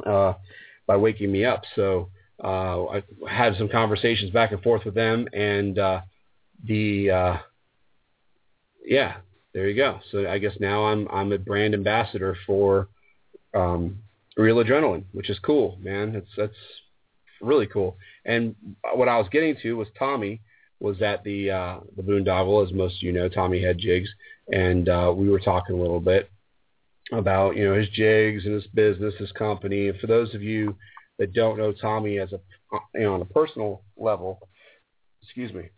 [0.06, 0.34] uh,
[0.88, 1.64] by waking me up.
[1.76, 2.10] So
[2.44, 6.02] uh, I had some conversations back and forth with them, and uh,
[6.64, 7.38] the uh,
[8.86, 9.18] yeah,
[9.54, 10.00] there you go.
[10.12, 12.88] So I guess now I'm I'm a brand ambassador for
[13.54, 14.00] um,
[14.38, 16.16] Real Adrenaline, which is cool, man.
[16.16, 16.56] It's that's
[17.42, 17.98] really cool.
[18.26, 18.56] And
[18.96, 20.42] what I was getting to was Tommy
[20.80, 24.10] was at the uh, the Boondoggle, as most of you know, Tommy Head jigs,
[24.52, 26.31] and uh, we were talking a little bit
[27.12, 29.90] about you know his jigs and his business, his company.
[29.90, 30.76] And for those of you
[31.20, 32.40] that don't know Tommy as a
[32.96, 34.40] you know on a personal level,
[35.22, 35.70] excuse me,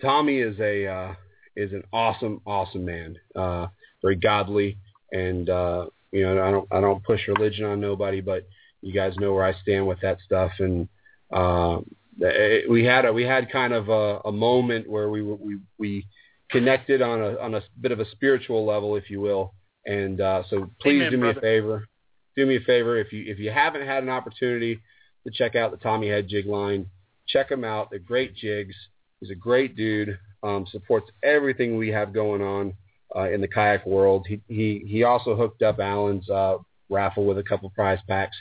[0.00, 1.14] Tommy is a uh,
[1.56, 3.16] is an awesome, awesome man.
[3.34, 3.66] Uh,
[4.02, 4.76] very godly,
[5.12, 8.46] and uh, you know, I don't I don't push religion on nobody, but
[8.80, 10.52] you guys know where I stand with that stuff.
[10.58, 10.88] And
[11.32, 11.78] uh,
[12.18, 16.06] it, we had a we had kind of a, a moment where we we we
[16.50, 19.54] connected on a on a bit of a spiritual level, if you will.
[19.86, 21.38] And uh, so please Amen, do me brother.
[21.38, 21.88] a favor.
[22.36, 24.80] Do me a favor if you if you haven't had an opportunity
[25.26, 26.86] to check out the Tommy Head Jig line,
[27.26, 27.90] check them out.
[27.90, 28.74] They're great jigs.
[29.20, 30.18] He's a great dude.
[30.42, 32.74] Um, supports everything we have going on
[33.16, 34.26] uh, in the kayak world.
[34.28, 36.58] He he he also hooked up Alan's uh,
[36.90, 38.36] raffle with a couple prize packs.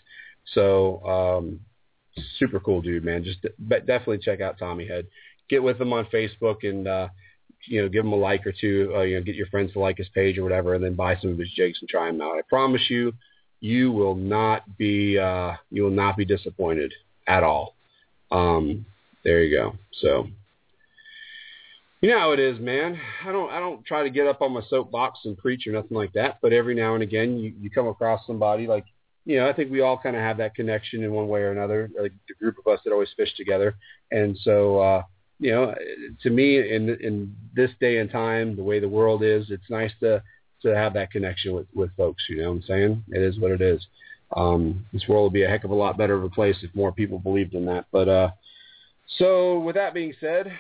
[0.53, 1.59] So um,
[2.37, 3.23] super cool dude, man.
[3.23, 5.07] Just but definitely check out Tommy Head.
[5.49, 7.09] Get with him on Facebook and uh,
[7.65, 8.91] you know give him a like or two.
[8.95, 11.15] Uh, you know get your friends to like his page or whatever, and then buy
[11.17, 12.37] some of his jigs and try them out.
[12.37, 13.13] I promise you,
[13.59, 16.93] you will not be uh, you will not be disappointed
[17.27, 17.75] at all.
[18.31, 18.85] Um,
[19.23, 19.75] there you go.
[20.01, 20.27] So
[22.01, 22.99] you know how it is, man.
[23.25, 25.97] I don't I don't try to get up on my soapbox and preach or nothing
[25.97, 28.85] like that, but every now and again you, you come across somebody like
[29.25, 31.51] you know, I think we all kind of have that connection in one way or
[31.51, 33.75] another, like the group of us that always fish together.
[34.11, 35.03] And so, uh,
[35.43, 35.75] you know,
[36.21, 39.91] to me, in in this day and time, the way the world is, it's nice
[40.01, 40.21] to
[40.61, 42.23] to have that connection with with folks.
[42.29, 43.03] You know what I'm saying?
[43.09, 43.85] It is what it is.
[44.35, 46.73] Um, this world would be a heck of a lot better of a place if
[46.73, 47.85] more people believed in that.
[47.91, 48.31] But uh,
[49.17, 50.51] so, with that being said,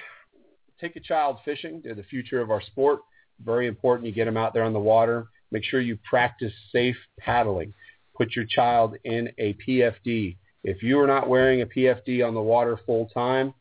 [0.79, 1.81] take a child fishing.
[1.83, 2.99] They're the future of our sport.
[3.43, 4.07] Very important.
[4.07, 5.27] You get them out there on the water.
[5.51, 7.73] Make sure you practice safe paddling
[8.15, 10.37] put your child in a PFD.
[10.63, 13.53] If you are not wearing a PFD on the water full time,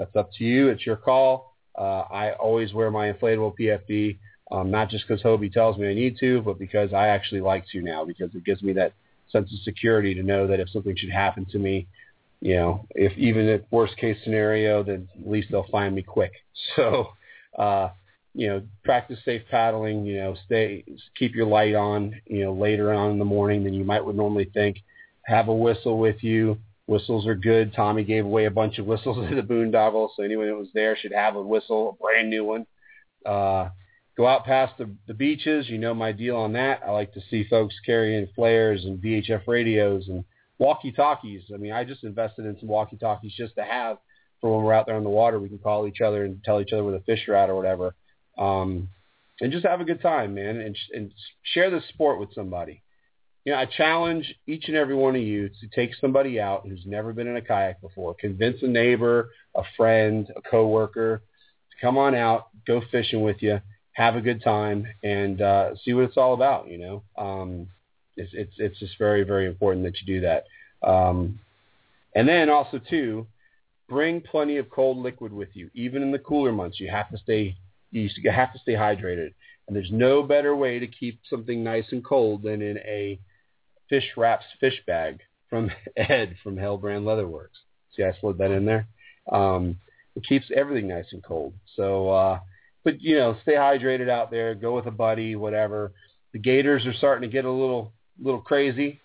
[0.00, 0.68] that's up to you.
[0.70, 1.52] It's your call.
[1.78, 4.18] Uh, I always wear my inflatable PFD,
[4.50, 7.64] um, not just because Hobie tells me I need to, but because I actually like
[7.72, 8.94] to now because it gives me that
[9.30, 11.86] sense of security to know that if something should happen to me,
[12.40, 16.32] you know, if even if worst case scenario, then at least they'll find me quick.
[16.76, 17.08] So,
[17.58, 17.88] uh,
[18.34, 20.84] you know, practice safe paddling, you know, stay,
[21.18, 24.14] keep your light on, you know, later on in the morning than you might would
[24.14, 24.76] normally think.
[25.22, 26.58] Have a whistle with you.
[26.90, 27.72] Whistles are good.
[27.72, 30.96] Tommy gave away a bunch of whistles at the boondoggle, so anyone that was there
[30.96, 32.66] should have a whistle, a brand new one.
[33.24, 33.70] Uh,
[34.16, 35.68] go out past the, the beaches.
[35.68, 36.80] You know my deal on that.
[36.86, 40.24] I like to see folks carrying flares and VHF radios and
[40.58, 41.44] walkie-talkies.
[41.54, 43.98] I mean, I just invested in some walkie-talkies just to have
[44.40, 45.38] for when we're out there on the water.
[45.38, 47.54] We can call each other and tell each other where the fish are at or
[47.54, 47.94] whatever
[48.40, 48.88] um,
[49.40, 51.12] and just have a good time, man, and, and
[51.42, 52.82] share the sport with somebody.
[53.50, 56.86] You know, I challenge each and every one of you to take somebody out who's
[56.86, 58.14] never been in a kayak before.
[58.14, 63.60] Convince a neighbor, a friend, a coworker to come on out, go fishing with you,
[63.94, 66.68] have a good time, and uh, see what it's all about.
[66.68, 67.66] You know, um,
[68.16, 70.44] it's it's it's just very very important that you do that.
[70.88, 71.40] Um,
[72.14, 73.26] and then also too,
[73.88, 75.70] bring plenty of cold liquid with you.
[75.74, 77.56] Even in the cooler months, you have to stay
[77.90, 79.32] you have to stay hydrated.
[79.66, 83.18] And there's no better way to keep something nice and cold than in a
[83.90, 87.58] fish wraps fish bag from Ed from Hellbrand Leatherworks.
[87.94, 88.86] See, I slid that in there.
[89.30, 89.76] Um,
[90.16, 91.52] it keeps everything nice and cold.
[91.76, 92.40] So, uh,
[92.84, 94.54] but you know, stay hydrated out there.
[94.54, 95.92] Go with a buddy, whatever.
[96.32, 97.92] The gators are starting to get a little,
[98.22, 99.00] little crazy.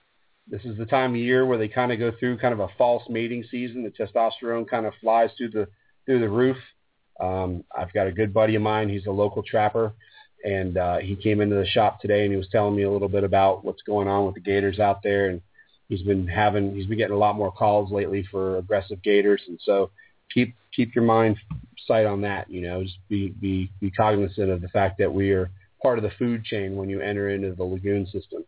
[0.48, 2.70] This is the time of year where they kind of go through kind of a
[2.78, 3.84] false mating season.
[3.84, 5.68] The testosterone kind of flies through the
[6.06, 6.58] through the roof.
[7.20, 8.90] Um, I've got a good buddy of mine.
[8.90, 9.94] He's a local trapper,
[10.46, 13.10] and uh, he came into the shop today and he was telling me a little
[13.10, 15.30] bit about what's going on with the gators out there.
[15.30, 15.42] And
[15.90, 19.42] he's been having, he's been getting a lot more calls lately for aggressive gators.
[19.48, 19.90] And so
[20.32, 21.38] keep keep your mind
[21.88, 22.50] sight on that.
[22.50, 25.50] You know, just be be be cognizant of the fact that we are
[25.82, 28.46] part of the food chain when you enter into the lagoon system.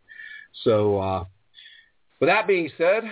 [0.63, 1.25] So, uh,
[2.19, 3.03] with that being said,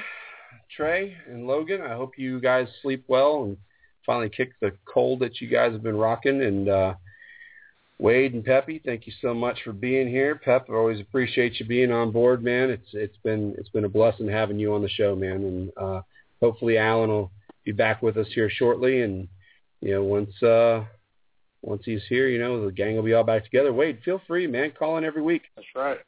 [0.76, 3.58] Trey and Logan, I hope you guys sleep well and
[4.06, 6.42] finally kick the cold that you guys have been rocking.
[6.42, 6.94] And uh,
[7.98, 10.36] Wade and Peppy, thank you so much for being here.
[10.36, 12.70] Pep, I always appreciate you being on board, man.
[12.70, 15.44] It's it's been it's been a blessing having you on the show, man.
[15.44, 16.02] And uh,
[16.42, 17.32] hopefully Alan will
[17.64, 19.02] be back with us here shortly.
[19.02, 19.28] And
[19.80, 20.84] you know, once uh,
[21.62, 23.72] once he's here, you know, the gang will be all back together.
[23.72, 24.74] Wade, feel free, man.
[24.78, 25.44] Call in every week.
[25.56, 26.00] That's right.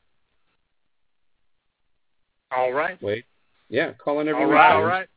[2.51, 3.01] All right.
[3.01, 3.23] Wade.
[3.69, 4.55] Yeah, call in every all week.
[4.55, 4.77] Right, man.
[4.77, 5.07] all right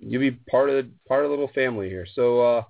[0.00, 2.06] you'll be part of the part of the little family here.
[2.14, 2.62] So, uh,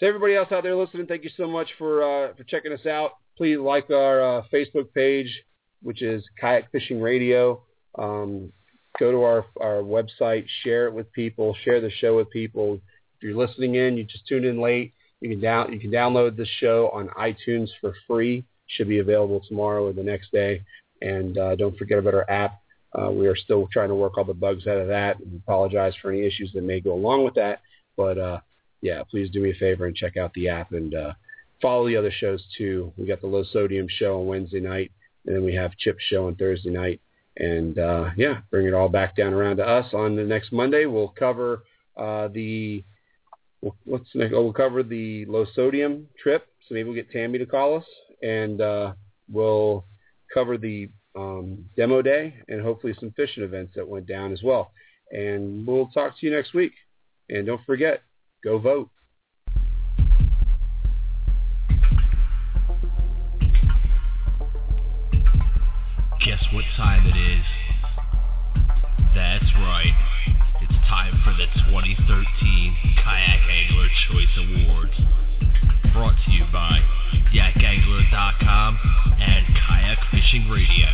[0.00, 2.86] to everybody else out there listening, thank you so much for uh, for checking us
[2.86, 3.12] out.
[3.36, 5.42] Please like our uh, Facebook page,
[5.82, 7.62] which is Kayak Fishing Radio.
[7.98, 8.52] Um,
[8.98, 12.74] go to our our website, share it with people, share the show with people.
[12.74, 14.94] If you're listening in, you just tuned in late.
[15.20, 18.44] You can down you can download the show on iTunes for free.
[18.68, 20.62] Should be available tomorrow or the next day.
[21.02, 22.60] And uh, don't forget about our app.
[22.98, 25.92] Uh, we are still trying to work all the bugs out of that and apologize
[26.00, 27.60] for any issues that may go along with that.
[27.96, 28.40] But uh,
[28.82, 31.12] yeah, please do me a favor and check out the app and uh,
[31.60, 32.92] follow the other shows too.
[32.96, 34.92] We got the low sodium show on Wednesday night,
[35.26, 37.00] and then we have Chip show on Thursday night.
[37.36, 40.86] And uh, yeah, bring it all back down around to us on the next Monday.
[40.86, 41.62] We'll cover
[41.96, 42.82] uh, the
[43.84, 44.34] what's next?
[44.34, 46.46] Oh, we'll cover the low sodium trip.
[46.68, 47.84] So maybe we'll get Tammy to call us,
[48.22, 48.92] and uh,
[49.30, 49.84] we'll
[50.32, 54.72] cover the um, demo day and hopefully some fishing events that went down as well.
[55.10, 56.72] And we'll talk to you next week.
[57.28, 58.02] And don't forget,
[58.42, 58.88] go vote.
[66.24, 67.44] Guess what time it is?
[69.14, 69.94] That's right.
[70.60, 74.94] It's time for the 2013 Kayak Angler Choice Awards.
[75.92, 76.80] Brought to you by
[77.32, 78.78] yakangler.com
[79.18, 80.88] and Kayak Fishing Radio.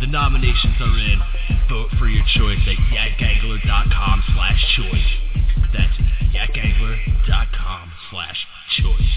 [0.00, 1.20] The nominations are in.
[1.68, 5.24] Vote for your choice at yakangler.com slash choice.
[5.72, 8.46] That's yakangler.com slash
[8.76, 9.14] choice.